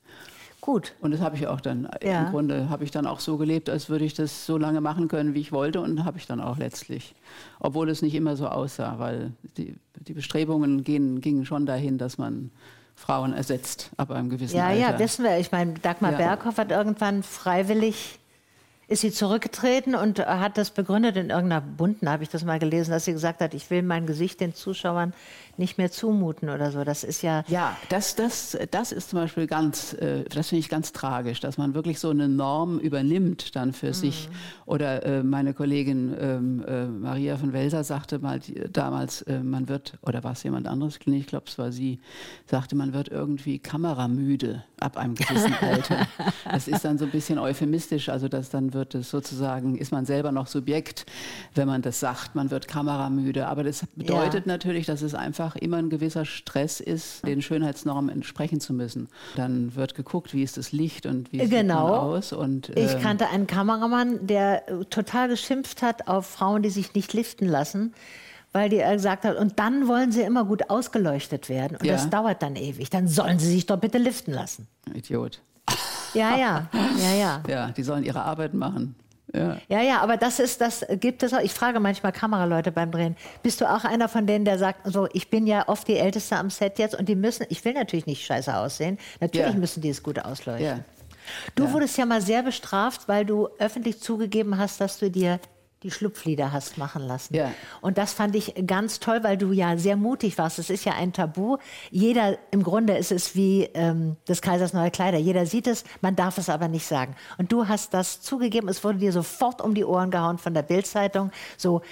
Gut. 0.66 0.94
Und 1.00 1.12
das 1.12 1.20
habe 1.22 1.34
ich 1.36 1.46
auch 1.46 1.60
dann, 1.62 1.88
Ja. 2.02 2.26
im 2.26 2.30
Grunde 2.30 2.68
habe 2.68 2.84
ich 2.84 2.90
dann 2.90 3.06
auch 3.06 3.20
so 3.20 3.38
gelebt, 3.38 3.70
als 3.70 3.88
würde 3.88 4.04
ich 4.04 4.12
das 4.12 4.44
so 4.44 4.58
lange 4.58 4.82
machen 4.82 5.08
können, 5.08 5.32
wie 5.32 5.40
ich 5.40 5.50
wollte 5.52 5.80
und 5.80 6.04
habe 6.04 6.18
ich 6.18 6.26
dann 6.26 6.40
auch 6.42 6.58
letztlich. 6.58 7.14
Obwohl 7.58 7.88
es 7.88 8.02
nicht 8.02 8.14
immer 8.14 8.36
so 8.36 8.48
aussah, 8.48 8.98
weil 8.98 9.32
die, 9.56 9.74
die 10.06 10.12
Bestrebungen 10.12 10.84
gehen, 10.84 11.22
gingen 11.22 11.46
schon 11.46 11.64
dahin, 11.64 11.96
dass 11.96 12.18
man 12.18 12.50
Frauen 12.94 13.32
ersetzt, 13.32 13.90
ab 13.96 14.10
einem 14.10 14.28
gewissen 14.28 14.56
Ja, 14.56 14.66
Alter. 14.68 14.80
ja, 14.80 14.98
wissen 14.98 15.24
wir. 15.24 15.38
Ich 15.38 15.52
meine, 15.52 15.74
Dagmar 15.74 16.12
Ja. 16.12 16.18
Berghoff 16.18 16.58
hat 16.58 16.70
irgendwann 16.70 17.22
freiwillig 17.22 18.18
ist 18.88 19.00
sie 19.00 19.10
zurückgetreten 19.10 19.94
und 19.96 20.18
hat 20.20 20.56
das 20.58 20.70
begründet 20.70 21.16
in 21.16 21.30
irgendeiner 21.30 21.60
bunten, 21.60 22.08
habe 22.08 22.22
ich 22.22 22.28
das 22.28 22.44
mal 22.44 22.58
gelesen, 22.60 22.92
dass 22.92 23.04
sie 23.04 23.12
gesagt 23.12 23.40
hat, 23.40 23.52
ich 23.54 23.68
will 23.70 23.82
mein 23.82 24.06
Gesicht 24.06 24.40
den 24.40 24.54
Zuschauern 24.54 25.12
nicht 25.58 25.78
mehr 25.78 25.90
zumuten 25.90 26.50
oder 26.50 26.70
so. 26.70 26.84
Das 26.84 27.02
ist 27.02 27.22
ja, 27.22 27.42
Ja, 27.48 27.76
das, 27.88 28.14
das, 28.14 28.56
das 28.70 28.92
ist 28.92 29.10
zum 29.10 29.20
Beispiel 29.20 29.46
ganz, 29.46 29.94
äh, 29.94 30.24
das 30.24 30.50
finde 30.50 30.60
ich 30.60 30.68
ganz 30.68 30.92
tragisch, 30.92 31.40
dass 31.40 31.56
man 31.58 31.74
wirklich 31.74 31.98
so 31.98 32.10
eine 32.10 32.28
Norm 32.28 32.78
übernimmt 32.78 33.56
dann 33.56 33.68
Mhm. 33.68 33.72
für 33.72 33.92
sich. 33.94 34.28
Oder 34.66 35.04
äh, 35.04 35.22
meine 35.22 35.54
Kollegin 35.54 36.14
ähm, 36.20 36.64
äh, 36.68 36.86
Maria 36.86 37.36
von 37.38 37.52
Welser 37.52 37.82
sagte 37.84 38.18
mal 38.20 38.38
damals, 38.70 39.22
äh, 39.22 39.40
man 39.40 39.68
wird, 39.68 39.94
oder 40.02 40.22
war 40.24 40.32
es 40.32 40.42
jemand 40.42 40.68
anderes, 40.68 40.98
ich 41.06 41.26
glaube, 41.26 41.46
es 41.48 41.58
war 41.58 41.72
sie, 41.72 41.98
sagte, 42.44 42.76
man 42.76 42.92
wird 42.92 43.08
irgendwie 43.08 43.58
kameramüde 43.58 44.62
ab 44.78 44.96
einem 44.96 45.14
gewissen 45.14 45.54
Alter. 45.60 46.06
Das 46.44 46.68
ist 46.68 46.84
dann 46.84 46.98
so 46.98 47.06
ein 47.06 47.10
bisschen 47.10 47.38
euphemistisch, 47.38 48.08
also 48.10 48.28
dass 48.28 48.50
dann 48.50 48.72
wird 48.76 48.94
es 48.94 49.10
sozusagen, 49.10 49.76
ist 49.76 49.90
man 49.90 50.06
selber 50.06 50.30
noch 50.30 50.46
Subjekt, 50.46 51.04
wenn 51.56 51.66
man 51.66 51.82
das 51.82 51.98
sagt, 51.98 52.36
man 52.36 52.52
wird 52.52 52.68
kameramüde. 52.68 53.48
Aber 53.48 53.64
das 53.64 53.84
bedeutet 53.96 54.46
natürlich, 54.46 54.86
dass 54.86 55.02
es 55.02 55.14
einfach 55.14 55.56
immer 55.56 55.78
ein 55.78 55.90
gewisser 55.90 56.24
Stress 56.24 56.78
ist, 56.78 57.26
den 57.26 57.42
Schönheitsnormen 57.42 58.08
entsprechen 58.14 58.60
zu 58.60 58.72
müssen. 58.72 59.08
Dann 59.34 59.74
wird 59.74 59.96
geguckt, 59.96 60.32
wie 60.32 60.44
ist 60.44 60.56
das 60.56 60.70
Licht 60.70 61.06
und 61.06 61.32
wie 61.32 61.40
sieht 61.40 61.50
Genau. 61.50 61.88
man 61.88 61.98
aus. 61.98 62.32
Und, 62.32 62.68
ich 62.76 62.92
ähm, 62.92 63.00
kannte 63.00 63.28
einen 63.30 63.48
Kameramann, 63.48 64.26
der 64.28 64.68
äh, 64.68 64.84
total 64.84 65.26
geschimpft 65.28 65.82
hat 65.82 66.06
auf 66.06 66.26
Frauen, 66.26 66.62
die 66.62 66.70
sich 66.70 66.94
nicht 66.94 67.12
liften 67.14 67.46
lassen. 67.48 67.94
Weil 68.52 68.68
die 68.70 68.78
äh, 68.78 68.92
gesagt 68.94 69.24
hat, 69.24 69.36
und 69.36 69.58
dann 69.58 69.88
wollen 69.88 70.12
sie 70.12 70.22
immer 70.22 70.44
gut 70.44 70.70
ausgeleuchtet 70.70 71.48
werden. 71.48 71.76
Und 71.76 71.84
Ja. 71.84 71.94
das 71.94 72.08
dauert 72.10 72.42
dann 72.42 72.56
ewig. 72.56 72.88
Dann 72.90 73.08
sollen 73.08 73.38
sie 73.38 73.50
sich 73.50 73.66
doch 73.66 73.76
bitte 73.78 73.98
liften 73.98 74.32
lassen. 74.32 74.66
Idiot. 74.94 75.40
Ja, 76.16 76.36
ja, 76.36 76.68
ja, 76.98 77.14
ja. 77.14 77.42
Ja, 77.48 77.70
die 77.70 77.82
sollen 77.82 78.04
ihre 78.04 78.22
Arbeit 78.22 78.54
machen. 78.54 78.94
Ja. 79.34 79.56
Ja, 79.68 79.82
ja, 79.82 80.00
aber 80.00 80.16
das 80.16 80.38
ist, 80.38 80.60
das 80.60 80.84
gibt 81.00 81.22
es 81.22 81.34
auch. 81.34 81.40
Ich 81.40 81.52
frage 81.52 81.80
manchmal 81.80 82.12
Kameraleute 82.12 82.72
beim 82.72 82.90
Drehen. 82.90 83.16
Bist 83.42 83.60
du 83.60 83.68
auch 83.68 83.84
einer 83.84 84.08
von 84.08 84.26
denen, 84.26 84.44
der 84.44 84.56
sagt, 84.58 84.80
so, 84.90 85.08
ich 85.12 85.28
bin 85.30 85.46
ja 85.46 85.68
oft 85.68 85.86
die 85.88 85.96
Älteste 85.96 86.36
am 86.36 86.48
Set 86.48 86.78
jetzt 86.78 86.94
und 86.94 87.08
die 87.08 87.16
müssen, 87.16 87.44
ich 87.50 87.64
will 87.64 87.74
natürlich 87.74 88.06
nicht 88.06 88.24
scheiße 88.24 88.56
aussehen. 88.56 88.98
Natürlich 89.20 89.52
Ja. 89.52 89.58
müssen 89.58 89.80
die 89.82 89.90
es 89.90 90.02
gut 90.02 90.18
ausleuchten. 90.24 90.64
Ja. 90.66 90.78
Du 91.56 91.72
wurdest 91.72 91.98
ja 91.98 92.06
mal 92.06 92.22
sehr 92.22 92.44
bestraft, 92.44 93.08
weil 93.08 93.26
du 93.26 93.48
öffentlich 93.58 94.00
zugegeben 94.00 94.58
hast, 94.58 94.80
dass 94.80 94.98
du 95.00 95.10
dir 95.10 95.40
die 95.86 95.92
Schlupflieder 95.92 96.52
hast 96.52 96.78
machen 96.78 97.02
lassen. 97.02 97.34
Ja. 97.34 97.52
Und 97.80 97.96
das 97.96 98.12
fand 98.12 98.34
ich 98.34 98.54
ganz 98.66 98.98
toll, 98.98 99.20
weil 99.22 99.38
du 99.38 99.52
ja 99.52 99.78
sehr 99.78 99.96
mutig 99.96 100.36
warst. 100.36 100.58
Es 100.58 100.68
ist 100.68 100.84
ja 100.84 100.92
ein 100.94 101.12
Tabu. 101.12 101.58
Jeder, 101.90 102.38
im 102.50 102.64
Grunde 102.64 102.96
ist 102.96 103.12
es 103.12 103.36
wie 103.36 103.68
ähm, 103.74 104.16
des 104.28 104.42
Kaisers 104.42 104.72
neue 104.72 104.90
Kleider. 104.90 105.18
Jeder 105.18 105.46
sieht 105.46 105.68
es, 105.68 105.84
man 106.00 106.16
darf 106.16 106.38
es 106.38 106.48
aber 106.48 106.66
nicht 106.66 106.86
sagen. 106.86 107.14
Und 107.38 107.52
du 107.52 107.68
hast 107.68 107.94
das 107.94 108.20
zugegeben. 108.20 108.68
Es 108.68 108.82
wurde 108.82 108.98
dir 108.98 109.12
sofort 109.12 109.62
um 109.62 109.74
die 109.74 109.84
Ohren 109.84 110.10
gehauen 110.10 110.38
von 110.38 110.54
der 110.54 110.62
Bildzeitung. 110.62 111.30
So 111.56 111.82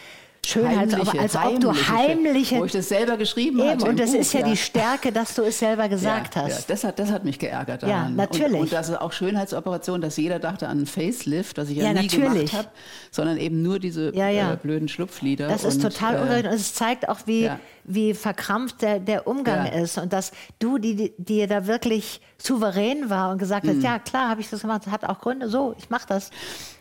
Schönheits, 0.48 0.94
Heimliche, 0.94 1.20
als 1.20 1.36
ob 1.36 1.60
du 1.60 1.72
heimliche. 1.72 2.56
Wo 2.58 2.64
ich 2.64 2.72
das 2.72 2.88
selber 2.88 3.16
geschrieben 3.16 3.58
Eben, 3.58 3.68
hatte. 3.70 3.84
im 3.84 3.90
und 3.90 4.00
das 4.00 4.12
Buch, 4.12 4.18
ist 4.20 4.32
ja, 4.32 4.42
die 4.42 4.56
Stärke, 4.56 5.12
dass 5.12 5.34
du 5.34 5.42
es 5.42 5.58
selber 5.58 5.88
gesagt 5.88 6.36
ja, 6.36 6.42
hast. 6.42 6.50
Ja, 6.60 6.64
das, 6.68 6.84
hat, 6.84 6.98
das 6.98 7.10
hat 7.10 7.24
mich 7.24 7.38
geärgert 7.38 7.82
Ja, 7.82 7.88
daran. 7.88 8.16
natürlich. 8.16 8.52
Und, 8.54 8.60
und 8.60 8.72
das 8.72 8.88
ist 8.88 9.00
auch 9.00 9.12
Schönheitsoperation, 9.12 10.00
dass 10.00 10.16
jeder 10.16 10.38
dachte 10.38 10.68
an 10.68 10.78
einen 10.78 10.86
Facelift, 10.86 11.58
was 11.58 11.68
ich 11.70 11.76
ja, 11.78 11.84
Ja, 11.84 11.92
nie 11.92 12.02
natürlich. 12.02 12.50
gemacht 12.50 12.52
habe, 12.52 12.68
sondern 13.10 13.36
eben 13.38 13.62
nur 13.62 13.78
diese 13.78 14.14
Ja, 14.14 14.28
ja. 14.28 14.52
Äh, 14.52 14.56
blöden 14.56 14.88
Schlupflieder. 14.88 15.48
Das 15.48 15.64
ist 15.64 15.76
und, 15.76 15.92
total 15.92 16.16
äh, 16.16 16.20
ungerecht 16.20 16.46
und 16.46 16.52
es 16.54 16.74
zeigt 16.74 17.08
auch, 17.08 17.20
wie, 17.26 17.44
ja. 17.44 17.58
wie 17.84 18.14
verkrampft 18.14 18.82
der, 18.82 18.98
der 19.00 19.26
Umgang 19.26 19.66
Ja. 19.66 19.72
ist 19.82 19.98
und 19.98 20.12
dass 20.12 20.32
du, 20.58 20.78
die, 20.78 20.94
die, 20.96 21.14
die 21.18 21.46
da 21.46 21.66
wirklich 21.66 22.20
souverän 22.38 23.08
war 23.10 23.30
und 23.32 23.38
gesagt 23.38 23.66
Hm. 23.66 23.76
hast, 23.76 23.82
ja 23.84 23.98
klar, 23.98 24.28
habe 24.30 24.40
ich 24.40 24.50
das 24.50 24.60
gemacht, 24.60 24.86
hat 24.88 25.04
auch 25.04 25.20
Gründe, 25.20 25.48
so, 25.48 25.74
ich 25.78 25.90
mache 25.90 26.06
das. 26.08 26.30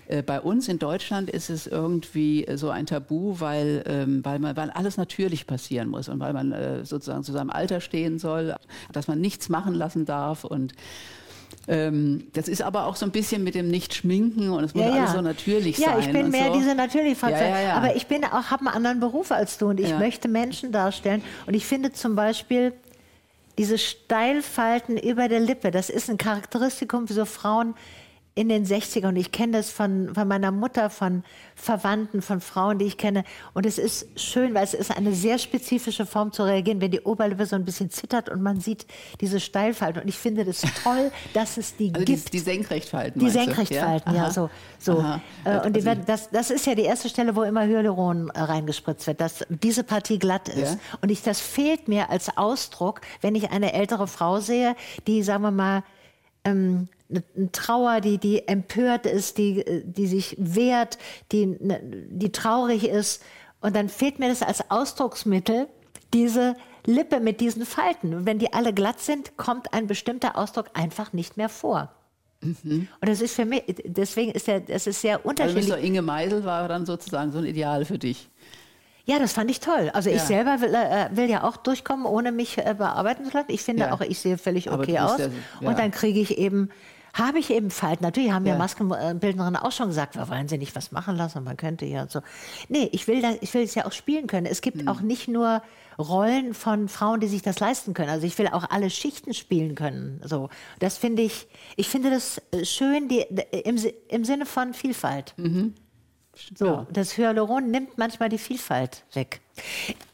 Äh, 0.07 0.21
Bei 0.21 0.41
uns 0.41 0.67
in 0.67 0.79
Deutschland 0.79 1.29
ist 1.29 1.49
es 1.49 1.67
irgendwie 1.67 2.45
äh, 2.45 2.57
so 2.57 2.69
ein 2.69 2.85
Tabu, 2.85 3.39
weil, 3.39 3.83
ähm, 3.87 4.23
weil, 4.23 4.39
man, 4.39 4.55
weil 4.55 4.69
alles 4.71 4.97
natürlich 4.97 5.47
passieren 5.47 5.89
muss 5.89 6.09
und 6.09 6.19
weil 6.19 6.33
man 6.33 6.51
äh, 6.51 6.85
sozusagen 6.85 7.23
zu 7.23 7.31
seinem 7.31 7.49
Alter 7.49 7.81
stehen 7.81 8.19
soll, 8.19 8.55
dass 8.91 9.07
man 9.07 9.21
nichts 9.21 9.49
machen 9.49 9.73
lassen 9.73 10.05
darf 10.05 10.43
und 10.43 10.73
ähm, 11.67 12.27
das 12.33 12.49
ist 12.49 12.61
aber 12.61 12.87
auch 12.87 12.97
so 12.97 13.05
ein 13.05 13.11
bisschen 13.11 13.43
mit 13.43 13.55
dem 13.55 13.69
Nicht-Schminken 13.69 14.49
und 14.49 14.63
es 14.65 14.73
muss 14.73 14.85
alles 14.85 15.13
so 15.13 15.21
natürlich 15.21 15.77
ja, 15.77 15.91
sein. 15.93 15.99
ich 15.99 16.11
bin 16.11 16.29
mehr 16.29 16.47
so. 16.47 16.59
diese 16.59 16.75
natürlich 16.75 17.21
Ja, 17.21 17.29
ja, 17.29 17.61
ja. 17.61 17.73
Aber 17.75 17.95
ich 17.95 18.07
bin 18.07 18.25
auch, 18.25 18.51
habe 18.51 18.65
einen 18.65 18.75
anderen 18.75 18.99
Beruf 18.99 19.31
als 19.31 19.57
du 19.57 19.69
und 19.69 19.79
ich 19.79 19.89
Ja. 19.89 19.99
möchte 19.99 20.27
Menschen 20.27 20.73
darstellen. 20.73 21.23
Und 21.45 21.53
ich 21.53 21.65
finde 21.65 21.93
zum 21.93 22.15
Beispiel 22.15 22.73
diese 23.57 23.77
Steilfalten 23.77 24.97
über 24.97 25.29
der 25.29 25.39
Lippe, 25.39 25.71
das 25.71 25.89
ist 25.89 26.09
ein 26.09 26.17
Charakteristikum 26.17 27.07
für 27.07 27.13
so 27.13 27.25
Frauen 27.25 27.75
in 28.35 28.49
den 28.49 28.65
60ern. 28.65 29.09
Und 29.09 29.15
ich 29.15 29.31
kenne 29.31 29.53
das 29.57 29.69
von, 29.69 30.13
von 30.15 30.27
meiner 30.27 30.51
Mutter, 30.51 30.89
von 30.89 31.23
Verwandten, 31.55 32.21
von 32.23 32.41
Frauen, 32.41 32.79
die 32.79 32.85
ich 32.85 32.97
kenne. 32.97 33.23
Und 33.53 33.65
es 33.65 33.77
ist 33.77 34.07
schön, 34.19 34.55
weil 34.55 34.63
es 34.63 34.73
ist 34.73 34.89
eine 34.95 35.13
sehr 35.13 35.37
spezifische 35.37 36.05
Form 36.07 36.31
zu 36.31 36.43
reagieren, 36.43 36.81
wenn 36.81 36.89
die 36.89 37.01
Oberlippe 37.01 37.45
so 37.45 37.55
ein 37.55 37.63
bisschen 37.63 37.91
zittert 37.91 38.29
und 38.29 38.41
man 38.41 38.59
sieht 38.59 38.87
diese 39.21 39.39
Steilfalten. 39.39 40.01
Und 40.01 40.07
ich 40.07 40.17
finde 40.17 40.45
das 40.45 40.61
toll, 40.83 41.11
dass 41.35 41.57
es 41.57 41.75
die 41.75 41.93
Also 41.93 42.05
die, 42.05 42.15
gibt. 42.15 42.33
die 42.33 42.39
Senkrechtfalten. 42.39 43.19
Die 43.19 43.25
meinst 43.25 43.37
du? 43.39 43.43
Senkrechtfalten, 43.43 44.15
ja, 44.15 44.23
Aha. 44.23 44.31
so. 44.31 44.49
so. 44.79 44.99
Aha. 44.99 45.21
Äh, 45.45 45.49
Ja, 45.49 45.61
und 45.63 45.73
die 45.73 45.79
also- 45.81 45.85
werden, 45.85 46.03
das, 46.07 46.29
das 46.31 46.49
ist 46.49 46.65
ja 46.65 46.73
die 46.73 46.83
erste 46.83 47.09
Stelle, 47.09 47.35
wo 47.35 47.43
immer 47.43 47.65
Hyaluron 47.65 48.29
äh, 48.29 48.39
reingespritzt 48.41 49.05
wird, 49.05 49.21
dass 49.21 49.45
diese 49.49 49.83
Partie 49.83 50.17
glatt 50.17 50.49
ist. 50.49 50.73
Ja. 50.73 50.79
Und 51.01 51.11
ich, 51.11 51.21
das 51.21 51.39
fehlt 51.39 51.87
mir 51.87 52.09
als 52.09 52.35
Ausdruck, 52.35 53.01
wenn 53.21 53.35
ich 53.35 53.51
eine 53.51 53.73
ältere 53.73 54.07
Frau 54.07 54.39
sehe, 54.39 54.75
die, 55.05 55.21
sagen 55.21 55.43
wir 55.43 55.51
mal, 55.51 55.83
ähm, 56.45 56.89
eine 57.35 57.51
Trauer, 57.51 58.01
die, 58.01 58.17
die 58.17 58.47
empört 58.47 59.05
ist, 59.05 59.37
die, 59.37 59.63
die 59.85 60.07
sich 60.07 60.35
wehrt, 60.39 60.97
die, 61.31 61.45
ne- 61.47 61.81
die 61.83 62.31
traurig 62.31 62.87
ist. 62.87 63.21
Und 63.61 63.75
dann 63.75 63.89
fehlt 63.89 64.19
mir 64.19 64.29
das 64.29 64.41
als 64.41 64.69
Ausdrucksmittel, 64.71 65.67
diese 66.13 66.55
Lippe 66.85 67.19
mit 67.19 67.39
diesen 67.41 67.65
Falten. 67.65 68.13
Und 68.13 68.25
wenn 68.25 68.39
die 68.39 68.51
alle 68.53 68.73
glatt 68.73 68.99
sind, 68.99 69.37
kommt 69.37 69.73
ein 69.73 69.87
bestimmter 69.87 70.37
Ausdruck 70.37 70.67
einfach 70.73 71.13
nicht 71.13 71.37
mehr 71.37 71.49
vor. 71.49 71.89
Und 72.41 72.87
das 72.99 73.21
ist 73.21 73.35
für 73.35 73.45
mich, 73.45 73.63
deswegen 73.85 74.31
ist 74.33 74.47
der, 74.47 74.59
das 74.59 74.85
ist 74.85 74.99
sehr 74.99 75.15
Also 75.17 75.29
unterschiedlich. 75.29 75.69
Mr. 75.69 75.77
Inge 75.77 76.01
Meisel 76.01 76.43
war 76.43 76.67
dann 76.67 76.85
sozusagen 76.85 77.31
so 77.31 77.37
ein 77.37 77.45
Ideal 77.45 77.85
für 77.85 77.97
dich. 77.97 78.29
Ja, 79.05 79.17
das 79.19 79.31
fand 79.33 79.49
ich 79.49 79.61
toll. 79.61 79.89
Also 79.93 80.09
ich 80.09 80.17
Ja. 80.17 80.25
selber 80.25 80.59
will, 80.61 80.73
äh, 80.73 81.09
will 81.15 81.29
ja 81.29 81.43
auch 81.45 81.55
durchkommen, 81.57 82.05
ohne 82.05 82.31
mich 82.33 82.57
äh, 82.57 82.75
bearbeiten 82.77 83.23
zu 83.25 83.31
lassen. 83.31 83.47
Ich 83.51 83.61
finde 83.61 83.83
Ja. 83.83 83.93
auch, 83.93 84.01
ich 84.01 84.19
sehe 84.19 84.37
völlig 84.37 84.69
okay 84.71 84.99
aus. 84.99 85.19
ja. 85.19 85.29
Und 85.69 85.79
dann 85.79 85.91
kriege 85.91 86.19
ich 86.19 86.37
eben, 86.37 86.69
habe 87.13 87.39
ich 87.39 87.49
eben 87.51 87.69
Falten. 87.71 88.03
Natürlich 88.03 88.31
haben 88.31 88.45
ja, 88.45 88.53
Ja. 88.53 88.57
Maskenbildnerinnen 88.59 89.55
auch 89.55 89.71
schon 89.71 89.87
gesagt, 89.87 90.15
wir 90.15 90.27
wollen 90.29 90.47
sie 90.47 90.57
nicht 90.57 90.75
was 90.75 90.91
machen 90.91 91.15
lassen, 91.15 91.43
man 91.43 91.57
könnte 91.57 91.85
ja 91.85 92.01
und 92.03 92.11
so. 92.11 92.21
Nee, 92.69 92.89
ich 92.91 93.07
will, 93.07 93.21
das, 93.21 93.35
ich 93.41 93.53
will 93.53 93.61
es 93.63 93.75
ja 93.75 93.85
auch 93.85 93.91
spielen 93.91 94.27
können. 94.27 94.45
Es 94.47 94.61
gibt 94.61 94.79
Hm. 94.81 94.87
auch 94.87 95.01
nicht 95.01 95.27
nur 95.27 95.61
Rollen 95.99 96.55
von 96.55 96.89
Frauen, 96.89 97.19
die 97.19 97.27
sich 97.27 97.43
das 97.43 97.59
leisten 97.59 97.93
können. 97.93 98.09
Also 98.09 98.25
ich 98.25 98.35
will 98.39 98.47
auch 98.47 98.67
alle 98.71 98.89
Schichten 98.89 99.35
spielen 99.35 99.75
können. 99.75 100.21
So, 100.25 100.49
das 100.79 100.97
finde 100.97 101.21
ich, 101.21 101.47
ich 101.75 101.87
finde 101.87 102.09
das 102.09 102.41
äh, 102.51 102.65
schön 102.65 103.07
die, 103.09 103.19
im, 103.63 103.77
im 104.09 104.25
Sinne 104.25 104.47
von 104.47 104.73
Vielfalt. 104.73 105.35
So, 106.57 106.65
Ja. 106.65 106.87
das 106.91 107.15
Hyaluron 107.17 107.69
nimmt 107.69 107.97
manchmal 107.99 108.29
die 108.29 108.39
Vielfalt 108.39 109.05
weg. 109.13 109.41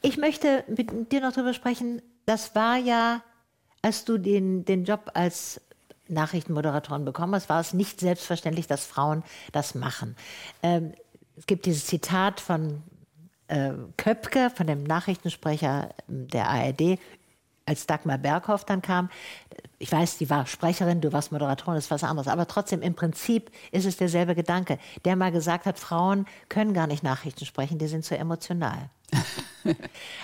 Ich 0.02 0.18
möchte 0.18 0.66
mit 0.68 1.14
dir 1.14 1.22
noch 1.22 1.32
darüber 1.32 1.54
sprechen, 1.54 2.02
das 2.26 2.54
war 2.56 2.76
ja, 2.76 3.24
als 3.82 4.04
du 4.04 4.18
den, 4.18 4.66
den 4.66 4.84
Job 4.84 5.12
als 5.14 5.62
Nachrichtenmoderatorin 6.10 7.06
bekommen 7.06 7.36
hast, 7.36 7.50
war 7.50 7.60
es 7.60 7.74
nicht 7.74 8.00
selbstverständlich, 8.00 8.67
dass 8.67 8.86
Frauen 8.86 9.24
das 9.52 9.76
machen. 9.76 10.15
Ähm, 10.63 10.93
es 11.38 11.45
gibt 11.45 11.65
dieses 11.65 11.86
Zitat 11.86 12.39
von 12.41 12.84
äh, 13.48 13.72
Köpke, 13.98 14.50
von 14.50 14.67
dem 14.67 14.84
Nachrichtensprecher 14.84 15.89
ähm, 16.08 16.28
der 16.28 16.50
ARD, 16.50 17.00
als 17.65 17.86
Dagmar 17.86 18.17
Berghoff 18.17 18.65
dann 18.65 18.82
kam. 18.82 19.10
Ich 19.78 19.91
weiß, 19.91 20.17
die 20.17 20.30
war 20.30 20.48
Sprecherin, 20.48 21.02
du 21.02 21.13
warst 21.13 21.32
Moderatorin, 21.32 21.76
das 21.76 21.86
ist 21.86 21.91
was 21.91 22.04
anderes. 22.04 22.28
Aber 22.28 22.48
trotzdem, 22.48 22.82
im 22.82 22.95
Prinzip 22.95 23.52
ist 23.72 23.86
es 23.86 23.95
derselbe 23.95 24.36
Gedanke, 24.36 24.80
der 25.06 25.15
mal 25.15 25.32
gesagt 25.32 25.65
hat, 25.65 25.80
Frauen 25.80 26.26
können 26.50 26.74
gar 26.74 26.88
nicht 26.88 27.04
Nachrichten 27.04 27.46
sprechen, 27.46 27.77
die 27.77 27.88
sind 27.88 28.04
zu 28.04 28.17
emotional. 28.17 28.90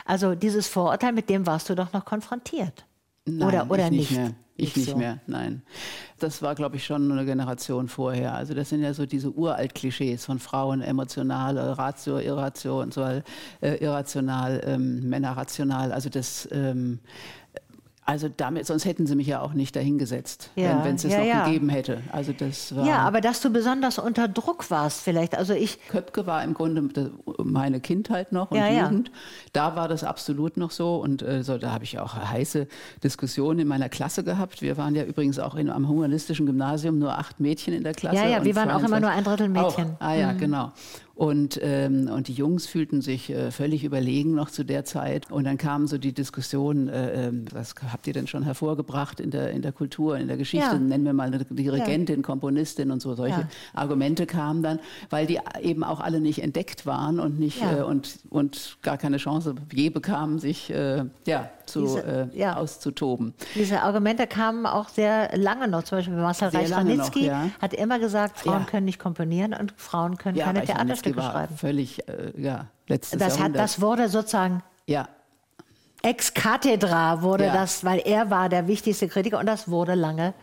also 0.05 0.33
dieses 0.35 0.67
Vorurteil, 0.67 1.13
mit 1.13 1.29
dem 1.29 1.45
warst 1.45 1.69
du 1.69 1.75
doch 1.75 1.93
noch 1.93 2.03
konfrontiert. 2.03 2.85
Nein, 3.25 3.47
oder 3.47 3.69
oder 3.69 3.85
ich 3.85 3.91
nicht? 3.91 4.11
nicht 4.11 4.19
mehr. 4.19 4.31
Ich 4.57 4.75
nicht 4.75 4.89
so. 4.91 4.95
mehr, 4.97 5.19
nein. 5.27 5.63
Das 6.19 6.41
war, 6.41 6.55
glaube 6.55 6.77
ich, 6.77 6.85
schon 6.85 7.11
eine 7.11 7.25
Generation 7.25 7.89
vorher. 7.89 8.35
Also 8.35 8.53
das 8.53 8.69
sind 8.69 8.81
ja 8.81 8.93
so 8.93 9.05
diese 9.05 9.29
Uralt-Klischees 9.31 10.23
von 10.23 10.39
Frauen, 10.39 10.81
emotional, 10.81 11.57
Ratio, 11.57 12.19
irrational, 12.19 12.91
so, 12.91 13.01
äh, 13.67 13.75
irrational, 13.83 14.61
ähm, 14.65 15.09
Männer 15.09 15.31
rational. 15.35 15.91
Also 15.91 16.07
das, 16.07 16.47
ähm, 16.53 16.99
Also 18.07 18.29
damit, 18.29 18.67
sonst 18.67 18.85
hätten 18.85 19.07
sie 19.07 19.15
mich 19.15 19.25
ja 19.25 19.41
auch 19.41 19.53
nicht 19.53 19.75
dahingesetzt, 19.75 20.51
Ja, 20.55 20.83
wenn 20.83 20.93
es 20.93 21.03
es 21.03 21.11
ja, 21.11 21.19
noch 21.19 21.25
ja. 21.25 21.45
gegeben 21.45 21.69
hätte. 21.69 22.01
Also 22.11 22.33
das 22.33 22.75
war. 22.75 22.85
Ja, 22.85 22.97
aber 22.99 23.19
dass 23.19 23.41
du 23.41 23.49
besonders 23.49 23.97
unter 23.97 24.27
Druck 24.27 24.69
warst 24.69 25.01
vielleicht. 25.01 25.35
Also 25.35 25.53
ich, 25.53 25.79
Köpke 25.87 26.27
war 26.27 26.43
im 26.43 26.53
Grunde 26.53 27.11
meine 27.43 27.79
Kindheit 27.79 28.31
noch 28.31 28.51
und. 28.51 28.59
Jugend. 28.83 29.11
Da 29.53 29.75
war 29.75 29.87
das 29.87 30.03
absolut 30.03 30.55
noch 30.55 30.69
so 30.69 30.97
und 30.97 31.23
äh, 31.23 31.43
so, 31.43 31.57
da 31.57 31.71
habe 31.71 31.83
ich 31.83 31.97
auch 31.97 32.13
heiße 32.13 32.67
Diskussionen 33.03 33.61
in 33.61 33.67
meiner 33.67 33.89
Klasse 33.89 34.23
gehabt. 34.23 34.61
Wir 34.61 34.77
waren 34.77 34.93
ja 34.93 35.03
übrigens 35.03 35.39
auch 35.39 35.55
in, 35.55 35.71
am 35.71 35.87
humanistischen 35.87 36.45
Gymnasium 36.45 36.99
nur 36.99 37.17
acht 37.17 37.39
Mädchen 37.39 37.73
in 37.73 37.83
der 37.83 37.93
Klasse. 37.93 38.17
Ja, 38.17 38.27
ja, 38.27 38.45
wir 38.45 38.55
waren 38.55 38.69
auch 38.69 38.83
immer 38.83 38.99
22 38.99 39.01
nur 39.01 39.09
ein 39.09 39.23
Drittel 39.23 39.49
Mädchen. 39.49 39.87
Mhm. 39.87 39.95
Auch. 39.95 40.01
Ah 40.01 40.13
ja, 40.13 40.31
genau. 40.33 40.71
Und, 41.15 41.57
ähm, 41.63 42.09
und 42.13 42.27
die 42.27 42.33
Jungs 42.33 42.67
fühlten 42.67 43.01
sich 43.01 43.29
äh, 43.29 43.49
völlig 43.49 43.85
überlegen 43.85 44.35
noch 44.35 44.49
zu 44.49 44.65
der 44.65 44.83
Zeit. 44.83 45.31
Und 45.31 45.45
dann 45.45 45.57
kam 45.57 45.87
so 45.87 45.97
die 45.97 46.11
Diskussion, 46.11 46.89
äh, 46.89 47.27
ähm, 47.27 47.45
was 47.53 47.73
habt 47.89 48.05
ihr 48.07 48.11
denn 48.13 48.27
schon 48.27 48.43
hervorgebracht 48.43 49.21
in 49.21 49.31
der, 49.31 49.51
in 49.51 49.61
der 49.61 49.71
Kultur, 49.71 50.17
in 50.17 50.27
der 50.27 50.35
Geschichte? 50.35 50.65
Ja. 50.65 50.77
Nennen 50.77 51.05
wir 51.05 51.13
mal 51.13 51.27
eine 51.27 51.45
Dirigentin, 51.45 52.21
Komponistin 52.21 52.91
und 52.91 53.01
so. 53.01 53.15
Solche 53.15 53.39
Ja. 53.41 53.47
Argumente 53.73 54.25
kamen 54.25 54.61
dann, 54.61 54.79
weil 55.09 55.25
die 55.25 55.39
eben 55.61 55.85
auch 55.85 56.01
alle 56.01 56.19
nicht 56.19 56.43
entdeckt 56.43 56.85
waren 56.85 57.21
und, 57.21 57.39
nicht, 57.39 57.61
Ja. 57.61 57.77
äh, 57.79 57.83
und, 57.83 58.19
und 58.29 58.77
gar 58.81 58.97
keine 58.97 59.15
Chance 59.15 59.55
je 59.73 59.89
bekamen, 59.89 60.39
sich 60.39 60.69
äh, 60.69 61.05
ja, 61.25 61.49
zu, 61.65 61.81
Diese- 61.81 62.29
äh, 62.33 62.37
ja. 62.37 62.55
auszutoben. 62.55 63.33
diese 63.55 63.81
Argumente 63.81 64.27
kamen 64.27 64.65
auch 64.65 64.89
sehr 64.89 65.35
lange 65.37 65.67
noch. 65.67 65.83
Zum 65.83 65.97
Beispiel 65.97 66.15
Marcel 66.15 66.49
Reich-Ranitzky 66.49 67.27
ja. 67.27 67.49
hat 67.61 67.73
immer 67.73 67.99
gesagt, 67.99 68.39
Frauen 68.39 68.61
Ja. 68.61 68.65
können 68.65 68.85
nicht 68.85 68.99
komponieren 68.99 69.53
und 69.53 69.73
Frauen 69.77 70.17
können 70.17 70.37
keine 70.37 70.63
Theaterstücke 70.63 71.21
schreiben. 71.21 71.55
Völlig, 71.57 72.07
äh, 72.07 72.33
ja, 72.37 72.67
letztes 72.87 73.19
Das, 73.19 73.39
hat, 73.39 73.55
das 73.55 73.81
wurde 73.81 74.09
sozusagen 74.09 74.63
ja, 74.85 75.07
ex 76.03 76.33
cathedra 76.33 77.21
wurde 77.23 77.45
das, 77.45 77.83
weil 77.83 77.99
er 77.99 78.29
war 78.29 78.49
der 78.49 78.67
wichtigste 78.67 79.07
Kritiker 79.07 79.39
und 79.39 79.45
das 79.47 79.69
wurde 79.69 79.95
lange, 79.95 80.33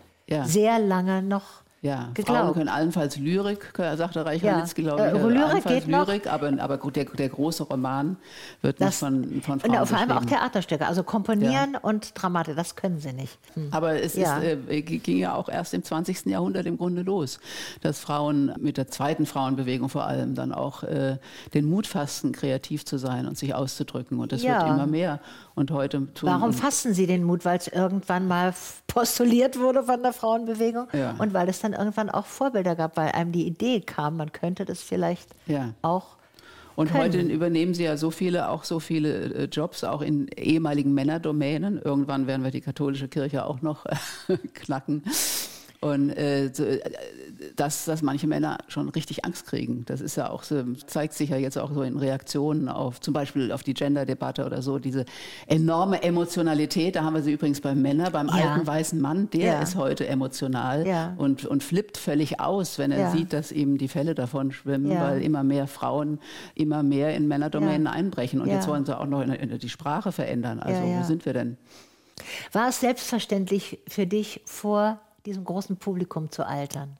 sehr 0.44 0.78
lange 0.78 1.22
noch 1.22 1.61
Ja, 1.84 1.96
Frauen 1.96 2.14
geglaubt. 2.14 2.54
können 2.54 2.68
allenfalls 2.68 3.16
Lyrik, 3.16 3.72
sagte 3.76 4.24
Reich 4.24 4.40
Ja. 4.40 4.64
Glaube 4.72 5.02
Äh, 5.02 5.16
ich. 5.16 5.22
Lyrik 5.22 5.42
allenfalls 5.42 5.64
geht 5.84 5.88
noch. 5.88 6.06
Lyrik, 6.06 6.32
aber, 6.32 6.52
aber 6.62 6.78
gut, 6.78 6.94
der, 6.94 7.06
der 7.06 7.28
große 7.28 7.64
Roman 7.64 8.16
wird 8.60 8.80
Das- 8.80 8.86
nicht 8.90 8.98
von, 8.98 9.42
von 9.42 9.58
Frauen 9.60 9.80
und 9.80 9.86
vor 9.88 9.98
allem 9.98 10.12
auch. 10.12 10.24
Theaterstücke. 10.24 10.86
Also 10.86 11.02
komponieren 11.02 11.74
und 11.82 12.12
Dramatik, 12.14 12.54
das 12.54 12.76
können 12.76 13.00
sie 13.00 13.12
nicht. 13.12 13.36
Hm. 13.54 13.66
Aber 13.72 14.00
es 14.00 14.14
Ja. 14.14 14.38
ist, 14.38 14.68
äh, 14.70 14.82
ging 14.82 15.18
ja 15.18 15.34
auch 15.34 15.48
erst 15.48 15.74
im 15.74 15.82
20. 15.82 16.26
Jahrhundert 16.30 16.66
im 16.66 16.78
Grunde 16.78 17.02
los, 17.02 17.40
dass 17.80 17.98
Frauen 17.98 18.54
mit 18.60 18.76
der 18.76 18.86
zweiten 18.86 19.26
Frauenbewegung 19.26 19.88
vor 19.88 20.04
allem 20.06 20.36
dann 20.36 20.52
auch 20.52 20.84
äh, 20.84 21.18
den 21.52 21.64
Mut 21.68 21.88
fassten, 21.88 22.30
kreativ 22.30 22.84
zu 22.84 22.96
sein 22.96 23.26
und 23.26 23.36
sich 23.36 23.56
auszudrücken. 23.56 24.20
Und 24.20 24.30
das 24.30 24.44
Ja. 24.44 24.60
wird 24.60 24.70
immer 24.76 24.86
mehr. 24.86 25.18
Und 25.54 25.70
heute 25.70 26.08
Warum 26.22 26.52
fassen 26.54 26.94
sie 26.94 27.06
den 27.06 27.24
Mut? 27.24 27.44
Weil 27.44 27.58
es 27.58 27.68
irgendwann 27.68 28.26
mal 28.26 28.54
postuliert 28.86 29.58
wurde 29.58 29.82
von 29.82 30.02
der 30.02 30.12
Frauenbewegung 30.12 30.88
Ja. 30.92 31.14
und 31.18 31.34
weil 31.34 31.48
es 31.48 31.60
dann 31.60 31.74
irgendwann 31.74 32.08
auch 32.08 32.24
Vorbilder 32.26 32.74
gab, 32.74 32.96
weil 32.96 33.10
einem 33.12 33.32
die 33.32 33.46
Idee 33.46 33.80
kam, 33.80 34.16
man 34.16 34.32
könnte 34.32 34.64
das 34.64 34.80
vielleicht 34.82 35.28
Ja. 35.46 35.74
auch. 35.82 36.16
Und 36.74 36.88
können. 36.90 37.02
heute 37.04 37.20
übernehmen 37.20 37.74
sie 37.74 37.84
ja 37.84 37.98
so 37.98 38.10
viele, 38.10 38.48
auch 38.48 38.64
so 38.64 38.80
viele 38.80 39.24
äh, 39.34 39.44
Jobs, 39.44 39.84
auch 39.84 40.00
in 40.00 40.28
ehemaligen 40.28 40.94
Männerdomänen. 40.94 41.78
Irgendwann 41.82 42.26
werden 42.26 42.44
wir 42.44 42.50
die 42.50 42.62
katholische 42.62 43.08
Kirche 43.08 43.44
auch 43.44 43.60
noch 43.60 43.84
äh, 43.84 43.96
knacken. 44.54 45.02
Und 45.82 46.10
äh, 46.10 46.50
so, 46.54 46.64
äh, 46.64 46.80
dass, 47.56 47.86
dass 47.86 48.02
manche 48.02 48.28
Männer 48.28 48.58
schon 48.68 48.88
richtig 48.88 49.24
Angst 49.24 49.46
kriegen. 49.46 49.84
Das 49.86 50.00
ist 50.00 50.16
ja 50.16 50.30
auch 50.30 50.44
so, 50.44 50.62
zeigt 50.86 51.12
sich 51.14 51.30
ja 51.30 51.36
jetzt 51.36 51.58
auch 51.58 51.72
so 51.72 51.82
in 51.82 51.96
Reaktionen 51.98 52.68
auf 52.68 53.00
zum 53.00 53.12
Beispiel 53.12 53.50
auf 53.50 53.64
die 53.64 53.74
Gender-Debatte 53.74 54.46
oder 54.46 54.62
so, 54.62 54.78
diese 54.78 55.04
enorme 55.48 56.04
Emotionalität. 56.04 56.94
Da 56.94 57.02
haben 57.02 57.14
wir 57.14 57.22
sie 57.22 57.32
übrigens 57.32 57.60
beim 57.60 57.82
Männer, 57.82 58.10
beim 58.12 58.28
Ja. 58.28 58.34
alten 58.52 58.64
weißen 58.66 59.00
Mann, 59.00 59.28
der 59.30 59.40
Ja. 59.54 59.62
ist 59.62 59.74
heute 59.74 60.06
emotional 60.06 60.86
Ja. 60.86 61.14
und, 61.16 61.44
und 61.46 61.64
flippt 61.64 61.96
völlig 61.96 62.38
aus, 62.38 62.78
wenn 62.78 62.92
er 62.92 63.10
sieht, 63.10 63.32
dass 63.32 63.50
ihm 63.50 63.76
die 63.76 63.88
Fälle 63.88 64.14
davon 64.14 64.52
schwimmen, 64.52 64.88
weil 65.00 65.20
immer 65.20 65.42
mehr 65.42 65.66
Frauen 65.66 66.20
immer 66.54 66.84
mehr 66.84 67.16
in 67.16 67.26
Männerdomänen 67.26 67.88
einbrechen. 67.88 68.40
Und 68.40 68.48
jetzt 68.50 68.68
wollen 68.68 68.86
sie 68.86 68.96
auch 68.96 69.06
noch 69.06 69.24
die 69.26 69.68
Sprache 69.68 70.12
verändern. 70.12 70.60
Also 70.60 70.82
wo 70.84 71.02
sind 71.02 71.26
wir 71.26 71.32
denn? 71.32 71.56
War 72.52 72.68
es 72.68 72.78
selbstverständlich 72.78 73.80
für 73.88 74.06
dich, 74.06 74.42
vor 74.44 75.00
diesem 75.26 75.44
großen 75.44 75.76
Publikum 75.78 76.30
zu 76.30 76.46
altern? 76.46 76.98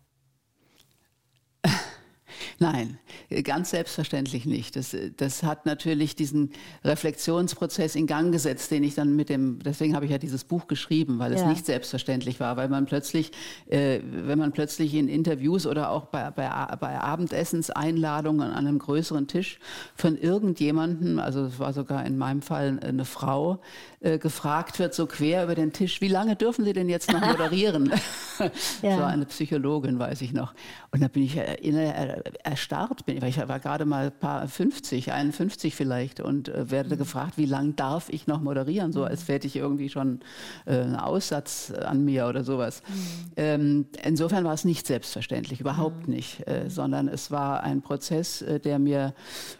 Nein, 2.63 2.99
ganz 3.45 3.71
selbstverständlich 3.71 4.47
nicht. 4.47 4.77
Das, 4.77 4.97
das 5.17 5.43
hat 5.43 5.67
natürlich 5.67 6.15
diesen 6.17 6.51
Reflexionsprozess 6.85 7.97
in 7.97 8.07
Gang 8.07 8.33
gesetzt, 8.33 8.71
den 8.71 8.85
ich 8.85 8.95
dann 8.95 9.17
mit 9.17 9.29
dem, 9.29 9.59
deswegen 9.65 9.95
habe 9.97 10.05
ich 10.05 10.11
ja 10.13 10.19
dieses 10.19 10.45
Buch 10.45 10.67
geschrieben, 10.69 11.19
weil 11.19 11.33
es 11.33 11.41
Ja. 11.41 11.49
nicht 11.49 11.67
selbstverständlich 11.67 12.39
war, 12.41 12.57
weil 12.57 12.69
man 12.69 12.87
plötzlich, 12.87 13.33
äh, 13.69 13.99
wenn 14.05 14.39
man 14.39 14.53
plötzlich 14.53 14.95
in 14.95 15.09
Interviews 15.09 15.67
oder 15.67 15.91
auch 15.91 16.07
bei, 16.07 16.31
bei, 16.31 16.49
bei 16.79 17.01
Abendessenseinladungen 17.01 18.51
an 18.53 18.67
einem 18.67 18.79
größeren 18.79 19.27
Tisch 19.27 19.59
von 19.95 20.17
irgendjemandem, 20.17 21.19
also 21.19 21.45
es 21.47 21.59
war 21.59 21.73
sogar 21.73 22.05
in 22.07 22.17
meinem 22.19 22.43
Fall 22.43 22.79
eine 22.83 23.05
Frau, 23.05 23.61
äh, 24.01 24.19
gefragt 24.19 24.79
wird, 24.79 24.95
so 24.95 25.07
quer 25.07 25.45
über 25.45 25.55
den 25.55 25.73
Tisch, 25.73 26.01
wie 26.01 26.09
lange 26.09 26.37
dürfen 26.37 26.65
Sie 26.65 26.73
denn 26.73 26.89
jetzt 26.89 27.13
noch 27.13 27.21
moderieren? 27.21 27.93
Ja. 28.83 28.99
War 28.99 29.09
eine 29.09 29.27
Psychologin, 29.27 29.99
weiß 29.99 30.21
ich 30.23 30.33
noch. 30.33 30.55
Und 30.91 31.01
da 31.03 31.09
bin 31.09 31.23
ich 31.23 31.37
äh, 31.37 31.55
inner- 31.61 31.95
er- 31.95 32.23
erstarrt, 32.53 33.07
bin 33.07 33.17
ich, 33.25 33.39
war 33.49 33.61
gerade 33.61 33.87
mal 33.87 34.07
ein 34.07 34.19
paar 34.19 34.47
50, 34.47 35.11
51 35.13 35.75
vielleicht 35.75 36.21
und 36.21 36.49
äh, 36.49 36.65
Mhm. 36.65 36.71
werde 36.71 36.97
gefragt, 36.99 37.39
wie 37.39 37.47
lange 37.47 37.73
darf 37.73 38.09
ich 38.11 38.27
noch 38.27 38.41
moderieren, 38.43 38.93
so 38.93 39.05
als 39.05 39.27
hätte 39.27 39.47
ich 39.47 39.57
irgendwie 39.57 39.89
schon 39.89 40.21
äh, 40.67 40.73
einen 40.81 40.97
Aussatz 40.97 41.71
an 41.73 42.05
mir 42.05 42.27
oder 42.27 42.45
sowas. 42.45 42.83
Mhm. 42.87 43.33
Ähm, 43.37 43.87
insofern 44.05 44.45
war 44.45 44.53
es 44.53 44.65
nicht 44.65 44.87
selbstverständlich, 44.87 45.61
überhaupt 45.61 46.07
Mhm. 46.09 46.15
nicht, 46.15 46.47
äh, 46.47 46.69
sondern 46.69 47.09
es 47.09 47.31
war 47.31 47.63
ein 47.63 47.81
Prozess, 47.81 48.43
äh, 48.43 48.61
der 48.61 48.79
mir 48.79 49.15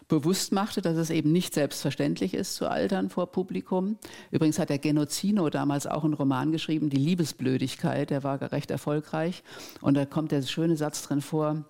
bewusst 0.07 0.51
machte, 0.51 0.81
dass 0.83 0.95
es 0.97 1.09
eben 1.09 1.31
nicht 1.31 1.53
selbstverständlich 1.55 2.35
ist 2.35 2.55
zu 2.55 2.67
altern 2.69 3.09
vor 3.09 3.31
Publikum. 3.31 3.97
Übrigens 4.29 4.59
hat 4.59 4.69
der 4.69 4.77
Genozino 4.79 5.49
damals 5.49 5.87
auch 5.87 6.03
einen 6.03 6.13
Roman 6.13 6.51
geschrieben, 6.51 6.91
Die 6.91 6.97
Liebesblödigkeit, 6.97 8.11
der 8.11 8.23
war 8.23 8.39
recht 8.51 8.69
erfolgreich. 8.69 9.41
Und 9.81 9.95
da 9.95 10.05
kommt 10.05 10.31
der 10.31 10.43
schöne 10.43 10.75
Satz 10.77 11.01
drin 11.07 11.21
vor, 11.21 11.65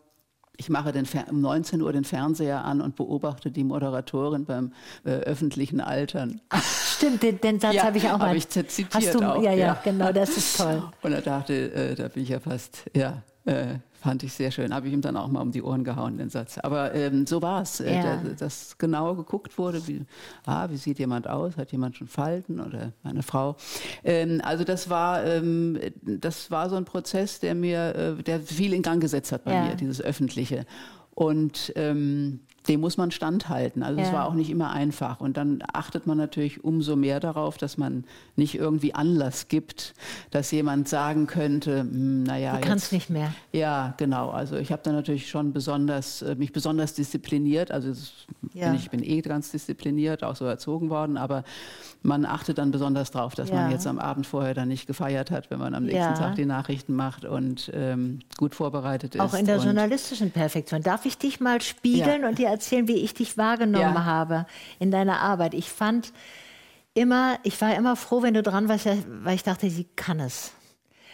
ich 0.57 0.69
mache 0.69 0.91
den 0.91 1.05
Fer 1.05 1.25
um 1.29 1.41
19 1.41 1.81
Uhr 1.81 1.91
den 1.93 2.03
Fernseher 2.03 2.63
an 2.63 2.81
und 2.81 2.95
beobachte 2.95 3.51
die 3.51 3.63
Moderatorin 3.63 4.45
beim 4.45 4.71
äh, 5.03 5.09
öffentlichen 5.11 5.81
Altern. 5.81 6.41
Stimmt, 6.61 7.23
den, 7.23 7.41
den 7.41 7.59
Satz 7.59 7.73
Ja, 7.73 7.83
habe 7.83 7.97
ich 7.97 8.05
auch 8.05 8.11
hab 8.13 8.19
mal. 8.19 8.35
ich 8.35 8.47
zitiert 8.47 8.93
Hast 8.93 9.15
du, 9.15 9.19
auch, 9.19 9.41
ja, 9.41 9.51
ja, 9.51 9.67
ja. 9.67 9.81
genau, 9.83 10.11
das 10.11 10.37
ist 10.37 10.57
toll. 10.57 10.83
Und 11.01 11.13
er 11.13 11.21
dachte, 11.21 11.53
äh, 11.53 11.95
da 11.95 12.07
bin 12.07 12.23
ich 12.23 12.29
ja 12.29 12.39
fast, 12.39 12.83
ja, 12.95 13.23
äh, 13.45 13.75
fand 14.03 14.21
ich 14.23 14.33
sehr 14.33 14.51
schön. 14.51 14.73
Habe 14.73 14.87
ich 14.87 14.93
ihm 14.93 14.99
dann 15.01 15.15
auch 15.15 15.29
mal 15.29 15.39
um 15.41 15.51
die 15.51 15.61
Ohren 15.63 15.85
gehauen, 15.85 16.17
den 16.17 16.29
Satz. 16.29 16.57
Aber 16.57 16.93
ähm, 16.93 17.25
so 17.25 17.41
war 17.41 17.61
es, 17.61 17.79
äh, 17.79 17.95
Ja. 17.95 18.17
da- 18.17 18.33
dass 18.37 18.77
genau 18.77 19.15
geguckt 19.15 19.57
wurde, 19.57 19.87
wie, 19.87 20.01
ah, 20.45 20.67
wie 20.69 20.75
sieht 20.75 20.99
jemand 20.99 21.27
aus, 21.29 21.55
hat 21.55 21.71
jemand 21.71 21.95
schon 21.95 22.07
Falten 22.09 22.59
oder 22.59 22.91
eine 23.03 23.23
Frau. 23.23 23.55
Ähm, 24.03 24.41
also 24.43 24.65
das 24.65 24.89
war, 24.89 25.23
ähm, 25.25 25.79
das 26.01 26.51
war 26.51 26.69
so 26.69 26.75
ein 26.75 26.83
Prozess, 26.83 27.39
der 27.39 27.55
mir, 27.55 27.95
äh, 28.19 28.23
der 28.23 28.41
viel 28.41 28.73
in 28.73 28.81
Gang 28.81 29.01
gesetzt 29.01 29.31
hat 29.31 29.45
bei 29.45 29.53
Ja. 29.53 29.61
mir, 29.63 29.75
dieses 29.75 30.01
Öffentliche. 30.01 30.65
Und 31.15 31.71
ähm, 31.77 32.41
dem 32.68 32.80
muss 32.80 32.95
man 32.97 33.11
standhalten. 33.11 33.84
Also 33.84 33.99
es 34.01 34.07
Ja. 34.07 34.14
war 34.14 34.26
auch 34.28 34.34
nicht 34.34 34.49
immer 34.49 34.72
einfach. 34.72 35.20
Und 35.20 35.36
dann 35.38 35.61
achtet 35.74 36.07
man 36.07 36.18
natürlich 36.18 36.64
umso 36.64 36.95
mehr 36.95 37.20
darauf, 37.20 37.57
dass 37.57 37.78
man 37.78 38.05
nicht 38.36 38.55
irgendwie 38.55 38.93
Anlass 38.95 39.49
gibt, 39.49 39.93
dass 40.32 40.49
jemand 40.51 40.88
sagen 40.88 41.28
könnte, 41.28 41.82
hm, 41.82 42.24
naja, 42.24 42.57
Du 42.57 42.68
kannst 42.68 42.91
nicht 42.93 43.09
mehr. 43.09 43.34
ja, 43.51 43.93
genau. 43.97 44.30
Also 44.30 44.55
ich 44.55 44.72
habe 44.72 44.82
da 44.84 44.91
natürlich 44.93 45.30
schon 45.30 45.51
besonders, 45.51 46.22
äh, 46.22 46.36
mich 46.36 46.53
besonders 46.53 46.93
diszipliniert. 46.93 47.72
Also 47.72 47.91
Ja. 48.53 48.66
bin 48.68 48.76
ich 48.76 48.89
bin 48.89 49.03
eh 49.03 49.22
ganz 49.22 49.51
diszipliniert, 49.51 50.24
auch 50.24 50.36
so 50.36 50.45
erzogen 50.45 50.89
worden, 50.89 51.18
aber 51.18 51.43
man 52.01 52.26
achtet 52.26 52.57
dann 52.59 52.72
besonders 52.72 53.11
drauf, 53.11 53.36
dass 53.36 53.49
Ja. 53.49 53.55
man 53.55 53.72
jetzt 53.72 53.88
am 53.88 53.99
Abend 53.99 54.26
vorher 54.28 54.53
dann 54.53 54.68
nicht 54.68 54.88
gefeiert 54.88 55.32
hat, 55.32 55.49
wenn 55.51 55.59
man 55.59 55.74
am 55.74 55.84
nächsten. 55.84 56.14
Tag 56.14 56.36
die 56.36 56.45
Nachrichten 56.45 56.93
macht 56.95 57.26
und 57.26 57.72
ähm, 57.74 58.20
gut 58.38 58.53
vorbereitet 58.55 59.16
ist. 59.16 59.22
Auch 59.22 59.34
in 59.34 59.45
der 59.45 59.57
journalistischen 59.57 60.32
Perfektion. 60.32 60.84
Darf 60.84 61.05
ich 61.05 61.18
dich 61.18 61.39
mal 61.39 61.59
spiegeln 61.61 62.24
und 62.26 62.38
dir 62.38 62.49
erzählen, 62.53 62.87
wie 62.87 62.97
ich 62.97 63.13
dich 63.13 63.37
wahrgenommen 63.37 63.95
Ja. 63.95 64.05
habe 64.05 64.45
in 64.79 64.91
deiner 64.91 65.19
Arbeit? 65.19 65.53
Ich 65.53 65.69
fand 65.69 66.13
immer, 66.93 67.37
ich 67.43 67.59
war 67.61 67.75
immer 67.75 67.95
froh, 67.95 68.21
wenn 68.21 68.33
du 68.33 68.43
dran 68.43 68.69
warst, 68.69 68.87
weil 69.23 69.35
ich 69.35 69.43
dachte, 69.43 69.69
sie 69.69 69.85
kann 69.95 70.19
es. 70.19 70.51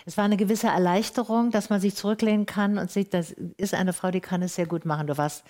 Es 0.05 0.17
war 0.17 0.25
eine 0.25 0.37
gewisse 0.37 0.67
Erleichterung, 0.67 1.51
dass 1.51 1.69
man 1.69 1.79
sich 1.79 1.95
zurücklehnen 1.95 2.45
kann 2.45 2.77
und 2.77 2.89
sieht, 2.89 3.13
das 3.13 3.31
ist 3.57 3.73
eine 3.73 3.93
Frau, 3.93 4.11
die 4.11 4.21
kann 4.21 4.41
es 4.41 4.55
sehr 4.55 4.65
gut 4.65 4.85
machen. 4.85 5.07
Du 5.07 5.17
warst 5.17 5.43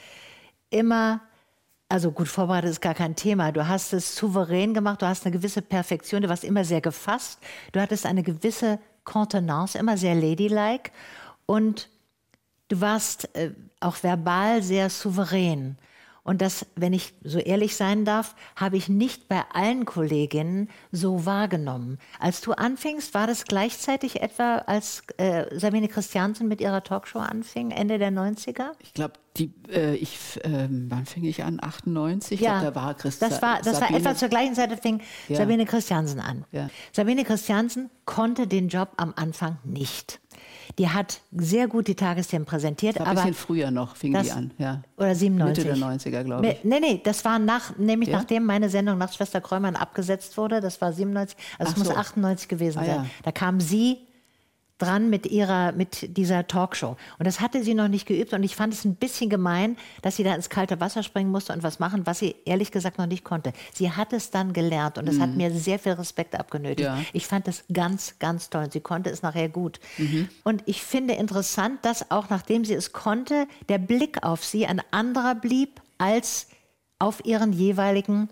immer, 0.70 1.22
also 1.88 2.12
gut 2.12 2.28
vorbereitet 2.28 2.72
ist 2.72 2.82
gar 2.82 2.94
kein 2.94 3.16
Thema. 3.16 3.52
Du 3.52 3.68
hast 3.68 3.94
es 3.94 4.16
souverän 4.16 4.74
gemacht, 4.74 5.02
du 5.02 5.08
hast 5.08 5.26
eine 5.26 5.32
gewisse 5.36 5.62
Perfektion, 5.62 6.22
du 6.22 6.30
warst 6.30 6.44
immer 6.44 6.66
sehr 6.66 6.82
gefasst, 6.82 7.40
du 7.72 7.80
hattest 7.80 8.06
eine 8.06 8.22
gewisse 8.22 8.80
Kontenance, 9.06 9.78
immer 9.78 9.98
sehr 9.98 10.14
ladylike 10.14 10.92
und 11.46 11.90
du 12.70 12.82
warst 12.82 13.36
äh, 13.36 13.52
auch 13.80 14.02
verbal 14.02 14.64
sehr 14.64 14.90
souverän. 14.90 15.78
Und 16.24 16.42
das, 16.42 16.68
wenn 16.76 16.94
ich 16.94 17.14
so 17.24 17.40
ehrlich 17.40 17.76
sein 17.76 18.06
darf, 18.06 18.36
habe 18.56 18.78
ich 18.78 18.88
nicht 18.88 19.28
bei 19.28 19.42
allen 19.52 19.86
Kolleginnen 19.86 20.70
so 20.92 21.26
wahrgenommen. 21.26 21.98
Als 22.20 22.42
du 22.42 22.52
anfingst, 22.52 23.16
war 23.16 23.26
das 23.26 23.46
gleichzeitig 23.46 24.22
etwa, 24.22 24.58
als 24.60 25.02
äh, 25.18 25.46
Sabine 25.58 25.88
Christiansen 25.88 26.48
mit 26.48 26.62
ihrer 26.62 26.84
Talkshow 26.84 27.18
anfing, 27.18 27.72
Ende 27.72 27.98
der 27.98 28.12
90er? 28.12 28.74
Ich 28.80 28.94
glaube, 28.94 29.14
die, 29.38 29.52
äh, 29.72 29.96
ich, 29.96 30.20
äh, 30.44 30.68
wann 30.70 31.08
fing 31.08 31.24
ich 31.24 31.44
an? 31.44 31.60
98? 31.62 32.40
Ja, 32.40 32.60
glaub, 32.60 32.74
da 32.76 32.82
war 32.82 32.94
Christa, 32.94 33.28
das 33.28 33.42
war, 33.42 33.62
das 33.64 33.82
war 33.82 33.90
etwa 33.90 34.16
zur 34.16 34.30
gleichen 34.30 34.54
Zeit, 34.54 34.78
fing 34.82 35.02
Ja. 35.30 35.38
Sabine 35.38 35.66
Christiansen 35.66 36.20
an. 36.20 36.46
Ja. 36.52 36.70
Sabine 36.92 37.24
Christiansen 37.24 37.90
konnte 38.06 38.46
den 38.46 38.68
Job 38.68 38.90
am 38.98 39.14
Anfang 39.16 39.58
nicht. 39.64 40.20
Die 40.78 40.88
hat 40.90 41.20
sehr 41.36 41.68
gut 41.68 41.88
die 41.88 41.96
Tagesthemen 41.96 42.46
präsentiert, 42.46 43.00
war 43.00 43.06
ein 43.08 43.12
aber 43.12 43.22
bisschen 43.22 43.34
früher 43.34 43.72
noch, 43.72 43.96
fing 43.96 44.14
das, 44.14 44.28
die 44.28 44.32
an. 44.32 44.52
Ja. 44.58 44.82
Oder 44.98 45.16
97. 45.16 45.66
Mitte 45.66 45.80
der 45.80 45.88
90er, 45.88 46.24
glaube 46.24 46.48
ich. 46.48 46.64
Nee, 46.64 46.80
nee, 46.80 47.02
das 47.04 47.26
war 47.26 47.40
nach, 47.40 47.78
nämlich 47.78 48.10
Ja? 48.10 48.18
nachdem 48.18 48.46
meine 48.46 48.70
Sendung 48.70 48.98
nach 48.98 49.12
Schwester 49.12 49.42
Kräumann 49.42 49.76
abgesetzt 49.76 50.38
wurde. 50.38 50.62
Das 50.62 50.80
war 50.80 50.94
97, 50.94 51.38
also 51.58 51.72
es 51.72 51.76
Ach 51.76 51.78
muss 51.80 51.88
so. 51.88 51.96
98 51.96 52.48
gewesen 52.48 52.80
Ah, 52.80 52.86
sein. 52.86 52.96
ja. 52.96 53.06
Da 53.24 53.32
kam 53.32 53.60
sie 53.60 53.98
dran 54.80 55.10
mit 55.10 55.26
ihrer, 55.28 55.72
mit 55.74 56.18
dieser 56.18 56.48
Talkshow. 56.48 56.98
Und 57.20 57.28
das 57.28 57.40
hatte 57.40 57.64
sie 57.64 57.76
noch 57.76 57.88
nicht 57.88 58.08
geübt 58.08 58.34
und 58.34 58.44
ich 58.44 58.56
fand 58.56 58.74
es 58.74 58.86
ein 58.86 58.96
bisschen 58.96 59.30
gemein, 59.30 59.78
dass 60.02 60.16
sie 60.16 60.24
da 60.24 60.34
ins 60.34 60.50
kalte 60.50 60.80
Wasser 60.80 61.04
springen 61.04 61.30
musste 61.30 61.54
und 61.54 61.62
was 61.62 61.80
machen, 61.80 62.06
was 62.06 62.20
sie 62.20 62.36
ehrlich 62.46 62.72
gesagt 62.72 62.98
noch 62.98 63.06
nicht 63.06 63.24
konnte. 63.24 63.54
Sie 63.74 63.92
hat 63.92 64.14
es 64.14 64.32
dann 64.32 64.54
gelernt 64.54 64.98
und 64.98 65.08
es 65.08 65.20
hat 65.20 65.36
mir 65.36 65.52
sehr 65.52 65.80
viel 65.80 65.94
Respekt 65.94 66.40
abgenötigt. 66.40 66.90
Mhm. 66.90 66.98
Ja. 66.98 67.06
Ich 67.14 67.28
fand 67.28 67.48
es 67.48 67.64
ganz, 67.72 68.18
ganz 68.20 68.50
toll 68.50 68.64
und 68.64 68.74
sie 68.74 68.82
konnte 68.82 69.10
es 69.10 69.22
nachher 69.22 69.50
gut. 69.50 69.80
Mhm. 69.98 70.30
Und 70.44 70.64
ich 70.66 70.82
finde 70.82 71.14
interessant, 71.14 71.84
dass 71.84 72.10
auch 72.10 72.30
nachdem 72.30 72.66
sie 72.66 72.74
es 72.74 72.94
konnte, 72.94 73.48
der 73.68 73.78
Blick 73.78 74.24
auf 74.24 74.44
sie 74.44 74.66
ein 74.66 74.82
anderer 74.92 75.36
blieb 75.36 75.82
als 75.98 76.48
auf 76.98 77.24
ihren 77.26 77.54
jeweiligen 77.54 78.30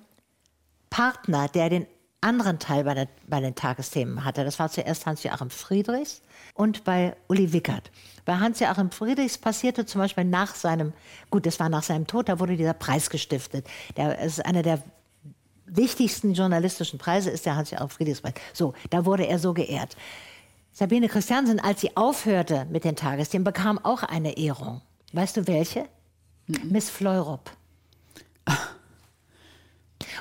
Partner, 0.89 1.47
der 1.47 1.69
den 1.69 1.87
anderen 2.21 2.59
Teil 2.59 2.83
bei, 2.83 2.93
der, 2.93 3.07
bei 3.27 3.39
den 3.39 3.55
Tagesthemen 3.55 4.25
hatte. 4.25 4.43
Das 4.43 4.59
war 4.59 4.69
zuerst 4.69 5.05
Hans-Joachim 5.05 5.49
Friedrichs 5.49 6.21
und 6.53 6.83
bei 6.83 7.15
Uli 7.27 7.53
Wickert. 7.53 7.91
Bei 8.25 8.37
Hans-Joachim 8.37 8.91
Friedrichs 8.91 9.37
passierte 9.37 9.85
zum 9.85 10.01
Beispiel 10.01 10.23
nach 10.23 10.55
seinem, 10.55 10.93
gut, 11.29 11.45
das 11.45 11.59
war 11.59 11.69
nach 11.69 11.83
seinem 11.83 12.07
Tod, 12.07 12.27
da 12.27 12.39
wurde 12.39 12.57
dieser 12.57 12.73
Preis 12.73 13.09
gestiftet. 13.09 13.67
Der 13.95 14.19
ist 14.19 14.43
einer 14.45 14.63
der 14.63 14.81
wichtigsten 15.67 16.33
journalistischen 16.33 16.97
Preise, 16.97 17.29
ist 17.29 17.45
der 17.45 17.55
Hans-Joachim 17.55 17.89
Friedrichs-Preis. 17.89 18.33
So, 18.53 18.73
da 18.89 19.05
wurde 19.05 19.27
er 19.27 19.37
so 19.37 19.53
geehrt. 19.53 19.95
Sabine 20.73 21.09
Christiansen, 21.09 21.59
als 21.59 21.81
sie 21.81 21.95
aufhörte 21.95 22.65
mit 22.65 22.83
den 22.83 22.95
Tagesthemen, 22.95 23.43
bekam 23.43 23.79
auch 23.79 24.03
eine 24.03 24.37
Ehrung. 24.37 24.81
Weißt 25.13 25.37
du 25.37 25.47
welche? 25.47 25.87
Miss 26.47 26.89
Fleurop. 26.89 27.51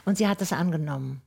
Und 0.05 0.19
sie 0.19 0.29
hat 0.29 0.41
es 0.43 0.53
angenommen. 0.53 1.23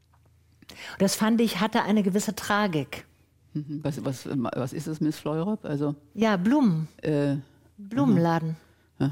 Und 0.94 1.02
das 1.02 1.16
fand 1.16 1.42
ich, 1.42 1.60
hatte 1.60 1.84
eine 1.84 2.04
gewisse 2.04 2.36
Tragik. 2.36 3.06
Mhm. 3.54 3.80
Was, 3.84 4.04
was, 4.06 4.28
was 4.28 4.74
ist 4.74 4.88
das, 4.88 5.02
Miss 5.02 5.18
Fleurop? 5.18 5.66
Also, 5.66 5.96
Ja, 6.14 6.38
Blumen, 6.38 6.88
äh, 7.02 7.36
Blumenladen. 7.78 8.56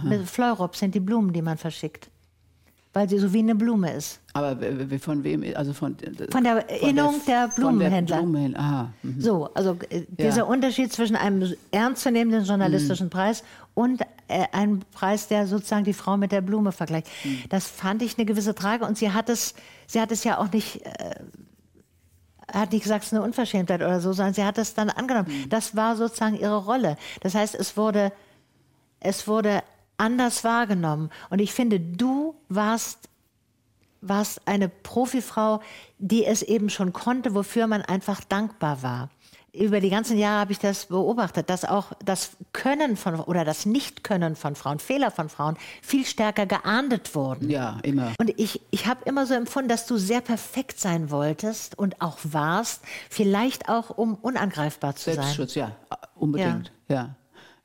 Mit 0.03 0.27
Fleurop 0.29 0.75
sind 0.75 0.93
die 0.95 0.99
Blumen, 0.99 1.31
die 1.31 1.41
man 1.41 1.57
verschickt. 1.57 2.09
Weil 2.93 3.07
sie 3.07 3.19
so 3.19 3.31
wie 3.31 3.39
eine 3.39 3.53
Blume 3.55 3.93
ist. 3.93 4.19
aber 4.33 4.57
von 4.99 5.23
wem? 5.23 5.43
Also 5.55 5.71
von, 5.71 5.95
Von 6.31 6.43
der 6.43 6.67
Innung 6.81 7.21
der 7.27 7.47
Blumenhändler. 7.49 8.17
Von 8.17 8.33
der 8.33 8.39
Blumenhändler. 8.41 8.59
Aha. 8.59 8.93
mhm. 9.03 9.21
So, 9.21 9.53
also 9.53 9.77
äh, 9.89 10.01
dieser 10.09 10.37
Ja. 10.37 10.43
Unterschied 10.43 10.91
zwischen 10.91 11.15
einem 11.15 11.53
ernstzunehmenden 11.71 12.43
journalistischen 12.43 13.09
Preis 13.09 13.43
und 13.75 14.01
äh, 14.27 14.45
einem 14.51 14.79
Preis, 14.91 15.27
der 15.27 15.47
sozusagen 15.47 15.85
die 15.85 15.93
Frau 15.93 16.17
mit 16.17 16.31
der 16.31 16.41
Blume 16.41 16.71
vergleicht. 16.71 17.07
Das 17.49 17.67
fand 17.67 18.01
ich 18.01 18.17
eine 18.17 18.25
gewisse 18.25 18.55
Trage 18.55 18.83
und 18.85 18.97
sie 18.97 19.11
hat 19.11 19.29
es, 19.29 19.53
sie 19.85 20.01
hat 20.01 20.11
es 20.11 20.23
ja 20.23 20.37
auch 20.39 20.51
nicht, 20.51 20.83
äh, 20.85 21.15
hat 22.51 22.71
nicht 22.71 22.83
gesagt, 22.83 23.03
es 23.03 23.11
ist 23.11 23.13
eine 23.13 23.25
Unverschämtheit 23.25 23.81
oder 23.81 23.99
so, 23.99 24.13
sondern 24.13 24.33
sie 24.33 24.43
hat 24.43 24.57
es 24.57 24.73
dann 24.73 24.89
angenommen. 24.89 25.45
Das 25.49 25.75
war 25.75 25.95
sozusagen 25.95 26.35
ihre 26.35 26.63
Rolle. 26.63 26.97
Das 27.21 27.35
heißt, 27.35 27.55
es 27.55 27.75
wurde, 27.75 28.11
es 28.99 29.27
wurde 29.27 29.63
anders 29.97 30.43
wahrgenommen. 30.43 31.09
Und 31.29 31.39
ich 31.39 31.53
finde, 31.53 31.79
du 31.79 32.35
warst 32.49 33.09
warst 34.01 34.47
eine 34.47 34.69
Profifrau, 34.69 35.61
die 35.97 36.25
es 36.25 36.41
eben 36.41 36.69
schon 36.69 36.93
konnte, 36.93 37.33
wofür 37.33 37.67
man 37.67 37.81
einfach 37.81 38.23
dankbar 38.23 38.83
war. 38.83 39.09
Über 39.53 39.79
die 39.79 39.89
ganzen 39.89 40.17
Jahre 40.17 40.41
habe 40.41 40.51
ich 40.51 40.59
das 40.59 40.87
beobachtet, 40.87 41.49
dass 41.49 41.65
auch 41.65 41.93
das 42.03 42.31
Können 42.53 42.95
von 42.97 43.19
oder 43.21 43.43
das 43.45 43.65
Nichtkönnen 43.65 44.35
von 44.35 44.55
Frauen, 44.55 44.79
Fehler 44.79 45.09
von 45.09 45.29
Frauen 45.29 45.57
viel 45.81 46.05
stärker 46.05 46.45
geahndet 46.45 47.15
wurden. 47.15 47.49
Ja, 47.49 47.79
immer. 47.83 48.13
Und 48.19 48.31
ich, 48.37 48.61
ich 48.71 48.85
habe 48.85 49.01
immer 49.05 49.25
so 49.25 49.33
empfunden, 49.33 49.69
dass 49.69 49.87
du 49.87 49.97
sehr 49.97 50.21
perfekt 50.21 50.79
sein 50.79 51.09
wolltest 51.09 51.77
und 51.77 52.01
auch 52.01 52.17
warst, 52.23 52.83
vielleicht 53.09 53.69
auch 53.69 53.89
um 53.89 54.15
unangreifbar 54.15 54.95
zu 54.95 55.05
sein. 55.05 55.23
Selbstschutz, 55.23 55.55
ja, 55.55 55.71
unbedingt. 56.15 56.71
Ja. 56.87 56.95
Ja. 56.95 57.15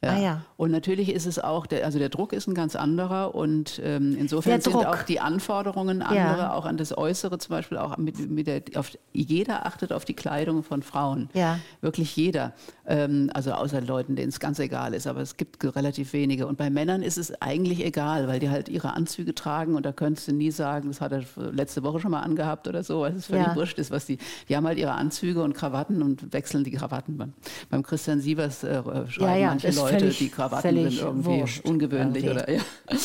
Ah, 0.04 0.18
ja. 0.18 0.40
Und 0.56 0.72
natürlich 0.72 1.12
ist 1.12 1.26
es 1.26 1.38
auch, 1.38 1.64
der, 1.66 1.84
also 1.84 1.98
der 2.00 2.08
Druck 2.08 2.32
ist 2.32 2.48
ein 2.48 2.54
ganz 2.54 2.74
anderer 2.74 3.34
und 3.36 3.80
ähm, 3.84 4.16
insofern 4.18 4.60
sind 4.60 4.74
auch 4.74 5.02
die 5.04 5.20
Anforderungen 5.20 6.02
andere, 6.02 6.16
Ja. 6.38 6.52
auch 6.54 6.64
an 6.66 6.76
das 6.76 6.96
Äußere 6.96 7.38
zum 7.38 7.50
Beispiel, 7.50 7.78
auch 7.78 7.96
mit, 7.98 8.18
mit 8.30 8.48
der, 8.48 8.62
auf, 8.74 8.90
jeder 9.12 9.64
achtet 9.64 9.92
auf 9.92 10.04
die 10.04 10.14
Kleidung 10.14 10.64
von 10.64 10.82
Frauen. 10.82 11.30
Ja. 11.34 11.58
Wirklich 11.80 12.16
jeder. 12.16 12.52
Ähm, 12.84 13.30
also 13.32 13.52
außer 13.52 13.80
Leuten, 13.80 14.16
denen 14.16 14.30
es 14.30 14.40
ganz 14.40 14.58
egal 14.58 14.92
ist, 14.94 15.06
aber 15.06 15.20
es 15.20 15.36
gibt 15.36 15.62
relativ 15.76 16.12
wenige. 16.12 16.48
Und 16.48 16.58
bei 16.58 16.68
Männern 16.68 17.02
ist 17.02 17.16
es 17.18 17.40
eigentlich 17.40 17.84
egal, 17.84 18.26
weil 18.26 18.40
die 18.40 18.50
halt 18.50 18.68
ihre 18.68 18.94
Anzüge 18.94 19.34
tragen 19.36 19.76
und 19.76 19.86
da 19.86 19.92
könntest 19.92 20.26
du 20.26 20.32
nie 20.32 20.50
sagen, 20.50 20.88
das 20.88 21.00
hat 21.00 21.12
er 21.12 21.22
letzte 21.52 21.84
Woche 21.84 22.00
schon 22.00 22.10
mal 22.10 22.20
angehabt 22.22 22.66
oder 22.66 22.82
so, 22.82 23.02
weil 23.02 23.14
es 23.14 23.26
völlig 23.26 23.46
Ja. 23.46 23.54
wurscht 23.54 23.78
ist, 23.78 23.92
was 23.92 24.06
die, 24.06 24.18
die 24.48 24.56
haben 24.56 24.66
halt 24.66 24.78
ihre 24.78 24.92
Anzüge 24.92 25.42
und 25.44 25.54
Krawatten 25.54 26.02
und 26.02 26.32
wechseln 26.32 26.64
die 26.64 26.72
Krawatten. 26.72 27.16
Beim, 27.16 27.32
beim 27.70 27.82
Christian 27.84 28.20
Sievers 28.20 28.64
äh, 28.64 28.82
schreiben 29.08 29.40
ja, 29.40 29.48
manche 29.48 29.68
ist 29.68 29.91
Leute, 29.92 30.04
völlig- 30.04 30.18
die 30.18 30.28
Krawatten 30.30 30.76
sind 30.76 30.98
irgendwie 31.00 31.28
wurscht 31.40 31.64
ungewöhnlich 31.64 32.24
irgendwie. 32.24 32.40
oder 32.44 32.50
ja. 32.54 32.60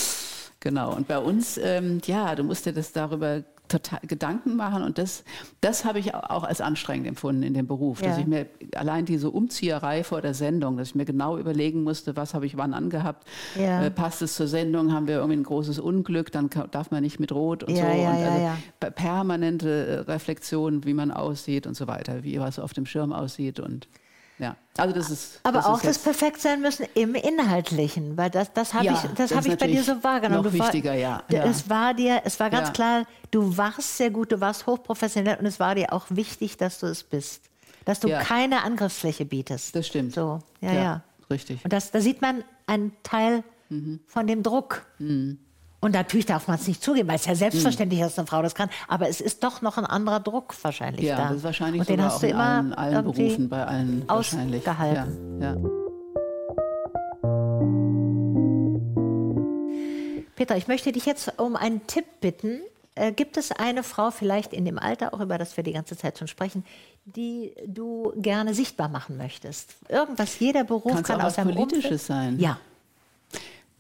Genau. 0.60 0.96
Und 0.96 1.08
bei 1.08 1.20
uns, 1.20 1.60
ähm, 1.64 2.02
ja, 2.06 2.34
du 2.36 2.44
musst 2.44 2.66
dir 2.66 2.74
das 2.74 2.92
darüber 2.92 3.44
total 3.68 4.00
Gedanken 4.08 4.56
machen 4.56 4.82
und 4.82 4.98
das, 4.98 5.24
das 5.62 5.84
habe 5.86 6.00
ich 6.00 6.16
auch 6.16 6.44
als 6.46 6.62
anstrengend 6.62 7.06
empfunden 7.06 7.44
in 7.44 7.54
dem 7.54 7.68
Beruf, 7.68 8.02
dass 8.02 8.16
Ja. 8.16 8.22
ich 8.22 8.26
mir 8.26 8.48
allein 8.76 9.06
diese 9.06 9.30
Umzieherei 9.30 10.04
vor 10.06 10.22
der 10.22 10.34
Sendung, 10.34 10.78
dass 10.78 10.90
ich 10.90 10.96
mir 10.96 11.04
genau 11.06 11.38
überlegen 11.38 11.84
musste, 11.84 12.16
was 12.16 12.34
habe 12.34 12.46
ich 12.46 12.58
wann 12.58 12.74
angehabt, 12.74 13.28
Ja. 13.60 13.84
äh, 13.84 13.92
passt 13.92 14.22
es 14.22 14.36
zur 14.36 14.48
Sendung, 14.48 14.94
haben 14.94 15.08
wir 15.08 15.16
irgendwie 15.18 15.38
ein 15.38 15.44
großes 15.44 15.80
Unglück, 15.80 16.32
dann 16.32 16.50
darf 16.72 16.92
man 16.92 17.04
nicht 17.04 17.20
mit 17.20 17.32
Rot 17.34 17.64
und 17.64 17.76
Ja, 17.76 17.92
so 17.94 18.00
und 18.02 18.08
also 18.08 18.92
permanente 18.96 19.70
äh, 20.08 20.12
Reflexion, 20.12 20.86
wie 20.86 20.94
man 20.94 21.12
aussieht 21.12 21.68
und 21.68 21.76
so 21.76 21.88
weiter, 21.88 22.24
wie 22.24 22.40
was 22.40 22.60
auf 22.60 22.74
dem 22.74 22.86
Schirm 22.86 23.14
aussieht 23.14 23.60
und 23.60 23.88
ja, 24.40 24.56
also 24.78 24.94
das 24.96 25.10
ist 25.10 25.40
Aber 25.44 25.58
das 25.58 25.66
auch 25.66 25.78
ist 25.78 25.86
das 25.86 26.00
perfekt 26.00 26.40
sein 26.42 26.62
müssen 26.62 26.86
im 26.94 27.16
Inhaltlichen, 27.16 28.16
weil 28.18 28.30
das, 28.30 28.54
das 28.54 28.74
habe 28.74 28.86
Ja, 28.86 28.94
ich, 28.94 29.00
das 29.02 29.14
das 29.16 29.32
hab 29.32 29.40
ist 29.46 29.54
ich 29.54 29.58
bei 29.60 29.68
dir 29.68 29.84
so 29.84 30.04
wahrgenommen. 30.04 30.44
noch 30.44 30.52
Du 30.52 30.60
war- 30.60 30.66
wichtiger, 30.68 30.94
ja, 30.94 31.24
d- 31.32 31.38
ja. 31.38 31.44
Es 31.46 31.70
war 31.70 31.94
dir, 31.94 32.22
es 32.26 32.40
war 32.40 32.50
ganz 32.50 32.68
Ja. 32.70 32.74
klar, 32.74 33.04
du 33.32 33.58
warst 33.58 33.98
sehr 33.98 34.10
gut, 34.12 34.32
du 34.32 34.40
warst 34.40 34.66
hochprofessionell 34.68 35.38
und 35.40 35.46
es 35.46 35.60
war 35.60 35.76
dir 35.76 35.92
auch 35.94 36.06
wichtig, 36.10 36.58
dass 36.58 36.80
du 36.80 36.86
es 36.88 37.04
bist. 37.04 37.42
Dass 37.86 38.00
du 38.00 38.10
Ja. 38.10 38.22
keine 38.22 38.64
Angriffsfläche 38.64 39.26
bietest. 39.26 39.76
Das 39.76 39.88
stimmt. 39.88 40.14
So, 40.14 40.40
ja, 40.62 40.74
ja. 40.74 41.02
Richtig. 41.30 41.64
Und 41.64 41.74
das, 41.74 41.92
da 41.92 42.00
sieht 42.02 42.22
man 42.22 42.44
einen 42.68 42.92
Teil 43.04 43.44
Mhm. 43.70 44.00
von 44.08 44.28
dem 44.28 44.44
Druck. 44.44 44.86
Und 45.80 45.92
natürlich 45.94 46.26
darf 46.26 46.48
man 46.48 46.58
es 46.58 46.68
nicht 46.68 46.82
zugeben, 46.84 47.08
weil 47.08 47.18
es 47.18 47.26
ja 47.26 47.36
selbstverständlich 47.36 48.00
ist, 48.02 48.08
dass 48.10 48.18
eine 48.20 48.28
Frau 48.28 48.42
das 48.42 48.56
kann. 48.56 48.70
Aber 48.88 49.08
es 49.10 49.22
ist 49.22 49.44
doch 49.44 49.62
noch 49.62 49.78
ein 49.78 49.86
anderer 49.86 50.20
Druck 50.20 50.56
wahrscheinlich 50.64 51.06
Ja, 51.06 51.18
da. 51.18 51.28
das 51.28 51.38
ist 51.38 51.44
wahrscheinlich 51.44 51.82
Und 51.82 51.90
den 51.90 52.02
hast 52.04 52.16
auch 52.16 52.20
du 52.22 52.26
in 52.28 52.32
immer 52.34 52.44
allen, 52.44 52.74
allen 52.74 52.94
irgendwie 52.96 53.24
Berufen, 53.28 53.50
bei 53.50 53.64
allen 53.66 54.04
wahrscheinlich. 54.08 54.62
ausgehalten. 54.68 55.40
Ja, 55.42 55.54
ja. 55.54 55.58
Peter, 60.36 60.56
ich 60.56 60.68
möchte 60.68 60.92
dich 60.92 61.06
jetzt 61.06 61.34
um 61.40 61.56
einen 61.56 61.86
Tipp 61.88 62.06
bitten. 62.22 62.60
Äh, 62.96 63.12
gibt 63.12 63.38
es 63.38 63.52
eine 63.52 63.84
Frau, 63.84 64.12
vielleicht 64.12 64.54
in 64.54 64.66
dem 64.66 64.80
Alter, 64.80 65.14
auch 65.14 65.20
über 65.20 65.38
das 65.38 65.58
wir 65.58 65.64
die 65.64 65.74
ganze 65.74 65.98
Zeit 65.98 66.18
schon 66.18 66.28
sprechen, 66.28 66.64
die 67.06 67.54
du 67.68 68.14
gerne 68.16 68.54
sichtbar 68.54 68.90
machen 68.90 69.18
möchtest? 69.18 69.76
Irgendwas, 69.90 70.40
jeder 70.40 70.64
Beruf 70.64 70.92
Kann's 70.94 71.08
kann 71.08 71.18
auch 71.22 71.26
aus 71.26 71.30
was 71.30 71.36
seinem 71.36 71.54
Politisches 71.56 71.86
Umfeld- 71.86 72.02
sein. 72.02 72.40
Ja. 72.40 72.58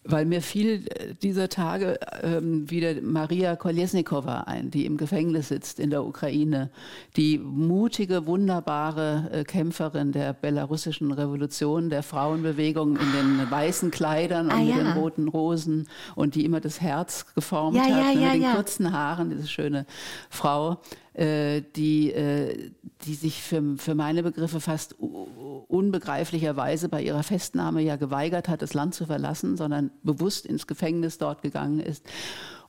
Weil 0.09 0.25
mir 0.25 0.41
fiel 0.41 0.85
äh, 0.89 1.13
dieser 1.21 1.49
Tage 1.49 1.99
ähm, 2.23 2.69
wieder 2.69 3.01
Maria 3.01 3.55
Kolesnikova 3.55 4.41
ein, 4.41 4.71
die 4.71 4.85
im 4.85 4.97
Gefängnis 4.97 5.49
sitzt 5.49 5.79
in 5.79 5.89
der 5.89 6.03
Ukraine. 6.05 6.69
Die 7.15 7.37
mutige, 7.37 8.25
wunderbare 8.25 9.29
äh, 9.31 9.43
Kämpferin 9.43 10.11
der 10.11 10.33
belarussischen 10.33 11.11
Revolution, 11.11 11.89
der 11.89 12.03
Frauenbewegung 12.03 12.97
in 12.97 13.11
den 13.11 13.51
weißen 13.51 13.91
Kleidern 13.91 14.47
und 14.47 14.51
Ah, 14.53 14.57
mit 14.57 14.69
ja. 14.69 14.77
den 14.77 14.93
roten 14.93 15.27
Rosen 15.27 15.87
und 16.15 16.35
die 16.35 16.45
immer 16.45 16.59
das 16.61 16.81
Herz 16.81 17.25
geformt 17.35 17.75
Ja, 17.75 17.83
hat 17.83 17.89
ja, 17.89 18.13
ne, 18.13 18.33
mit 18.33 18.43
den 18.43 18.51
kurzen 18.53 18.91
Haaren, 18.93 19.29
diese 19.29 19.47
schöne 19.47 19.85
Frau, 20.29 20.77
äh, 21.17 21.63
die, 21.75 22.11
äh, 22.11 22.71
die 23.05 23.15
sich 23.15 23.41
für, 23.41 23.75
für 23.77 23.95
meine 23.95 24.21
Begriffe 24.21 24.59
fast 24.59 24.95
unbegreiflicherweise 24.99 26.89
bei 26.89 27.01
ihrer 27.01 27.23
Festnahme 27.23 27.81
ja 27.81 27.95
geweigert 27.95 28.47
hat, 28.47 28.61
das 28.61 28.75
Land 28.75 28.93
zu 28.93 29.07
verlassen, 29.07 29.57
sondern 29.57 29.89
bewusst 30.03 30.45
ins 30.45 30.67
Gefängnis 30.67 31.17
dort 31.17 31.41
gegangen 31.41 31.79
ist. 31.79 32.05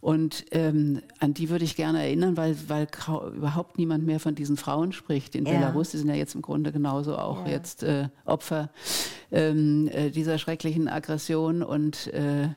Und 0.01 0.46
ähm, 0.53 1.03
an 1.18 1.34
die 1.34 1.51
würde 1.51 1.64
ich 1.64 1.76
gerne 1.76 2.01
erinnern, 2.01 2.36
weil, 2.36 2.57
weil 2.68 2.86
überhaupt 3.36 3.78
niemand 3.78 4.07
mehr 4.07 4.20
von 4.20 4.34
diesen 4.34 4.57
Frauen 4.57 4.92
spricht 4.92 5.34
in 5.34 5.44
ja. 5.44 5.53
Belarus. 5.53 5.90
Die 5.90 5.99
sind 5.99 6.09
ja 6.09 6.14
jetzt 6.14 6.34
im 6.34 6.42
Grunde 6.42 6.72
genauso 6.72 7.18
auch 7.18 7.44
ja. 7.44 7.53
jetzt 7.53 7.82
äh, 7.82 8.09
Opfer 8.24 8.70
ähm, 9.30 9.88
äh, 9.92 10.11
dieser 10.11 10.38
schrecklichen 10.38 10.88
Aggression. 10.88 11.62
Und 11.62 12.07
äh, 12.14 12.49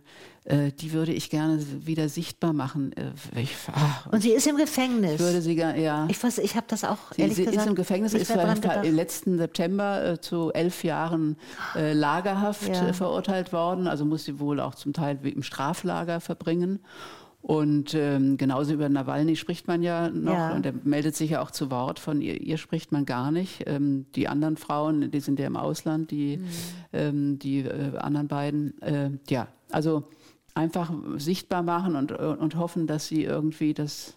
die 0.44 0.92
würde 0.92 1.14
ich 1.14 1.30
gerne 1.30 1.64
wieder 1.86 2.10
sichtbar 2.10 2.52
machen. 2.52 2.94
Äh, 2.94 3.40
ich, 3.40 3.56
ach, 3.72 4.08
und 4.08 4.22
sie 4.22 4.32
ist 4.32 4.48
im 4.48 4.58
Gefängnis. 4.58 5.14
Ich 5.14 5.20
würde 5.20 5.42
sie 5.42 5.54
ja. 5.56 6.08
Ich, 6.10 6.22
weiß, 6.22 6.40
ich 6.40 6.56
habe 6.56 6.66
das 6.68 6.84
auch 6.84 6.98
sie, 7.14 7.22
ehrlich 7.22 7.36
sie 7.36 7.46
gesagt. 7.46 7.58
Sie 7.58 7.62
ist 7.62 7.70
im 7.70 7.76
Gefängnis, 7.76 8.14
ist 8.16 8.32
im 8.32 8.96
letzten 8.96 9.38
September 9.38 10.04
äh, 10.04 10.20
zu 10.20 10.52
elf 10.52 10.84
Jahren 10.84 11.38
äh, 11.76 11.94
Lagerhaft 11.94 12.68
ja. 12.68 12.88
Äh, 12.88 12.94
verurteilt 12.94 13.54
worden. 13.54 13.88
Also 13.88 14.04
muss 14.04 14.26
sie 14.26 14.40
wohl 14.40 14.60
auch 14.60 14.74
zum 14.74 14.94
Teil 14.94 15.20
im 15.24 15.44
Straflager 15.44 16.20
verbringen. 16.20 16.80
Und 17.44 17.96
ähm, 17.96 18.38
genauso 18.38 18.74
über 18.74 18.88
Nawalny 18.88 19.36
spricht 19.36 19.68
man 19.68 19.82
ja 19.82 20.10
noch 20.10 20.34
ja. 20.34 20.54
und 20.54 20.66
er 20.66 20.74
meldet 20.84 21.16
sich 21.16 21.32
ja 21.32 21.42
auch 21.42 21.52
zu 21.52 21.72
Wort. 21.72 22.00
Von 22.00 22.22
ihr, 22.22 22.40
ihr 22.40 22.58
spricht 22.58 22.92
man 22.92 23.06
gar 23.06 23.32
nicht. 23.32 23.64
Ähm, 23.66 24.06
die 24.16 24.28
anderen 24.28 24.58
Frauen, 24.58 25.10
die 25.10 25.20
sind 25.20 25.40
ja 25.40 25.48
im 25.48 25.58
Ausland, 25.58 26.12
die, 26.12 26.38
mhm. 26.38 26.48
ähm, 26.94 27.40
die 27.40 27.60
äh, 27.60 27.98
anderen 27.98 28.28
beiden. 28.28 28.80
Äh, 28.82 29.12
ja, 29.30 29.48
also 29.72 30.04
einfach 30.62 30.92
sichtbar 31.18 31.64
machen 31.64 31.96
und, 31.96 32.12
und 32.12 32.56
hoffen, 32.56 32.88
dass 32.88 33.08
sie 33.08 33.24
irgendwie 33.24 33.74
das 33.74 34.16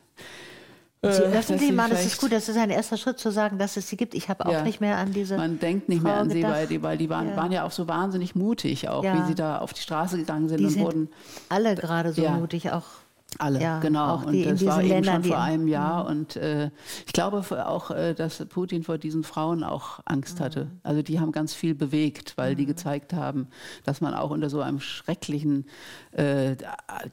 Sie 1.13 1.23
äh, 1.23 1.37
öffentlich 1.37 1.73
machen, 1.73 1.91
das 1.91 2.07
ist 2.07 2.19
gut, 2.19 2.33
das 2.33 2.49
ist 2.49 2.57
ein 2.57 2.71
erster 2.71 2.97
Schritt 2.97 3.19
zu 3.19 3.31
sagen, 3.31 3.59
dass 3.59 3.77
es 3.77 3.89
sie 3.89 3.97
gibt. 3.97 4.15
Ich 4.15 4.31
habe 4.31 4.47
auch 4.47 4.53
ja, 4.53 4.63
nicht 4.63 4.81
mehr 4.81 4.97
an 4.97 5.13
diese. 5.13 5.37
Man 5.37 5.59
denkt 5.59 5.89
nicht 5.89 6.01
Frau 6.01 6.09
mehr 6.09 6.17
an 6.17 6.31
sie, 6.31 6.43
weil 6.43 6.67
die, 6.67 6.83
weil 6.83 6.97
die 6.97 7.11
waren, 7.11 7.29
ja. 7.29 7.37
waren 7.37 7.53
ja 7.53 7.65
auch 7.65 7.71
so 7.71 7.87
wahnsinnig 7.89 8.35
mutig, 8.35 8.89
auch 8.89 9.05
ja. 9.05 9.15
wie 9.15 9.27
sie 9.29 9.35
da 9.35 9.59
auf 9.59 9.75
die 9.75 9.83
Straße 9.83 10.17
gegangen 10.17 10.49
sind 10.49 10.61
die 10.61 10.65
und 10.65 10.71
sind 10.71 10.83
wurden. 10.83 11.09
Alle 11.51 11.75
gerade 11.75 12.13
so 12.13 12.27
mutig, 12.29 12.73
auch 12.73 12.87
alle, 13.39 13.61
ja, 13.61 13.81
genau. 13.81 14.23
und 14.25 14.45
das 14.45 14.65
war 14.65 14.83
eben 14.83 15.05
schon 15.05 15.25
vor 15.25 15.41
einem 15.41 15.69
Jahr. 15.69 16.05
Mhm. 16.05 16.11
Und 16.11 16.37
äh, 16.37 16.71
ich 17.07 17.13
glaube 17.13 17.45
auch, 17.67 17.91
äh, 17.91 18.15
dass 18.15 18.45
Putin 18.47 18.83
vor 18.83 18.99
diesen 18.99 19.25
Frauen 19.25 19.65
auch 19.65 20.01
Angst 20.05 20.41
hatte. 20.41 20.67
Mhm. 20.67 20.81
Also 20.83 21.03
die 21.03 21.21
haben 21.21 21.33
ganz 21.33 21.55
viel 21.55 21.75
bewegt, 21.75 22.35
weil 22.37 22.53
mhm. 22.53 22.59
die 22.59 22.67
gezeigt 22.67 23.13
haben, 23.13 23.49
dass 23.85 24.01
man 24.01 24.15
auch 24.15 24.31
unter 24.31 24.51
so 24.51 24.61
einem 24.61 24.81
schrecklichen 24.81 25.67
äh, 26.13 26.57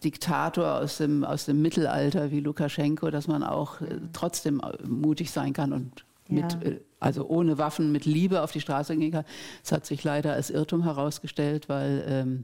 Diktator 0.04 0.80
aus 0.80 0.98
dem, 0.98 1.24
aus 1.24 1.46
dem 1.46 1.62
Mittelalter 1.62 2.32
wie 2.32 2.40
Lukaschenko, 2.40 3.10
dass 3.10 3.28
man 3.28 3.44
auch 3.44 3.82
äh, 3.82 4.00
trotzdem 4.14 4.60
äh, 4.60 4.88
mutig 4.88 5.32
sein 5.32 5.54
kann 5.54 5.74
und 5.74 6.06
mit, 6.28 6.54
ja. 6.54 6.62
Äh, 6.62 6.80
also 7.00 7.28
ohne 7.28 7.58
Waffen, 7.58 7.92
mit 7.92 8.06
Liebe 8.06 8.42
auf 8.42 8.52
die 8.52 8.62
Straße 8.62 8.96
gehen 8.96 9.12
kann. 9.12 9.26
Das 9.64 9.72
hat 9.72 9.86
sich 9.86 10.04
leider 10.04 10.34
als 10.34 10.50
Irrtum 10.50 10.84
herausgestellt, 10.84 11.68
weil 11.68 12.04
ähm, 12.08 12.42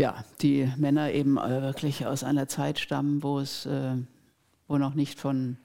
ja, 0.00 0.24
die 0.40 0.66
Männer 0.78 1.12
eben 1.12 1.36
äh, 1.36 1.60
wirklich 1.60 2.06
aus 2.06 2.24
einer 2.24 2.48
Zeit 2.48 2.78
stammen, 2.78 3.22
wo 3.22 3.38
es, 3.38 3.66
äh, 3.66 3.96
wo 4.66 4.78
noch 4.78 4.94
nicht 4.94 5.20
von 5.20 5.58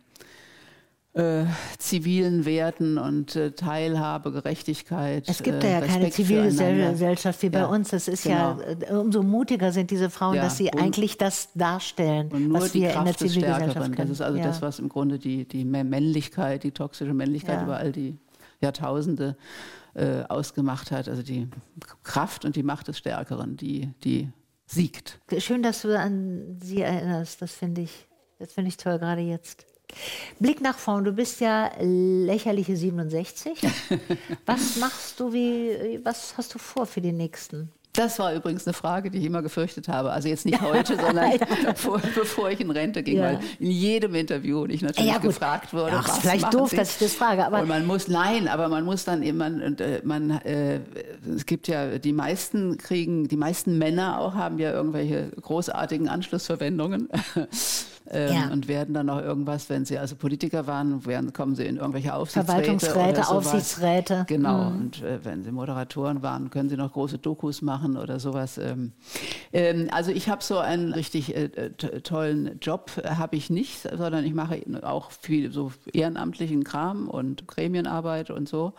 äh, 1.14 1.46
zivilen 1.78 2.44
Werten 2.44 2.98
und 2.98 3.38
äh, 3.38 3.52
Teilhabe, 3.52 4.34
Gerechtigkeit. 4.34 5.24
Es 5.30 5.42
gibt 5.42 5.64
ja, 5.64 5.80
äh, 5.80 5.88
keine 5.88 6.10
zivile 6.10 6.48
Gesellschaft 6.48 7.42
wie 7.44 7.50
bei 7.50 7.60
ja, 7.60 7.68
uns. 7.68 7.92
Das 7.92 8.10
ist 8.10 8.24
genau. 8.24 8.60
ja, 8.60 8.90
äh, 8.90 8.94
umso 8.94 9.24
mutiger 9.24 9.72
sind 9.72 9.90
diese 9.90 10.10
Frauen, 10.10 10.36
ja, 10.36 10.44
dass 10.44 10.58
sie 10.58 10.74
eigentlich 10.74 11.18
das 11.18 11.48
darstellen, 11.56 12.30
und 12.34 12.50
nur 12.50 12.60
was 12.60 12.74
die 12.74 12.82
wir 12.82 12.90
Kraft 12.90 13.00
in 13.00 13.06
der 13.06 13.18
Zivilgesellschaft 13.30 13.94
kennen. 13.94 13.96
Das 13.96 14.10
ist 14.10 14.22
also 14.22 14.38
ja. 14.38 14.44
das, 14.44 14.62
was 14.62 14.80
im 14.80 14.90
Grunde 14.90 15.18
die, 15.18 15.48
die 15.48 15.64
Männlichkeit, 15.64 16.64
die 16.64 16.72
toxische 16.72 17.14
Männlichkeit 17.14 17.64
über 17.64 17.78
all 17.78 17.94
die 17.94 18.18
Jahrtausende 18.60 19.38
äh, 19.38 19.76
ausgemacht 20.28 20.92
hat. 20.92 21.08
Also 21.08 21.24
die 21.24 21.48
Kraft 22.04 22.46
und 22.46 22.56
die 22.56 22.64
Macht 22.64 22.88
des 22.88 22.98
Stärkeren, 22.98 23.56
die, 23.56 23.94
die 24.04 24.30
siegt. 24.66 25.20
Schön, 25.38 25.64
dass 25.64 25.82
du 25.84 25.98
an 25.98 26.60
sie 26.62 26.82
erinnerst. 26.82 27.42
Das 27.42 27.54
finde 27.54 27.82
ich, 27.82 28.08
das 28.40 28.54
finde 28.54 28.70
ich 28.70 28.78
toll, 28.78 29.00
gerade 29.00 29.22
jetzt. 29.22 29.66
Blick 30.40 30.62
nach 30.62 30.78
vorn, 30.78 31.04
du 31.04 31.12
bist 31.12 31.40
ja 31.40 31.72
lächerliche 31.80 32.76
67. 32.76 33.62
Was 34.46 34.78
machst 34.78 35.20
du, 35.20 35.32
wie, 35.32 36.00
was 36.04 36.36
hast 36.38 36.54
du 36.56 36.60
vor 36.60 36.86
für 36.86 37.02
die 37.02 37.12
nächsten 37.12 37.72
das 37.96 38.20
war 38.20 38.34
übrigens 38.34 38.68
eine 38.68 38.74
Frage, 38.74 39.10
die 39.10 39.20
ich 39.20 39.26
immer 39.26 39.42
gefürchtet 39.42 39.88
habe. 39.88 40.12
Also 40.12 40.28
jetzt 40.28 40.46
nicht 40.46 40.62
heute, 40.62 40.96
sondern 41.02 41.34
bevor, 41.66 42.00
bevor, 42.00 42.52
ich 42.52 42.60
in 42.60 42.72
Rente 42.72 43.04
ging, 43.04 43.18
ja. 43.18 43.24
weil 43.24 43.40
in 43.60 43.72
jedem 43.72 44.16
Interview 44.16 44.66
ich 44.66 44.82
natürlich 44.82 45.12
ja, 45.12 45.18
gefragt 45.18 45.74
wurde. 45.74 45.94
Ach, 45.96 46.08
was 46.08 46.20
vielleicht 46.20 46.54
doof, 46.54 46.70
Sie? 46.70 46.76
dass 46.76 46.92
ich 46.94 47.00
das 47.00 47.14
frage. 47.14 47.46
Aber 47.46 47.62
und 47.62 47.68
man 47.68 47.86
muss, 47.86 48.08
nein, 48.08 48.48
aber 48.48 48.68
man 48.68 48.86
muss 48.86 49.06
dann 49.06 49.24
immer, 49.24 49.50
man, 49.50 49.78
äh, 49.78 50.02
man 50.04 50.32
äh, 50.42 50.80
es 51.36 51.46
gibt 51.46 51.68
ja, 51.68 51.98
die 51.98 52.14
meisten 52.14 52.78
kriegen, 52.78 53.28
die 53.28 53.38
meisten 53.38 53.78
Männer 53.78 54.20
auch 54.20 54.34
haben 54.34 54.60
ja 54.60 54.72
irgendwelche 54.72 55.32
großartigen 55.42 56.08
Anschlussverwendungen. 56.08 57.10
ähm, 58.12 58.34
ja. 58.34 58.48
und 58.52 58.68
werden 58.68 58.94
dann 58.94 59.08
noch 59.08 59.22
irgendwas, 59.22 59.70
wenn 59.70 59.86
sie 59.86 59.98
also 59.98 60.16
Politiker 60.16 60.68
waren, 60.68 61.06
werden, 61.06 61.34
kommen 61.34 61.56
sie 61.56 61.66
in 61.66 61.78
irgendwelche 61.78 62.14
Aufsichtsräte. 62.14 62.80
Verwaltungsräte, 62.80 63.28
Aufsichtsräte. 63.28 64.26
Genau. 64.28 64.70
Mhm. 64.70 64.78
Und 64.78 65.04
äh, 65.04 65.24
wenn 65.24 65.44
sie 65.44 65.52
Moderatoren 65.52 66.22
waren, 66.22 66.50
können 66.50 66.70
sie 66.70 66.78
noch 66.78 66.94
große 66.94 67.18
Dokus 67.18 67.62
machen 67.62 67.98
oder 67.98 68.20
sowas. 68.20 68.58
Ähm, 68.58 68.92
ähm, 69.54 69.88
also 69.92 70.12
ich 70.12 70.30
habe 70.30 70.44
so 70.44 70.60
einen 70.60 70.94
richtig 70.94 71.36
äh, 71.36 71.72
tollen 71.72 72.60
Job, 72.62 72.92
äh, 73.04 73.10
habe 73.10 73.36
ich 73.36 73.50
nicht, 73.50 73.82
sondern 73.82 74.24
ich 74.26 74.34
mache 74.34 74.62
auch 74.84 75.12
viel 75.12 75.52
so 75.52 75.72
ehrenamtlichen 75.92 76.64
Kram 76.64 77.10
und 77.10 77.48
Gremienarbeit 77.48 78.30
und 78.30 78.48
so. 78.48 78.74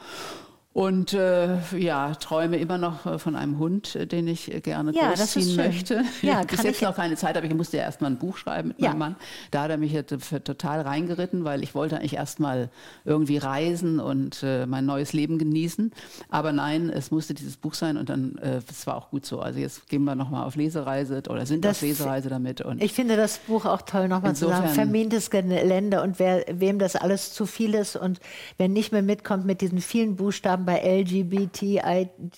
Und 0.76 1.14
äh, 1.14 1.56
ja, 1.78 2.14
träume 2.16 2.58
immer 2.58 2.76
noch 2.76 3.06
äh, 3.06 3.18
von 3.18 3.34
einem 3.34 3.58
Hund, 3.58 3.96
äh, 3.96 4.06
den 4.06 4.28
ich 4.28 4.62
gerne 4.62 4.92
ja, 4.92 5.14
großziehen 5.14 5.56
möchte. 5.56 6.04
Ja, 6.20 6.42
Bis 6.42 6.62
jetzt 6.64 6.82
noch 6.82 6.94
keine 6.94 7.16
Zeit, 7.16 7.34
aber 7.34 7.46
ich 7.46 7.54
musste 7.54 7.78
ja 7.78 7.84
erstmal 7.84 8.10
ein 8.10 8.18
Buch 8.18 8.36
schreiben 8.36 8.68
mit 8.68 8.80
ja. 8.80 8.90
meinem 8.90 8.98
Mann. 8.98 9.16
Da 9.50 9.62
hat 9.62 9.70
er 9.70 9.78
mich 9.78 9.92
jetzt 9.92 10.10
total 10.44 10.82
reingeritten, 10.82 11.44
weil 11.44 11.62
ich 11.62 11.74
wollte 11.74 11.96
eigentlich 11.96 12.16
erstmal 12.16 12.68
irgendwie 13.06 13.38
reisen 13.38 14.00
und 14.00 14.42
äh, 14.42 14.66
mein 14.66 14.84
neues 14.84 15.14
Leben 15.14 15.38
genießen. 15.38 15.92
Aber 16.28 16.52
nein, 16.52 16.90
es 16.90 17.10
musste 17.10 17.32
dieses 17.32 17.56
Buch 17.56 17.72
sein 17.72 17.96
und 17.96 18.10
dann, 18.10 18.36
äh, 18.36 18.60
es 18.68 18.86
war 18.86 18.96
auch 18.96 19.08
gut 19.08 19.24
so. 19.24 19.40
Also 19.40 19.58
jetzt 19.58 19.88
gehen 19.88 20.04
wir 20.04 20.14
nochmal 20.14 20.44
auf 20.44 20.56
Lesereise 20.56 21.22
oder 21.30 21.46
sind 21.46 21.64
das, 21.64 21.78
auf 21.78 21.82
Lesereise 21.84 22.28
damit. 22.28 22.60
Und 22.60 22.82
ich 22.82 22.92
finde 22.92 23.16
das 23.16 23.38
Buch 23.38 23.64
auch 23.64 23.80
toll, 23.80 24.08
nochmal 24.08 24.36
zu 24.36 24.48
sagen, 24.48 24.68
vermintes 24.68 25.30
Gelände 25.30 26.02
und 26.02 26.18
wer, 26.18 26.44
wem 26.52 26.78
das 26.78 26.96
alles 26.96 27.32
zu 27.32 27.46
viel 27.46 27.72
ist 27.72 27.96
und 27.96 28.20
wer 28.58 28.68
nicht 28.68 28.92
mehr 28.92 29.00
mitkommt 29.00 29.46
mit 29.46 29.62
diesen 29.62 29.80
vielen 29.80 30.16
Buchstaben, 30.16 30.65
bei 30.66 30.80
LGBTIQ. 31.02 32.28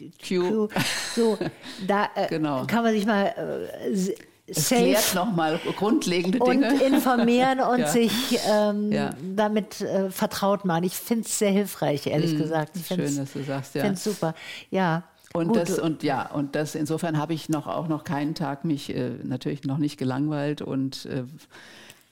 So, 1.17 1.39
da 1.87 2.09
äh, 2.15 2.27
genau. 2.31 2.65
kann 2.67 2.85
man 2.85 2.93
sich 2.93 3.07
mal 3.07 3.35
äh, 3.37 4.15
es 4.51 4.69
klärt 4.69 5.15
nochmal 5.15 5.61
grundlegende 5.77 6.39
Dinge. 6.39 6.73
Und 6.73 6.81
informieren 6.81 7.61
und 7.61 7.79
ja. 7.81 7.87
sich 7.89 8.39
ähm, 8.51 8.91
ja. 8.91 9.11
damit 9.37 9.83
äh, 9.83 10.11
vertraut 10.11 10.65
machen. 10.65 10.85
Ich 10.85 10.97
finde 10.97 11.27
es 11.27 11.39
sehr 11.39 11.51
hilfreich, 11.51 12.07
ehrlich 12.07 12.35
mm, 12.35 12.39
gesagt. 12.39 12.77
Ich 12.77 12.87
schön, 12.87 13.17
dass 13.17 13.33
du 13.33 13.43
sagst, 13.45 13.75
ja. 13.75 13.83
Ich 13.83 13.87
finde 13.87 13.99
es 13.99 14.05
super. 14.05 14.35
Ja. 14.71 15.03
Und 15.35 15.55
das, 15.55 15.79
und 15.79 16.03
ja, 16.03 16.31
und 16.31 16.55
das 16.55 16.75
insofern 16.75 17.19
habe 17.19 17.35
ich 17.35 17.51
noch 17.51 17.67
auch 17.67 17.89
noch 17.89 18.05
keinen 18.05 18.35
Tag 18.35 18.65
mich 18.65 18.95
äh, 18.95 19.11
natürlich 19.23 19.65
noch 19.65 19.77
nicht 19.77 19.99
gelangweilt 19.99 20.63
und 20.63 21.05
äh, 21.05 21.25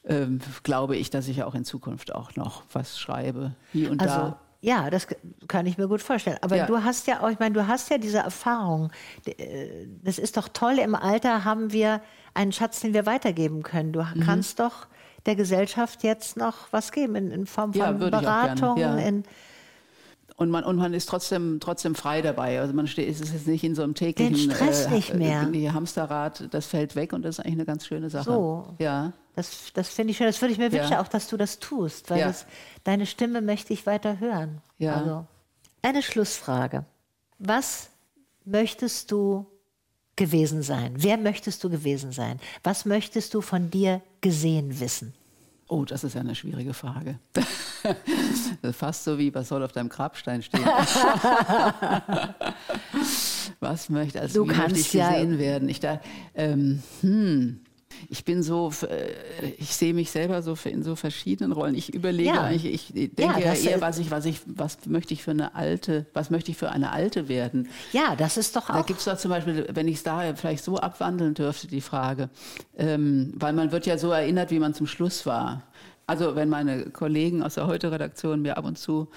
ähm, 0.05 0.41
glaube 0.63 0.97
ich, 0.97 1.09
dass 1.09 1.27
ich 1.27 1.43
auch 1.43 1.55
in 1.55 1.65
Zukunft 1.65 2.15
auch 2.15 2.37
noch 2.37 2.63
was 2.73 2.99
schreibe, 2.99 3.55
hier 3.73 3.91
und 3.91 4.03
also, 4.03 4.15
da. 4.15 4.41
Ja, 4.61 4.91
das 4.91 5.07
kann 5.49 5.67
ich 5.67 5.79
mir 5.79 5.89
gut 5.89 6.03
vorstellen. 6.03 6.39
Aber 6.41 6.57
ja. 6.57 6.67
du 6.67 6.83
hast 6.83 7.07
ja 7.07 7.23
auch, 7.23 7.31
ich 7.31 7.39
meine, 7.39 7.55
du 7.55 7.67
hast 7.67 7.91
ja 7.91 7.99
diese 7.99 8.19
Erfahrung. 8.19 8.91
Äh, 9.27 9.87
das 10.03 10.19
ist 10.19 10.37
doch 10.37 10.49
toll. 10.49 10.79
Im 10.79 10.95
Alter 10.95 11.45
haben 11.45 11.73
wir 11.73 12.01
einen 12.35 12.53
Schatz, 12.53 12.81
den 12.81 12.95
wir 12.95 13.07
weitergeben 13.07 13.63
können. 13.63 13.93
Du 13.93 14.03
mhm. 14.03 14.21
kannst 14.21 14.61
doch 14.61 14.87
der 15.27 15.37
Gesellschaft 15.37 16.03
jetzt 16.03 16.37
noch 16.37 16.69
was 16.71 16.93
geben 16.93 17.17
in, 17.17 17.31
in 17.31 17.47
Form 17.47 17.73
von 17.73 17.81
ja, 17.81 17.93
Beratung. 17.93 18.79
Ja. 18.79 18.97
In, 18.97 19.25
und 20.37 20.51
man, 20.51 20.65
und 20.65 20.77
man 20.77 20.93
ist 20.93 21.09
trotzdem, 21.09 21.61
trotzdem 21.61 21.95
frei 21.95 22.21
dabei. 22.21 22.61
Also 22.61 22.75
man 22.75 22.87
steht, 22.87 23.09
ist 23.09 23.33
jetzt 23.33 23.47
nicht 23.47 23.65
in 23.65 23.75
so 23.75 23.83
einem 23.83 23.95
täglichen 23.95 24.35
Den 24.35 24.51
Stress 24.51 24.87
äh, 24.87 24.91
nicht 24.91 25.15
mehr. 25.15 25.47
Die 25.47 25.71
Hamsterrad, 25.71 26.53
das 26.53 26.67
fällt 26.67 26.95
weg 26.95 27.15
und 27.15 27.23
das 27.23 27.39
ist 27.39 27.41
eigentlich 27.41 27.55
eine 27.55 27.65
ganz 27.65 27.87
schöne 27.87 28.11
Sache. 28.11 28.25
So. 28.25 28.75
Ja. 28.79 29.15
Das, 29.35 29.73
das 29.73 29.89
finde 29.89 30.11
ich 30.11 30.19
schön. 30.19 30.27
Das 30.27 30.41
würde 30.43 30.53
ich 30.53 30.59
mir 30.59 30.71
wünschen, 30.71 30.93
ja. 30.93 31.01
auch, 31.01 31.09
dass 31.09 31.29
du 31.29 31.39
das 31.39 31.59
tust, 31.59 32.11
weil 32.11 32.21
ja. 32.21 32.27
das, 32.27 32.47
deine 32.85 33.07
Stimme 33.07 33.41
möchte 33.41 33.73
ich 33.73 33.87
weiter 33.87 34.21
hören. 34.21 34.61
Ja. 34.79 34.97
Also, 34.97 35.27
eine 35.81 36.03
Schlussfrage. 36.03 36.85
Was 37.39 37.89
möchtest 38.45 39.11
du 39.13 39.47
gewesen 40.17 40.63
sein? 40.63 40.95
Wer 40.97 41.17
möchtest 41.17 41.65
du 41.65 41.71
gewesen 41.71 42.13
sein? 42.13 42.41
Was 42.63 42.85
möchtest 42.85 43.33
du 43.35 43.41
von 43.41 43.71
dir 43.71 44.03
gesehen 44.21 44.81
wissen? 44.81 45.15
Oh, 45.69 45.85
das 45.85 46.05
ist 46.05 46.15
ja 46.15 46.21
eine 46.21 46.37
schwierige 46.37 46.75
Frage. 46.75 47.19
Fast 48.73 49.05
so 49.05 49.19
wie, 49.19 49.35
was 49.35 49.49
soll 49.49 49.65
auf 49.65 49.73
deinem 49.73 49.89
Grabstein 49.89 50.43
stehen? 50.43 50.65
was 53.61 53.89
möchte, 53.89 54.21
als 54.21 54.33
du 54.33 54.45
wie 54.45 54.49
kannst 54.49 54.77
möchte 54.77 54.79
ich 54.81 54.93
gesehen 54.93 55.33
ja 55.33 55.39
werden? 55.39 55.69
Ich 55.69 55.81
da, 55.81 56.01
ähm, 56.35 56.83
hm, 57.01 57.61
ich 58.09 58.25
bin 58.25 58.43
so, 58.43 58.73
äh, 58.89 59.51
ich 59.59 59.75
sehe 59.75 59.95
mich 59.95 60.11
selber 60.11 60.43
so 60.43 60.57
in 60.65 60.83
so 60.83 60.97
verschiedenen 60.97 61.53
Rollen. 61.53 61.75
Ich 61.75 61.95
überlege 61.95 62.29
Ja. 62.31 62.43
eigentlich, 62.43 62.67
ich 62.67 62.93
denke 63.15 63.23
Ja, 63.23 63.39
ja 63.39 63.55
eher, 63.55 63.81
was 63.81 63.99
ich, 63.99 64.11
was 64.11 64.25
ich, 64.25 64.41
was 64.47 64.87
möchte 64.87 65.15
ich 65.15 65.23
für 65.23 65.31
eine 65.31 65.55
alte, 65.55 66.07
was 66.13 66.31
möchte 66.31 66.51
ich 66.51 66.57
für 66.57 66.71
eine 66.71 66.91
alte 66.93 67.29
werden? 67.29 67.69
Ja, 67.93 68.15
das 68.17 68.37
ist 68.37 68.55
doch 68.57 68.67
Da 68.69 68.81
auch. 68.81 68.87
gibt 68.87 68.99
es 68.99 69.05
doch 69.07 69.17
zum 69.17 69.31
Beispiel, 69.31 69.67
wenn 69.73 69.89
ich 69.89 69.97
es 69.97 70.03
da 70.03 70.35
vielleicht 70.35 70.65
so 70.65 70.77
abwandeln 70.79 71.35
dürfte, 71.35 71.69
die 71.69 71.81
Frage, 71.81 72.29
ähm, 72.77 73.33
weil 73.37 73.53
man 73.53 73.73
wird 73.73 73.87
ja 73.87 73.99
so 73.99 74.11
erinnert, 74.11 74.51
wie 74.51 74.59
man 74.59 74.75
zum 74.75 74.87
Schluss 74.87 75.25
war. 75.27 75.63
Also 76.09 76.37
wenn 76.37 76.49
meine 76.49 76.85
Kollegen 76.91 77.43
aus 77.43 77.55
der 77.55 77.67
Heute-Redaktion 77.67 78.41
mir 78.41 78.57
ab 78.59 78.65
und 78.65 78.79
zu 78.79 79.09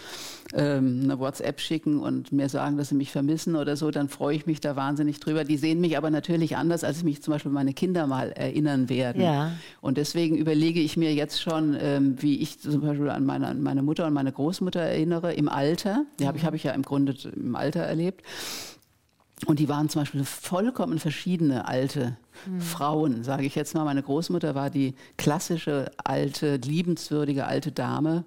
ähm, 0.56 1.02
eine 1.04 1.20
WhatsApp 1.20 1.60
schicken 1.60 2.00
und 2.00 2.32
mir 2.32 2.50
sagen, 2.50 2.78
dass 2.78 2.90
sie 2.90 2.96
mich 2.96 3.12
vermissen 3.12 3.56
oder 3.56 3.76
so, 3.76 3.92
dann 3.92 4.10
freue 4.10 4.36
ich 4.36 4.48
mich 4.48 4.60
da 4.60 4.76
wahnsinnig 4.76 5.20
drüber. 5.20 5.44
Die 5.44 5.58
sehen 5.58 5.82
mich 5.82 5.98
aber 5.98 6.10
natürlich 6.10 6.58
anders, 6.58 6.84
als 6.84 7.04
mich 7.04 7.22
zum 7.22 7.34
Beispiel 7.34 7.52
meine 7.52 7.74
Kinder 7.74 8.08
mal 8.08 8.32
erinnern 8.32 8.90
werden. 8.90 9.22
Ja. 9.22 9.52
Und 9.82 9.98
deswegen 9.98 10.36
überlege 10.36 10.80
ich 10.80 10.98
mir 10.98 11.14
jetzt 11.14 11.40
schon, 11.40 11.78
ähm, 11.80 12.16
wie 12.22 12.40
ich 12.40 12.60
zum 12.60 12.82
Beispiel 12.82 13.12
an 13.12 13.24
meine, 13.24 13.46
an 13.46 13.62
meine 13.62 13.84
Mutter 13.84 14.08
und 14.08 14.14
meine 14.14 14.32
Großmutter 14.32 14.82
erinnere 14.82 15.34
im 15.34 15.48
Alter. 15.48 16.06
Die 16.20 16.26
habe 16.26 16.40
ich, 16.40 16.46
hab 16.46 16.56
ich 16.56 16.64
ja 16.64 16.72
im 16.72 16.82
Grunde 16.82 17.14
im 17.36 17.56
Alter 17.56 17.82
erlebt. 17.82 18.24
Und 19.46 19.60
die 19.60 19.70
waren 19.70 19.90
zum 19.90 20.02
Beispiel 20.02 20.24
vollkommen 20.24 20.98
verschiedene 20.98 21.68
alte 21.68 22.18
Frauen, 22.60 23.24
sage 23.24 23.46
ich 23.46 23.56
jetzt 23.56 23.76
mal. 23.76 23.84
Meine 23.86 24.02
Großmutter 24.04 24.56
war 24.56 24.70
die 24.70 24.96
klassische 25.18 25.92
alte, 26.04 26.56
liebenswürdige 26.58 27.46
alte 27.46 27.72
Dame. 27.72 28.26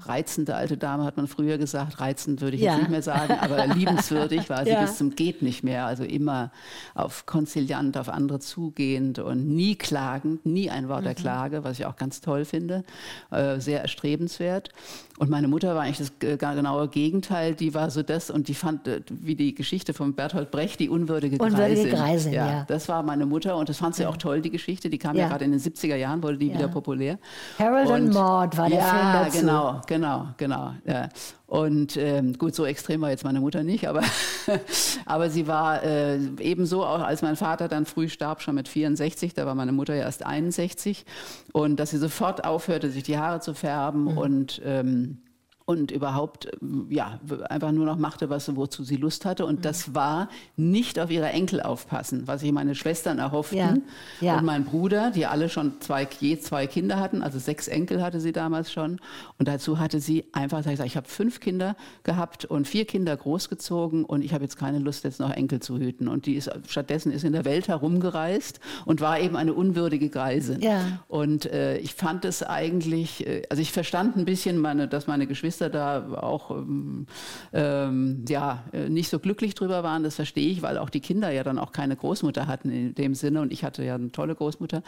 Reizende 0.00 0.54
alte 0.54 0.76
Dame 0.76 1.04
hat 1.04 1.16
man 1.16 1.26
früher 1.26 1.58
gesagt. 1.58 2.00
Reizend 2.00 2.40
würde 2.40 2.56
ich 2.56 2.62
Ja. 2.62 2.72
jetzt 2.72 2.80
nicht 2.82 2.90
mehr 2.90 3.02
sagen, 3.02 3.34
aber 3.40 3.66
liebenswürdig 3.74 4.50
war 4.50 4.64
sie 4.64 4.70
Ja. 4.72 4.82
bis 4.82 4.96
zum 4.98 5.14
geht 5.16 5.42
nicht 5.42 5.64
mehr. 5.64 5.86
Also 5.86 6.04
immer 6.04 6.50
auf 6.94 7.26
konziliant, 7.26 7.96
auf 7.96 8.08
andere 8.08 8.40
zugehend 8.40 9.18
und 9.18 9.48
nie 9.48 9.74
klagend, 9.76 10.44
nie 10.46 10.70
ein 10.70 10.88
Wort 10.88 11.04
der 11.04 11.14
Klage, 11.14 11.64
was 11.64 11.78
ich 11.78 11.86
auch 11.86 11.96
ganz 11.96 12.20
toll 12.20 12.44
finde. 12.44 12.84
Äh, 13.30 13.60
sehr 13.60 13.80
erstrebenswert. 13.82 14.70
Und 15.18 15.30
meine 15.30 15.46
Mutter 15.48 15.74
war 15.74 15.82
eigentlich 15.82 15.98
das 15.98 16.12
äh, 16.28 16.36
genaue 16.36 16.88
Gegenteil. 16.88 17.54
Die 17.54 17.72
war 17.74 17.90
so 17.90 18.02
das 18.02 18.30
und 18.30 18.48
die 18.48 18.54
fand, 18.54 18.88
äh, 18.88 19.00
wie 19.08 19.36
die 19.36 19.54
Geschichte 19.54 19.94
von 19.94 20.14
Bertolt 20.14 20.50
Brecht, 20.50 20.80
die 20.80 20.88
unwürdige, 20.88 21.36
Unwürdige 21.42 21.90
Greisin. 21.90 21.90
Greisin, 21.94 22.32
ja. 22.32 22.64
Das 22.68 22.88
war 22.88 23.02
meine 23.02 23.24
Mutter 23.26 23.53
und 23.56 23.68
das 23.68 23.78
fand 23.78 23.94
sie 23.94 24.06
auch 24.06 24.16
toll, 24.16 24.40
die 24.40 24.50
Geschichte. 24.50 24.90
Die 24.90 24.98
kam 24.98 25.16
ja, 25.16 25.22
Ja. 25.22 25.28
gerade 25.28 25.44
in 25.44 25.50
den 25.50 25.60
70er 25.60 25.96
Jahren, 25.96 26.22
wurde 26.22 26.38
die 26.38 26.48
Ja. 26.48 26.54
wieder 26.54 26.68
populär. 26.68 27.18
Harold 27.58 27.90
and 27.90 28.08
Und- 28.08 28.14
Maude 28.14 28.56
war 28.56 28.68
der 28.68 28.78
ja, 28.78 28.84
Film 28.84 29.24
dazu. 29.24 29.38
genau, 29.40 29.80
genau, 29.86 30.26
genau. 30.36 30.70
Ja. 30.86 31.08
Und 31.46 31.96
ähm, 31.96 32.36
gut, 32.38 32.54
so 32.54 32.64
extrem 32.64 33.00
war 33.02 33.10
jetzt 33.10 33.22
meine 33.24 33.40
Mutter 33.40 33.62
nicht, 33.62 33.86
aber, 33.86 34.00
aber 35.06 35.30
sie 35.30 35.46
war 35.46 35.82
äh, 35.82 36.18
ebenso, 36.40 36.84
auch 36.84 37.00
als 37.00 37.22
mein 37.22 37.36
Vater 37.36 37.68
dann 37.68 37.86
früh 37.86 38.08
starb, 38.08 38.42
schon 38.42 38.54
mit 38.54 38.66
64, 38.68 39.34
da 39.34 39.46
war 39.46 39.54
meine 39.54 39.72
Mutter 39.72 39.94
ja 39.94 40.02
erst 40.04 40.24
61. 40.24 41.04
Und 41.52 41.76
dass 41.78 41.90
sie 41.90 41.98
sofort 41.98 42.44
aufhörte, 42.44 42.90
sich 42.90 43.02
die 43.04 43.18
Haare 43.18 43.40
zu 43.40 43.54
färben 43.54 44.12
Mhm. 44.12 44.18
und 44.18 44.62
ähm, 44.64 45.18
und 45.66 45.90
überhaupt 45.90 46.48
ähm, 46.60 46.86
ja 46.90 47.18
einfach 47.48 47.72
nur 47.72 47.86
noch 47.86 47.96
machte, 47.96 48.28
was 48.28 48.54
wozu 48.54 48.84
sie 48.84 48.96
Lust 48.96 49.24
hatte. 49.24 49.44
Mhm. 49.44 49.48
Und 49.48 49.64
das 49.64 49.94
war 49.94 50.28
nicht 50.56 51.00
auf 51.00 51.10
ihre 51.10 51.30
Enkel 51.30 51.62
aufpassen, 51.62 52.26
was 52.26 52.42
sich 52.42 52.52
meine 52.52 52.74
Schwestern 52.74 53.18
erhofften 53.18 53.58
Ja, 53.58 53.76
ja. 54.20 54.38
und 54.38 54.44
mein 54.44 54.64
Bruder, 54.64 55.10
die 55.10 55.24
alle 55.26 55.48
schon 55.48 55.80
zwei, 55.80 56.06
je 56.20 56.38
zwei 56.38 56.66
Kinder 56.66 57.00
hatten, 57.00 57.22
also 57.22 57.38
sechs 57.38 57.68
Enkel 57.68 58.02
hatte 58.02 58.20
sie 58.20 58.32
damals 58.32 58.72
schon. 58.72 59.00
Und 59.38 59.48
dazu 59.48 59.78
hatte 59.78 60.00
sie 60.00 60.26
einfach 60.32 60.58
gesagt, 60.58 60.80
ich 60.84 60.96
habe 60.96 61.08
fünf 61.08 61.40
Kinder 61.40 61.76
gehabt 62.02 62.44
und 62.44 62.68
vier 62.68 62.84
Kinder 62.84 63.16
großgezogen 63.16 64.04
und 64.04 64.22
ich 64.22 64.34
habe 64.34 64.44
jetzt 64.44 64.58
keine 64.58 64.78
Lust, 64.78 65.04
jetzt 65.04 65.20
noch 65.20 65.30
Enkel 65.30 65.60
zu 65.60 65.78
hüten. 65.78 66.08
Und 66.08 66.26
die 66.26 66.34
ist 66.34 66.50
stattdessen 66.68 67.10
ist 67.10 67.24
in 67.24 67.32
der 67.32 67.46
Welt 67.46 67.68
herumgereist 67.68 68.60
und 68.84 69.00
war 69.00 69.18
eben 69.18 69.36
eine 69.36 69.54
unwürdige 69.54 70.10
Greisin. 70.10 70.60
Ja. 70.60 71.00
Und 71.08 71.46
äh, 71.46 71.78
ich 71.78 71.94
fand 71.94 72.26
es 72.26 72.42
eigentlich, 72.42 73.26
äh, 73.26 73.42
also 73.48 73.62
ich 73.62 73.72
verstand 73.72 74.16
ein 74.16 74.26
bisschen, 74.26 74.58
meine, 74.58 74.88
dass 74.88 75.06
meine 75.06 75.26
Geschwister 75.26 75.53
da 75.58 76.18
auch 76.20 76.50
ähm, 76.50 77.06
ähm, 77.52 78.24
ja, 78.28 78.64
äh, 78.72 78.88
nicht 78.88 79.08
so 79.08 79.18
glücklich 79.18 79.54
drüber 79.54 79.82
waren. 79.82 80.02
Das 80.02 80.16
verstehe 80.16 80.48
ich, 80.48 80.62
weil 80.62 80.78
auch 80.78 80.90
die 80.90 81.00
Kinder 81.00 81.30
ja 81.30 81.42
dann 81.44 81.58
auch 81.58 81.72
keine 81.72 81.96
Großmutter 81.96 82.46
hatten 82.46 82.70
in 82.70 82.94
dem 82.94 83.14
Sinne. 83.14 83.40
Und 83.40 83.52
ich 83.52 83.64
hatte 83.64 83.84
ja 83.84 83.94
eine 83.94 84.12
tolle 84.12 84.34
Großmutter, 84.34 84.82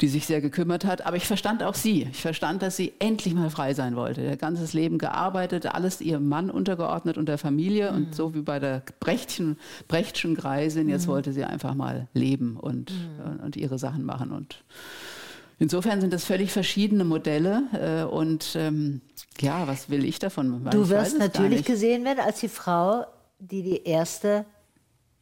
die 0.00 0.08
sich 0.08 0.26
sehr 0.26 0.40
gekümmert 0.40 0.84
hat. 0.84 1.06
Aber 1.06 1.16
ich 1.16 1.26
verstand 1.26 1.62
auch 1.62 1.74
sie. 1.74 2.08
Ich 2.10 2.20
verstand, 2.20 2.62
dass 2.62 2.76
sie 2.76 2.92
endlich 2.98 3.34
mal 3.34 3.50
frei 3.50 3.74
sein 3.74 3.96
wollte. 3.96 4.22
Ihr 4.22 4.36
ganzes 4.36 4.72
Leben 4.72 4.98
gearbeitet, 4.98 5.66
alles 5.74 6.00
ihrem 6.00 6.28
Mann 6.28 6.50
untergeordnet 6.50 7.18
und 7.18 7.26
der 7.28 7.38
Familie. 7.38 7.92
Und 7.92 8.14
so 8.14 8.34
wie 8.34 8.42
bei 8.42 8.58
der 8.58 8.82
Brechtschen, 9.00 9.58
Brechtschen 9.88 10.34
Greisin, 10.34 10.88
jetzt 10.88 11.08
wollte 11.08 11.32
sie 11.32 11.44
einfach 11.44 11.74
mal 11.74 12.08
leben 12.14 12.56
und, 12.56 12.90
äh, 12.90 13.44
und 13.44 13.56
ihre 13.56 13.78
Sachen 13.78 14.04
machen. 14.04 14.32
Und 14.32 14.62
Insofern 15.60 16.00
sind 16.00 16.12
das 16.12 16.24
völlig 16.24 16.52
verschiedene 16.52 17.04
Modelle 17.04 17.62
äh, 17.72 18.04
und 18.04 18.54
ähm, 18.56 19.00
ja, 19.40 19.66
was 19.66 19.90
will 19.90 20.04
ich 20.04 20.18
davon? 20.20 20.64
Weil 20.64 20.70
Du 20.72 20.88
wirst 20.88 21.18
natürlich 21.18 21.64
gesehen 21.64 22.04
werden 22.04 22.20
als 22.20 22.40
die 22.40 22.48
Frau, 22.48 23.04
die 23.40 23.62
die 23.62 23.82
erste 23.84 24.44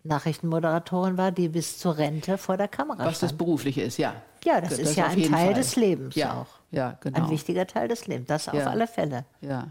Nachrichtenmoderatorin 0.05 1.16
war, 1.16 1.32
die 1.32 1.49
bis 1.49 1.78
zur 1.78 1.97
Rente 1.97 2.39
vor 2.39 2.57
der 2.57 2.68
Kamera 2.68 3.05
was 3.07 3.18
das 3.20 3.30
stand. 3.30 3.39
Berufliche 3.39 3.82
ist, 3.82 3.99
ja. 3.99 4.14
Ja, 4.45 4.61
das 4.61 4.78
ist 4.78 4.95
ja 4.97 5.07
auf 5.07 5.12
ein 5.12 5.22
Teil 5.22 5.47
Fall. 5.47 5.55
des 5.55 5.74
Lebens 5.76 6.14
ja, 6.14 6.34
auch. 6.43 6.47
Ja, 6.70 6.97
genau. 7.01 7.24
Ein 7.24 7.30
wichtiger 7.30 7.66
Teil 7.66 7.89
des 7.89 8.07
Lebens, 8.07 8.28
das 8.28 8.49
auf 8.49 8.55
Ja. 8.55 8.66
alle 8.66 8.87
Fälle. 8.87 9.24
Ja, 9.41 9.68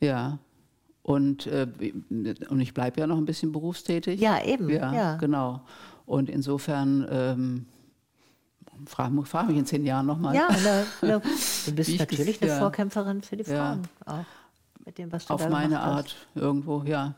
ja. 0.00 0.38
Und, 1.02 1.46
äh, 1.46 1.68
und 2.48 2.60
ich 2.60 2.74
bleibe 2.74 3.00
ja 3.00 3.06
noch 3.06 3.16
ein 3.16 3.26
bisschen 3.26 3.52
berufstätig. 3.52 4.20
Ja, 4.20 4.42
eben, 4.42 4.68
Ja, 4.68 4.92
ja. 4.92 5.16
genau. 5.18 5.60
Und 6.04 6.28
insofern, 6.28 7.06
ähm, 7.10 7.66
frag, 8.86 9.12
frag 9.26 9.48
mich 9.48 9.56
in 9.56 9.66
zehn 9.66 9.84
Jahren 9.84 10.06
nochmal. 10.06 10.34
Ja, 10.34 10.48
ne, 10.50 10.86
ne, 11.02 11.22
du 11.66 11.72
bist 11.74 11.88
ich 11.90 11.98
natürlich 11.98 12.40
eine 12.42 12.50
ja. 12.50 12.58
Vorkämpferin 12.58 13.22
für 13.22 13.36
die 13.36 13.44
Ja. 13.50 13.56
Frauen. 13.74 13.88
Auch 14.04 14.24
mit 14.84 14.98
dem, 14.98 15.10
was 15.12 15.26
du 15.26 15.34
Auf 15.34 15.48
meine 15.48 15.80
hast. 15.80 15.86
Art 15.86 16.16
irgendwo, 16.34 16.82
ja. 16.84 17.14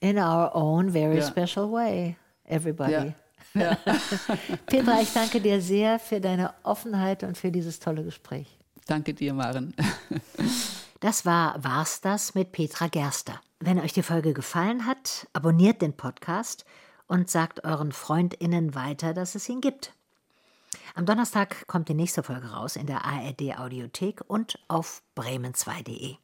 In 0.00 0.18
our 0.18 0.54
own 0.54 0.90
very 0.90 1.18
Ja. 1.18 1.26
special 1.26 1.70
way, 1.70 2.16
everybody. 2.44 2.92
Ja. 2.92 3.06
Ja. 3.56 3.78
Petra, 4.66 5.00
ich 5.00 5.12
danke 5.12 5.40
dir 5.40 5.60
sehr 5.60 6.00
für 6.00 6.20
deine 6.20 6.52
Offenheit 6.64 7.22
und 7.22 7.38
für 7.38 7.52
dieses 7.52 7.78
tolle 7.78 8.02
Gespräch. 8.02 8.58
Danke 8.86 9.14
dir, 9.14 9.32
Maren. 9.32 9.72
Das 10.98 11.24
war 11.24 11.62
War's 11.62 12.00
das 12.00 12.34
mit 12.34 12.50
Petra 12.50 12.88
Gerster. 12.88 13.40
Wenn 13.60 13.78
euch 13.78 13.92
die 13.92 14.02
Folge 14.02 14.32
gefallen 14.32 14.86
hat, 14.86 15.28
abonniert 15.34 15.82
den 15.82 15.92
Podcast 15.92 16.64
und 17.06 17.30
sagt 17.30 17.62
euren 17.64 17.92
FreundInnen 17.92 18.74
weiter, 18.74 19.14
dass 19.14 19.36
es 19.36 19.48
ihn 19.48 19.60
gibt. 19.60 19.92
Am 20.96 21.06
Donnerstag 21.06 21.66
kommt 21.66 21.88
die 21.88 21.94
nächste 21.94 22.22
Folge 22.22 22.52
raus 22.52 22.76
in 22.76 22.86
der 22.86 23.04
ARD 23.04 23.58
Audiothek 23.58 24.20
und 24.28 24.60
auf 24.68 25.02
bremen2.de. 25.16 26.14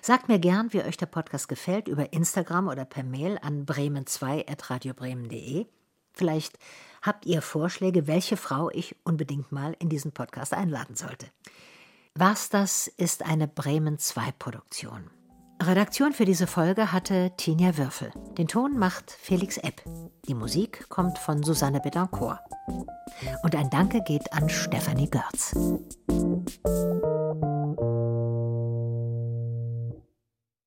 Sagt 0.00 0.28
mir 0.28 0.38
gern, 0.38 0.72
wie 0.72 0.82
euch 0.82 0.96
der 0.96 1.04
Podcast 1.04 1.46
gefällt, 1.46 1.86
über 1.86 2.14
Instagram 2.14 2.68
oder 2.68 2.86
per 2.86 3.04
Mail 3.04 3.38
an 3.42 3.66
bremen2.radiobremen.de. 3.66 5.66
Vielleicht 6.14 6.58
habt 7.02 7.26
ihr 7.26 7.42
Vorschläge, 7.42 8.06
welche 8.06 8.38
Frau 8.38 8.70
ich 8.70 8.96
unbedingt 9.04 9.52
mal 9.52 9.76
in 9.78 9.90
diesen 9.90 10.12
Podcast 10.12 10.54
einladen 10.54 10.96
sollte. 10.96 11.26
Was 12.14 12.48
das 12.48 12.86
ist 12.86 13.26
eine 13.26 13.46
Bremen 13.46 13.98
2 13.98 14.32
Produktion. 14.38 15.10
Redaktion 15.62 16.12
für 16.12 16.24
diese 16.24 16.46
Folge 16.46 16.90
hatte 16.90 17.32
Tinja 17.36 17.76
Würfel. 17.76 18.10
Den 18.38 18.48
Ton 18.48 18.78
macht 18.78 19.10
Felix 19.10 19.58
Epp. 19.58 19.82
Die 20.26 20.34
Musik 20.34 20.88
kommt 20.88 21.18
von 21.18 21.42
Susanne 21.42 21.80
Bedancourt. 21.80 22.40
Und 23.42 23.54
ein 23.54 23.68
Danke 23.68 24.02
geht 24.02 24.32
an 24.32 24.48
Stephanie 24.48 25.10
Görz. 25.10 25.54